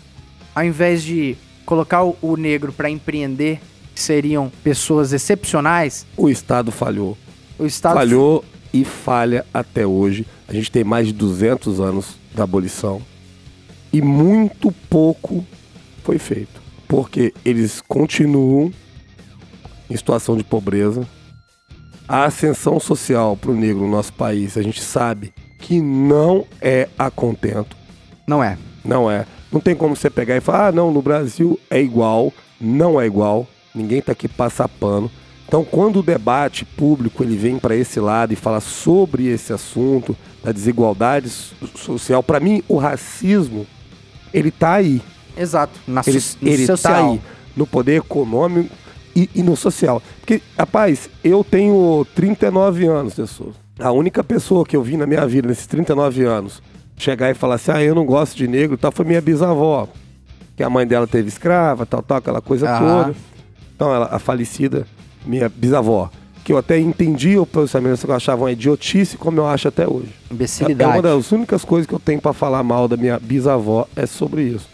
Ao 0.54 0.64
invés 0.64 1.02
de 1.02 1.36
colocar 1.66 2.02
o, 2.04 2.36
negro 2.36 2.72
pra 2.72 2.88
empreender 2.88 3.60
que 3.94 4.00
seriam 4.00 4.50
pessoas 4.62 5.12
excepcionais, 5.12 6.06
O 6.16 6.28
Estado 6.30 6.70
falhou. 6.70 7.18
o 7.58 7.66
Estado 7.66 7.94
Falhou 7.94 8.44
e 8.72 8.84
falha 8.84 9.44
até 9.52 9.86
hoje. 9.86 10.26
A 10.48 10.52
gente 10.54 10.70
tem 10.70 10.84
mais 10.84 11.08
de 11.08 11.12
200 11.12 11.80
anos 11.80 12.16
da 12.34 12.44
abolição 12.44 13.02
e 13.92 14.02
muito 14.02 14.72
pouco 14.90 15.44
foi 16.02 16.18
feito. 16.18 16.60
Porque 16.88 17.32
eles 17.44 17.80
continuam 17.80 18.72
em 19.90 19.96
situação 19.96 20.36
de 20.36 20.44
pobreza. 20.44 21.06
A 22.08 22.24
ascensão 22.24 22.78
social 22.78 23.36
para 23.36 23.50
o 23.50 23.54
negro 23.56 23.82
no 23.82 23.90
nosso 23.90 24.12
país, 24.12 24.56
a 24.56 24.62
gente 24.62 24.82
sabe 24.82 25.32
que 25.58 25.80
não 25.80 26.46
é 26.60 26.88
a 26.98 27.10
contento. 27.10 27.76
não 28.26 28.42
é. 28.42 28.56
Não 28.84 29.10
é. 29.10 29.26
Não 29.50 29.60
tem 29.60 29.74
como 29.74 29.96
você 29.96 30.08
pegar 30.08 30.36
e 30.36 30.40
falar, 30.40 30.68
ah, 30.68 30.72
não, 30.72 30.92
no 30.92 31.02
Brasil 31.02 31.58
é 31.68 31.80
igual. 31.80 32.32
Não 32.60 33.00
é 33.00 33.06
igual. 33.06 33.48
Ninguém 33.74 34.00
tá 34.00 34.12
aqui 34.12 34.28
passar 34.28 34.68
pano. 34.68 35.10
Então, 35.48 35.64
quando 35.64 35.98
o 35.98 36.02
debate 36.02 36.64
público 36.64 37.22
ele 37.24 37.36
vem 37.36 37.58
para 37.58 37.74
esse 37.74 37.98
lado 37.98 38.32
e 38.32 38.36
fala 38.36 38.60
sobre 38.60 39.26
esse 39.26 39.52
assunto 39.52 40.16
da 40.42 40.52
desigualdade 40.52 41.28
so- 41.28 41.56
social, 41.76 42.22
para 42.22 42.38
mim 42.40 42.62
o 42.68 42.76
racismo 42.76 43.66
ele 44.32 44.50
tá 44.50 44.74
aí. 44.74 45.00
Exato. 45.36 45.78
Na 45.86 46.02
Ele, 46.06 46.18
no 46.40 46.48
ele 46.48 46.66
tá 46.66 46.76
social. 46.76 47.10
aí 47.12 47.20
no 47.56 47.66
poder 47.66 47.96
econômico 47.98 48.74
e, 49.14 49.28
e 49.34 49.42
no 49.42 49.56
social. 49.56 50.02
Porque, 50.20 50.42
rapaz, 50.58 51.08
eu 51.24 51.42
tenho 51.44 52.06
39 52.14 52.86
anos, 52.86 53.14
pessoas. 53.14 53.54
A 53.78 53.90
única 53.92 54.22
pessoa 54.24 54.64
que 54.64 54.76
eu 54.76 54.82
vi 54.82 54.96
na 54.96 55.06
minha 55.06 55.26
vida 55.26 55.48
nesses 55.48 55.66
39 55.66 56.24
anos 56.24 56.62
chegar 56.96 57.30
e 57.30 57.34
falar 57.34 57.56
assim: 57.56 57.70
ah, 57.72 57.82
eu 57.82 57.94
não 57.94 58.04
gosto 58.06 58.36
de 58.36 58.46
negro 58.48 58.74
e 58.74 58.78
tal, 58.78 58.90
foi 58.92 59.04
minha 59.04 59.20
bisavó. 59.20 59.88
Que 60.56 60.62
a 60.62 60.70
mãe 60.70 60.86
dela 60.86 61.06
teve 61.06 61.28
escrava, 61.28 61.84
tal, 61.84 62.02
tal, 62.02 62.16
aquela 62.18 62.40
coisa 62.40 62.68
Ah. 62.70 62.78
toda. 62.78 63.14
Então, 63.74 63.94
ela, 63.94 64.08
a 64.10 64.18
falecida, 64.18 64.86
minha 65.26 65.48
bisavó. 65.50 66.10
Que 66.46 66.52
eu 66.52 66.58
até 66.58 66.78
entendi 66.78 67.36
o 67.36 67.44
posicionamento 67.44 68.04
que 68.04 68.08
eu 68.08 68.14
achava 68.14 68.44
uma 68.44 68.52
idiotice, 68.52 69.16
como 69.16 69.40
eu 69.40 69.48
acho 69.48 69.66
até 69.66 69.84
hoje. 69.84 70.10
É 70.30 70.32
Imbecilidade. 70.32 70.92
uma 70.92 71.02
das 71.02 71.32
únicas 71.32 71.64
coisas 71.64 71.88
que 71.88 71.92
eu 71.92 71.98
tenho 71.98 72.20
pra 72.20 72.32
falar 72.32 72.62
mal 72.62 72.86
da 72.86 72.96
minha 72.96 73.18
bisavó 73.18 73.88
é 73.96 74.06
sobre 74.06 74.42
isso. 74.44 74.68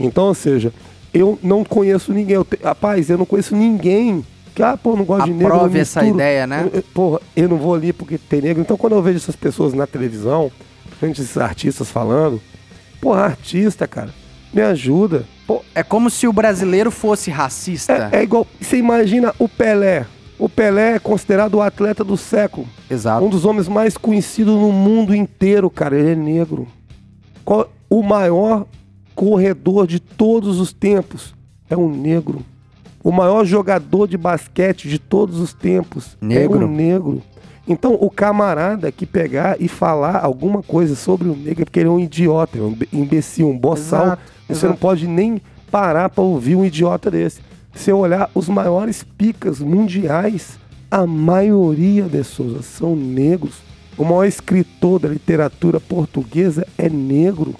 Então, 0.00 0.24
ou 0.24 0.34
seja, 0.34 0.72
eu 1.12 1.38
não 1.42 1.62
conheço 1.64 2.14
ninguém. 2.14 2.36
Eu 2.36 2.46
te- 2.46 2.58
Rapaz, 2.64 3.10
eu 3.10 3.18
não 3.18 3.26
conheço 3.26 3.54
ninguém 3.54 4.24
que, 4.54 4.62
ah, 4.62 4.74
pô, 4.74 4.96
não 4.96 5.04
gosto 5.04 5.26
de 5.26 5.32
negro. 5.34 5.52
Aprove 5.54 5.78
essa 5.78 6.02
ideia, 6.02 6.46
né? 6.46 6.66
Eu- 6.72 6.82
porra, 6.94 7.20
eu 7.36 7.46
não 7.46 7.58
vou 7.58 7.74
ali 7.74 7.92
porque 7.92 8.16
tem 8.16 8.40
negro. 8.40 8.62
Então, 8.62 8.78
quando 8.78 8.94
eu 8.94 9.02
vejo 9.02 9.18
essas 9.18 9.36
pessoas 9.36 9.74
na 9.74 9.86
televisão, 9.86 10.50
principalmente 10.86 11.20
esses 11.20 11.36
artistas 11.36 11.90
falando, 11.90 12.40
porra, 13.02 13.24
artista, 13.24 13.86
cara, 13.86 14.14
me 14.50 14.62
ajuda. 14.62 15.26
Pô, 15.46 15.62
É 15.74 15.82
como 15.82 16.08
se 16.08 16.26
o 16.26 16.32
brasileiro 16.32 16.90
fosse 16.90 17.30
racista. 17.30 18.08
é, 18.12 18.20
é 18.20 18.22
igual. 18.22 18.46
Você 18.58 18.78
imagina 18.78 19.34
o 19.38 19.46
Pelé. 19.46 20.06
O 20.38 20.48
Pelé 20.48 20.94
é 20.94 20.98
considerado 20.98 21.54
o 21.54 21.62
atleta 21.62 22.04
do 22.04 22.16
século. 22.16 22.66
Exato. 22.88 23.24
Um 23.24 23.28
dos 23.28 23.44
homens 23.44 23.66
mais 23.68 23.96
conhecidos 23.96 24.54
no 24.54 24.70
mundo 24.72 25.14
inteiro, 25.14 25.68
cara. 25.68 25.98
Ele 25.98 26.12
é 26.12 26.14
negro. 26.14 26.66
O 27.90 28.02
maior 28.02 28.66
corredor 29.14 29.86
de 29.86 29.98
todos 29.98 30.60
os 30.60 30.72
tempos 30.72 31.34
é 31.68 31.76
um 31.76 31.88
negro. 31.90 32.42
O 33.02 33.10
maior 33.10 33.44
jogador 33.44 34.06
de 34.06 34.16
basquete 34.18 34.88
de 34.88 34.98
todos 34.98 35.40
os 35.40 35.52
tempos 35.52 36.16
Negro. 36.20 36.62
é 36.62 36.64
um 36.66 36.68
negro. 36.70 37.22
Então, 37.66 37.94
o 38.00 38.10
camarada 38.10 38.90
que 38.92 39.04
pegar 39.06 39.56
e 39.60 39.68
falar 39.68 40.24
alguma 40.24 40.62
coisa 40.62 40.94
sobre 40.94 41.28
o 41.28 41.34
negro 41.36 41.62
é 41.62 41.64
porque 41.64 41.80
ele 41.80 41.88
é 41.88 41.92
um 41.92 42.00
idiota, 42.00 42.58
é 42.58 42.62
um 42.62 42.68
imbe- 42.70 42.88
imbecil, 42.92 43.48
um 43.48 43.58
boçal. 43.58 44.04
Exato, 44.06 44.22
Você 44.46 44.52
exato. 44.52 44.68
não 44.68 44.76
pode 44.76 45.06
nem 45.06 45.40
parar 45.70 46.08
pra 46.08 46.22
ouvir 46.24 46.54
um 46.54 46.64
idiota 46.64 47.10
desse. 47.10 47.40
Se 47.74 47.90
eu 47.90 47.98
olhar 47.98 48.30
os 48.34 48.48
maiores 48.48 49.04
picas 49.16 49.60
mundiais, 49.60 50.58
a 50.90 51.06
maioria 51.06 52.04
dessas 52.04 52.64
são 52.64 52.96
negros. 52.96 53.54
O 53.96 54.04
maior 54.04 54.24
escritor 54.24 54.98
da 55.00 55.08
literatura 55.08 55.80
portuguesa 55.80 56.66
é 56.76 56.88
negro. 56.88 57.54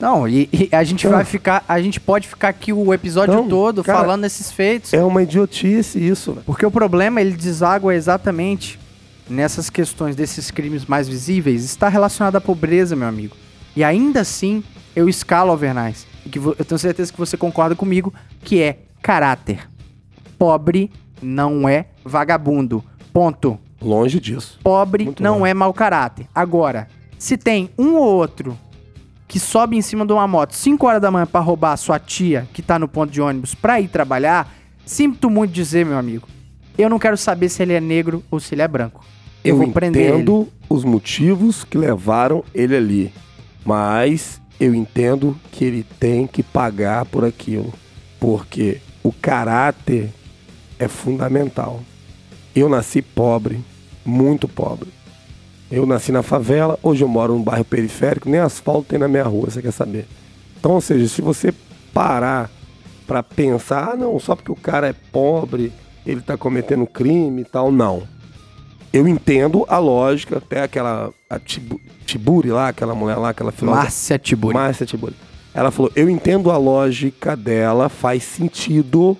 Não, 0.00 0.28
e, 0.28 0.48
e 0.52 0.68
a 0.72 0.84
gente 0.84 1.00
Então- 1.06 1.16
vai 1.16 1.24
ficar. 1.24 1.64
A 1.68 1.80
gente 1.80 1.98
pode 1.98 2.28
ficar 2.28 2.48
aqui 2.48 2.72
o 2.72 2.94
episódio 2.94 3.34
Então, 3.34 3.48
todo 3.48 3.82
cara, 3.82 3.98
falando 3.98 4.22
desses 4.22 4.52
feitos. 4.52 4.92
É 4.94 5.02
uma 5.02 5.22
idiotice 5.22 5.98
isso, 5.98 6.32
velho. 6.32 6.44
Porque 6.46 6.64
o 6.64 6.70
problema, 6.70 7.20
ele 7.20 7.32
deságua 7.32 7.94
exatamente 7.94 8.78
nessas 9.28 9.68
questões 9.68 10.14
desses 10.16 10.50
crimes 10.50 10.86
mais 10.86 11.08
visíveis, 11.08 11.64
está 11.64 11.88
relacionado 11.88 12.36
à 12.36 12.40
pobreza, 12.40 12.94
meu 12.96 13.08
amigo. 13.08 13.36
E 13.76 13.82
ainda 13.84 14.20
assim, 14.20 14.62
eu 14.96 15.08
escalo 15.08 15.50
Alvernais. 15.50 16.06
Que 16.30 16.38
eu 16.38 16.54
tenho 16.64 16.78
certeza 16.78 17.12
que 17.12 17.18
você 17.18 17.36
concorda 17.36 17.74
comigo, 17.74 18.12
que 18.44 18.60
é 18.62 18.78
caráter. 19.02 19.68
Pobre 20.38 20.90
não 21.22 21.68
é 21.68 21.86
vagabundo. 22.04 22.82
Ponto. 23.12 23.58
Longe 23.80 24.18
disso. 24.20 24.58
Pobre 24.62 25.04
Muito 25.04 25.22
não 25.22 25.40
bom. 25.40 25.46
é 25.46 25.54
mau 25.54 25.72
caráter. 25.72 26.26
Agora, 26.34 26.88
se 27.18 27.36
tem 27.36 27.70
um 27.78 27.94
ou 27.94 28.04
outro 28.16 28.58
que 29.26 29.38
sobe 29.38 29.76
em 29.76 29.82
cima 29.82 30.06
de 30.06 30.12
uma 30.12 30.26
moto 30.26 30.52
5 30.52 30.86
horas 30.86 31.02
da 31.02 31.10
manhã 31.10 31.26
pra 31.26 31.40
roubar 31.40 31.72
a 31.72 31.76
sua 31.76 31.98
tia 31.98 32.48
que 32.52 32.62
tá 32.62 32.78
no 32.78 32.88
ponto 32.88 33.12
de 33.12 33.20
ônibus 33.20 33.54
pra 33.54 33.80
ir 33.80 33.88
trabalhar, 33.88 34.52
sinto 34.86 35.28
muito 35.28 35.52
dizer, 35.52 35.84
meu 35.84 35.98
amigo, 35.98 36.26
eu 36.76 36.88
não 36.88 36.98
quero 36.98 37.16
saber 37.16 37.48
se 37.48 37.62
ele 37.62 37.74
é 37.74 37.80
negro 37.80 38.22
ou 38.30 38.40
se 38.40 38.54
ele 38.54 38.62
é 38.62 38.68
branco. 38.68 39.04
Eu, 39.44 39.56
vou 39.56 39.70
prender 39.70 40.02
ele. 40.02 40.12
entendo 40.14 40.48
os 40.68 40.84
motivos 40.84 41.62
que 41.62 41.78
levaram 41.78 42.42
ele 42.54 42.76
ali, 42.76 43.12
mas 43.64 44.40
eu 44.58 44.74
entendo 44.74 45.38
que 45.52 45.64
ele 45.64 45.86
tem 46.00 46.26
que 46.26 46.42
pagar 46.42 47.04
por 47.04 47.24
aquilo, 47.24 47.72
porque 48.18 48.80
o 49.08 49.12
caráter 49.12 50.10
é 50.78 50.86
fundamental. 50.88 51.80
Eu 52.54 52.68
nasci 52.68 53.00
pobre, 53.02 53.60
muito 54.04 54.46
pobre. 54.46 54.88
Eu 55.70 55.84
nasci 55.86 56.12
na 56.12 56.22
favela, 56.22 56.78
hoje 56.82 57.02
eu 57.02 57.08
moro 57.08 57.34
num 57.34 57.42
bairro 57.42 57.64
periférico, 57.64 58.28
nem 58.28 58.40
asfalto 58.40 58.88
tem 58.88 58.98
na 58.98 59.08
minha 59.08 59.24
rua, 59.24 59.50
você 59.50 59.60
quer 59.60 59.72
saber? 59.72 60.06
Então, 60.58 60.72
ou 60.72 60.80
seja, 60.80 61.06
se 61.08 61.20
você 61.20 61.52
parar 61.92 62.50
pra 63.06 63.22
pensar, 63.22 63.90
ah, 63.92 63.96
não, 63.96 64.18
só 64.18 64.34
porque 64.34 64.50
o 64.52 64.56
cara 64.56 64.88
é 64.88 64.92
pobre, 64.92 65.72
ele 66.06 66.20
tá 66.20 66.36
cometendo 66.36 66.86
crime 66.86 67.42
e 67.42 67.44
tal, 67.44 67.70
não. 67.70 68.02
Eu 68.92 69.06
entendo 69.06 69.64
a 69.68 69.78
lógica, 69.78 70.38
até 70.38 70.62
aquela 70.62 71.10
a 71.28 71.38
Tibu- 71.38 71.80
Tiburi 72.06 72.48
lá, 72.50 72.68
aquela 72.68 72.94
mulher 72.94 73.16
lá, 73.16 73.28
aquela 73.30 73.52
filósofa. 73.52 73.82
Márcia 73.82 74.18
Tiburi. 74.18 74.54
Márcia 74.54 74.86
Tiburi. 74.86 75.14
Ela 75.58 75.72
falou: 75.72 75.90
Eu 75.96 76.08
entendo 76.08 76.52
a 76.52 76.56
lógica 76.56 77.36
dela, 77.36 77.88
faz 77.88 78.22
sentido, 78.22 79.16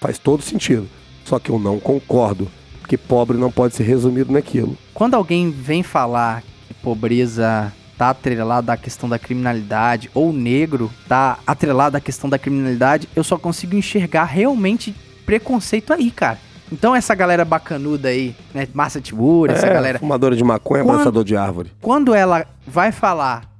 faz 0.00 0.18
todo 0.18 0.42
sentido. 0.42 0.88
Só 1.24 1.38
que 1.38 1.50
eu 1.50 1.58
não 1.58 1.78
concordo, 1.78 2.48
porque 2.80 2.98
pobre 2.98 3.38
não 3.38 3.48
pode 3.48 3.76
ser 3.76 3.84
resumido 3.84 4.32
naquilo. 4.32 4.76
Quando 4.92 5.14
alguém 5.14 5.52
vem 5.52 5.84
falar 5.84 6.42
que 6.66 6.74
pobreza 6.74 7.72
tá 7.96 8.10
atrelada 8.10 8.72
à 8.72 8.76
questão 8.76 9.08
da 9.08 9.20
criminalidade, 9.20 10.10
ou 10.12 10.32
negro 10.32 10.90
tá 11.06 11.38
atrelado 11.46 11.96
à 11.96 12.00
questão 12.00 12.28
da 12.28 12.40
criminalidade, 12.40 13.08
eu 13.14 13.22
só 13.22 13.38
consigo 13.38 13.76
enxergar 13.76 14.24
realmente 14.24 14.92
preconceito 15.24 15.92
aí, 15.92 16.10
cara. 16.10 16.38
Então 16.72 16.92
essa 16.96 17.14
galera 17.14 17.44
bacanuda 17.44 18.08
aí, 18.08 18.34
né, 18.52 18.66
Tiburi, 19.00 19.52
essa 19.52 19.66
É, 19.66 19.72
galera, 19.74 19.98
fumadora 20.00 20.34
de 20.34 20.42
maconha, 20.42 20.82
Quando- 20.82 20.90
abraçador 20.94 21.22
de 21.22 21.36
árvore. 21.36 21.70
quando 21.80 22.12
ela 22.14 22.46
vai 22.66 22.90
falar 22.90 23.51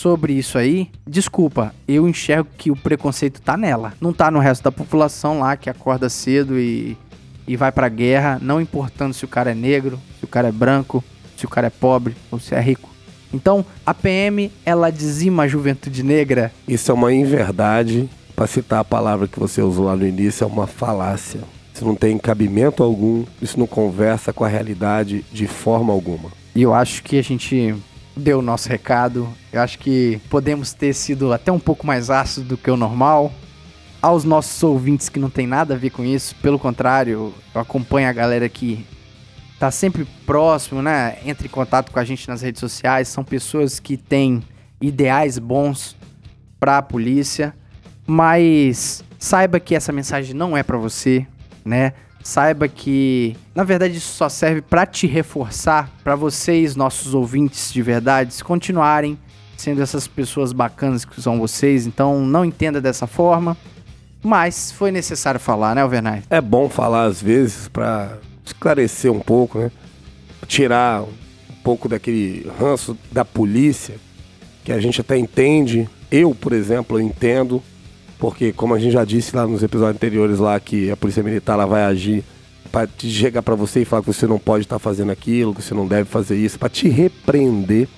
sobre 0.00 0.32
isso 0.32 0.56
aí, 0.56 0.88
desculpa, 1.06 1.74
eu 1.86 2.08
enxergo 2.08 2.48
que 2.56 2.70
o 2.70 2.76
preconceito 2.76 3.42
tá 3.42 3.54
nela. 3.54 3.92
Não 4.00 4.14
tá 4.14 4.30
no 4.30 4.38
resto 4.38 4.64
da 4.64 4.72
população 4.72 5.40
lá 5.40 5.58
que 5.58 5.68
acorda 5.68 6.08
cedo 6.08 6.58
e, 6.58 6.96
e 7.46 7.54
vai 7.54 7.70
pra 7.70 7.86
guerra, 7.90 8.38
não 8.40 8.62
importando 8.62 9.12
se 9.12 9.26
o 9.26 9.28
cara 9.28 9.50
é 9.50 9.54
negro, 9.54 10.00
se 10.18 10.24
o 10.24 10.28
cara 10.28 10.48
é 10.48 10.52
branco, 10.52 11.04
se 11.36 11.44
o 11.44 11.50
cara 11.50 11.66
é 11.66 11.70
pobre 11.70 12.16
ou 12.30 12.40
se 12.40 12.54
é 12.54 12.60
rico. 12.60 12.88
Então, 13.30 13.62
a 13.84 13.92
PM, 13.92 14.50
ela 14.64 14.90
dizima 14.90 15.42
a 15.42 15.48
juventude 15.48 16.02
negra. 16.02 16.50
Isso 16.66 16.90
é 16.90 16.94
uma 16.94 17.12
inverdade, 17.12 18.08
para 18.34 18.46
citar 18.46 18.80
a 18.80 18.84
palavra 18.84 19.28
que 19.28 19.38
você 19.38 19.60
usou 19.60 19.84
lá 19.84 19.94
no 19.94 20.06
início, 20.06 20.44
é 20.44 20.46
uma 20.46 20.66
falácia. 20.66 21.40
Isso 21.74 21.84
não 21.84 21.94
tem 21.94 22.16
cabimento 22.16 22.82
algum, 22.82 23.26
isso 23.40 23.58
não 23.58 23.66
conversa 23.66 24.32
com 24.32 24.44
a 24.44 24.48
realidade 24.48 25.26
de 25.30 25.46
forma 25.46 25.92
alguma. 25.92 26.30
E 26.54 26.62
eu 26.62 26.72
acho 26.72 27.02
que 27.02 27.18
a 27.18 27.22
gente 27.22 27.76
deu 28.16 28.38
o 28.38 28.42
nosso 28.42 28.68
recado. 28.68 29.28
Eu 29.52 29.60
acho 29.60 29.78
que 29.78 30.20
podemos 30.28 30.72
ter 30.72 30.92
sido 30.94 31.32
até 31.32 31.50
um 31.50 31.58
pouco 31.58 31.86
mais 31.86 32.10
ácido 32.10 32.48
do 32.48 32.56
que 32.56 32.70
o 32.70 32.76
normal. 32.76 33.32
Aos 34.02 34.24
nossos 34.24 34.62
ouvintes 34.62 35.08
que 35.08 35.18
não 35.18 35.28
tem 35.28 35.46
nada 35.46 35.74
a 35.74 35.76
ver 35.76 35.90
com 35.90 36.04
isso, 36.04 36.34
pelo 36.36 36.58
contrário, 36.58 37.34
eu 37.54 37.60
acompanho 37.60 38.08
a 38.08 38.12
galera 38.12 38.48
que 38.48 38.86
tá 39.58 39.70
sempre 39.70 40.06
próximo, 40.24 40.80
né? 40.80 41.18
Entra 41.24 41.46
em 41.46 41.50
contato 41.50 41.92
com 41.92 41.98
a 41.98 42.04
gente 42.04 42.26
nas 42.26 42.40
redes 42.40 42.60
sociais. 42.60 43.08
São 43.08 43.22
pessoas 43.22 43.78
que 43.78 43.98
têm 43.98 44.42
ideais 44.80 45.38
bons 45.38 45.96
para 46.58 46.78
a 46.78 46.82
polícia, 46.82 47.54
mas 48.06 49.04
saiba 49.18 49.60
que 49.60 49.74
essa 49.74 49.92
mensagem 49.92 50.34
não 50.34 50.56
é 50.56 50.62
para 50.62 50.78
você, 50.78 51.26
né? 51.62 51.92
Saiba 52.22 52.68
que, 52.68 53.34
na 53.54 53.64
verdade, 53.64 53.96
isso 53.96 54.14
só 54.14 54.28
serve 54.28 54.60
para 54.60 54.84
te 54.84 55.06
reforçar, 55.06 55.90
para 56.04 56.14
vocês, 56.14 56.76
nossos 56.76 57.14
ouvintes 57.14 57.72
de 57.72 57.80
verdade, 57.80 58.44
continuarem 58.44 59.18
sendo 59.56 59.82
essas 59.82 60.06
pessoas 60.06 60.52
bacanas 60.52 61.04
que 61.04 61.20
são 61.20 61.38
vocês. 61.38 61.86
Então, 61.86 62.24
não 62.24 62.44
entenda 62.44 62.80
dessa 62.80 63.06
forma. 63.06 63.56
mas 64.22 64.70
foi 64.70 64.90
necessário 64.90 65.40
falar, 65.40 65.74
né, 65.74 65.82
Alvernay? 65.82 66.22
É 66.28 66.40
bom 66.40 66.68
falar 66.68 67.04
às 67.04 67.22
vezes 67.22 67.68
para 67.68 68.18
esclarecer 68.44 69.10
um 69.10 69.20
pouco, 69.20 69.58
né? 69.58 69.70
Tirar 70.46 71.02
um 71.02 71.62
pouco 71.62 71.88
daquele 71.88 72.50
ranço 72.58 72.96
da 73.10 73.24
polícia, 73.24 73.96
que 74.64 74.72
a 74.72 74.80
gente 74.80 75.00
até 75.00 75.16
entende. 75.16 75.88
Eu, 76.10 76.34
por 76.34 76.52
exemplo, 76.52 77.00
entendo, 77.00 77.62
porque 78.20 78.52
como 78.52 78.74
a 78.74 78.78
gente 78.78 78.92
já 78.92 79.04
disse 79.04 79.34
lá 79.34 79.46
nos 79.46 79.62
episódios 79.62 79.96
anteriores 79.96 80.38
lá 80.38 80.60
que 80.60 80.90
a 80.90 80.96
polícia 80.96 81.22
militar 81.22 81.54
ela 81.54 81.66
vai 81.66 81.82
agir 81.82 82.22
para 82.70 82.88
chegar 82.98 83.42
para 83.42 83.54
você 83.54 83.80
e 83.80 83.84
falar 83.84 84.02
que 84.02 84.12
você 84.12 84.26
não 84.26 84.38
pode 84.38 84.64
estar 84.64 84.78
fazendo 84.78 85.10
aquilo, 85.10 85.54
que 85.54 85.62
você 85.62 85.74
não 85.74 85.86
deve 85.88 86.04
fazer 86.04 86.36
isso, 86.36 86.58
para 86.58 86.68
te 86.68 86.88
repreender. 86.88 87.88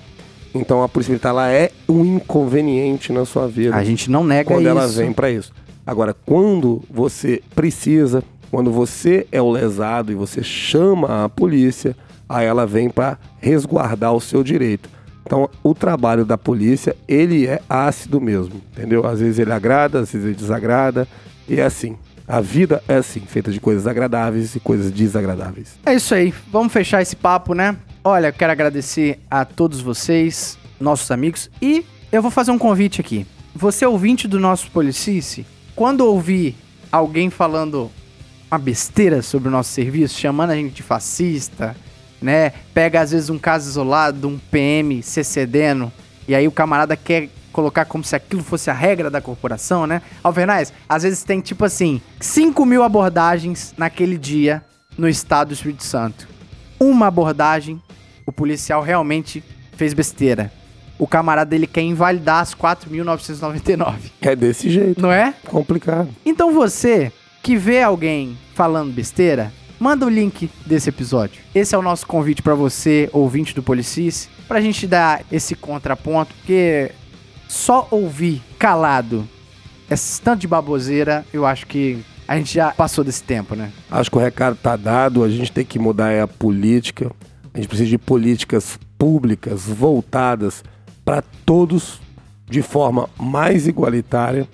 Então 0.55 0.81
a 0.81 0.89
polícia 0.89 1.11
militar 1.11 1.29
ela 1.29 1.51
é 1.51 1.71
um 1.87 2.03
inconveniente 2.15 3.11
na 3.11 3.25
sua 3.25 3.47
vida 3.47 3.75
A 3.75 3.83
gente 3.83 4.09
não 4.09 4.23
nega 4.23 4.47
quando 4.47 4.61
isso. 4.61 4.69
ela 4.69 4.87
vem 4.87 5.11
para 5.11 5.29
isso. 5.29 5.51
Agora, 5.85 6.15
quando 6.25 6.81
você 6.89 7.41
precisa, 7.53 8.23
quando 8.49 8.71
você 8.71 9.27
é 9.31 9.41
o 9.41 9.51
lesado 9.51 10.11
e 10.11 10.15
você 10.15 10.41
chama 10.41 11.25
a 11.25 11.29
polícia, 11.29 11.95
aí 12.29 12.45
ela 12.45 12.65
vem 12.65 12.89
para 12.89 13.19
resguardar 13.39 14.13
o 14.13 14.21
seu 14.21 14.41
direito. 14.41 14.89
Então, 15.33 15.49
o 15.63 15.73
trabalho 15.73 16.23
da 16.23 16.37
polícia, 16.37 16.95
ele 17.07 17.47
é 17.47 17.59
ácido 17.67 18.21
mesmo, 18.21 18.61
entendeu? 18.71 19.03
Às 19.03 19.19
vezes 19.19 19.39
ele 19.39 19.51
agrada, 19.51 20.01
às 20.01 20.11
vezes 20.11 20.27
ele 20.27 20.35
desagrada, 20.35 21.07
e 21.49 21.59
é 21.59 21.63
assim. 21.63 21.97
A 22.27 22.39
vida 22.39 22.83
é 22.87 22.97
assim, 22.97 23.21
feita 23.21 23.51
de 23.51 23.59
coisas 23.59 23.87
agradáveis 23.87 24.53
e 24.53 24.59
coisas 24.59 24.91
desagradáveis. 24.91 25.73
É 25.87 25.95
isso 25.95 26.13
aí. 26.13 26.31
Vamos 26.51 26.71
fechar 26.71 27.01
esse 27.01 27.15
papo, 27.15 27.55
né? 27.55 27.75
Olha, 28.03 28.27
eu 28.27 28.33
quero 28.33 28.51
agradecer 28.51 29.19
a 29.29 29.43
todos 29.43 29.81
vocês, 29.81 30.55
nossos 30.79 31.09
amigos, 31.09 31.49
e 31.59 31.83
eu 32.11 32.21
vou 32.21 32.29
fazer 32.29 32.51
um 32.51 32.59
convite 32.59 33.01
aqui. 33.01 33.25
Você 33.55 33.87
ouvinte 33.87 34.27
do 34.27 34.39
nosso 34.39 34.69
Policice, 34.69 35.47
quando 35.75 36.01
ouvir 36.01 36.55
alguém 36.91 37.31
falando 37.31 37.89
uma 38.51 38.59
besteira 38.59 39.23
sobre 39.23 39.47
o 39.47 39.51
nosso 39.51 39.71
serviço, 39.71 40.19
chamando 40.19 40.51
a 40.51 40.55
gente 40.55 40.75
de 40.75 40.83
fascista, 40.83 41.75
né? 42.23 42.51
Pega 42.73 43.01
às 43.01 43.11
vezes 43.11 43.29
um 43.29 43.37
caso 43.37 43.69
isolado, 43.69 44.27
um 44.27 44.39
PM 44.39 45.03
se 45.03 45.23
cedendo, 45.23 45.91
e 46.27 46.33
aí 46.33 46.47
o 46.47 46.51
camarada 46.51 46.95
quer 46.95 47.29
colocar 47.51 47.85
como 47.85 48.03
se 48.03 48.15
aquilo 48.15 48.41
fosse 48.41 48.69
a 48.71 48.73
regra 48.73 49.09
da 49.11 49.21
corporação, 49.21 49.85
né? 49.85 50.01
Alvernais, 50.23 50.73
às 50.89 51.03
vezes 51.03 51.23
tem 51.23 51.39
tipo 51.39 51.63
assim, 51.65 52.01
5 52.19 52.65
mil 52.65 52.81
abordagens 52.81 53.73
naquele 53.77 54.17
dia 54.17 54.63
no 54.97 55.07
estado 55.07 55.49
do 55.49 55.53
Espírito 55.53 55.83
Santo. 55.83 56.27
Uma 56.79 57.07
abordagem, 57.07 57.79
o 58.25 58.31
policial 58.31 58.81
realmente 58.81 59.43
fez 59.75 59.93
besteira. 59.93 60.51
O 60.97 61.05
camarada 61.07 61.49
dele 61.49 61.67
quer 61.67 61.81
invalidar 61.81 62.39
as 62.39 62.55
4.999, 62.55 63.95
É 64.21 64.35
desse 64.35 64.69
jeito, 64.69 65.01
não 65.01 65.11
é? 65.11 65.33
complicado. 65.47 66.09
Então 66.25 66.53
você 66.53 67.11
que 67.41 67.55
vê 67.57 67.81
alguém 67.81 68.37
falando 68.55 68.91
besteira, 68.93 69.51
manda 69.79 70.05
o 70.05 70.09
link 70.09 70.49
desse 70.65 70.89
episódio. 70.89 71.41
Esse 71.53 71.75
é 71.75 71.77
o 71.77 71.81
nosso 71.81 72.05
convite 72.07 72.41
pra 72.41 72.55
você, 72.55 73.09
ouvinte 73.11 73.53
do 73.53 73.63
Policis, 73.63 74.29
pra 74.47 74.61
gente 74.61 74.87
dar 74.87 75.23
esse 75.31 75.55
contraponto, 75.55 76.33
porque 76.35 76.91
só 77.47 77.87
ouvir 77.91 78.41
calado 78.57 79.27
esse 79.89 80.21
tanto 80.21 80.41
de 80.41 80.47
baboseira, 80.47 81.25
eu 81.31 81.45
acho 81.45 81.67
que 81.67 82.03
a 82.27 82.37
gente 82.37 82.53
já 82.53 82.71
passou 82.71 83.03
desse 83.03 83.23
tempo, 83.23 83.55
né? 83.55 83.71
Acho 83.91 84.09
que 84.09 84.17
o 84.17 84.19
recado 84.19 84.55
tá 84.55 84.75
dado, 84.75 85.23
a 85.23 85.29
gente 85.29 85.51
tem 85.51 85.65
que 85.65 85.77
mudar 85.77 86.11
é 86.11 86.21
a 86.21 86.27
política. 86.27 87.11
A 87.53 87.57
gente 87.57 87.67
precisa 87.67 87.89
de 87.89 87.97
políticas 87.97 88.79
públicas 88.97 89.63
voltadas 89.65 90.63
para 91.05 91.21
todos 91.45 92.01
de 92.49 92.61
forma 92.61 93.09
mais 93.19 93.67
igualitária, 93.67 94.47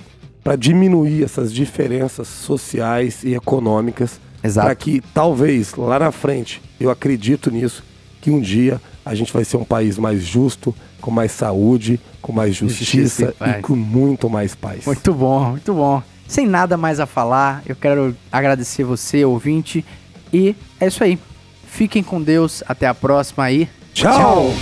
para 0.44 0.56
diminuir 0.56 1.24
essas 1.24 1.54
diferenças 1.54 2.28
sociais 2.28 3.24
e 3.24 3.34
econômicas. 3.34 4.20
Para 4.54 4.76
que 4.76 5.02
talvez 5.14 5.74
lá 5.76 6.00
na 6.00 6.12
frente, 6.12 6.62
eu 6.80 6.90
acredito 6.90 7.52
nisso, 7.52 7.84
que 8.22 8.32
um 8.32 8.40
dia 8.40 8.82
a 9.06 9.16
gente 9.16 9.34
vai 9.34 9.44
ser 9.44 9.58
um 9.58 9.64
país 9.64 9.98
mais 9.98 10.24
justo, 10.24 10.76
com 11.02 11.12
mais 11.12 11.32
saúde, 11.32 12.00
com 12.22 12.32
mais 12.32 12.56
Justiça 12.56 13.24
justiça 13.24 13.36
e 13.42 13.50
e 13.50 13.62
com 13.62 13.76
muito 13.76 14.30
mais 14.30 14.56
paz. 14.56 14.86
Muito 14.86 15.14
bom, 15.14 15.52
muito 15.52 15.74
bom. 15.74 16.04
Sem 16.28 16.46
nada 16.46 16.78
mais 16.78 17.00
a 17.00 17.06
falar, 17.06 17.64
eu 17.66 17.76
quero 17.76 18.16
agradecer 18.32 18.84
você, 18.84 19.26
ouvinte, 19.26 19.84
e 20.32 20.56
é 20.80 20.88
isso 20.88 21.04
aí. 21.04 21.18
Fiquem 21.66 22.04
com 22.04 22.22
Deus, 22.22 22.64
até 22.68 22.88
a 22.88 22.94
próxima 22.94 23.46
aí. 23.46 23.68
Tchau. 23.94 24.54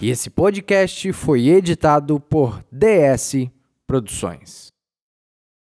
E 0.00 0.10
esse 0.10 0.30
podcast 0.30 1.12
foi 1.12 1.48
editado 1.48 2.20
por 2.20 2.62
DS 2.70 3.48
Produções. 3.86 4.67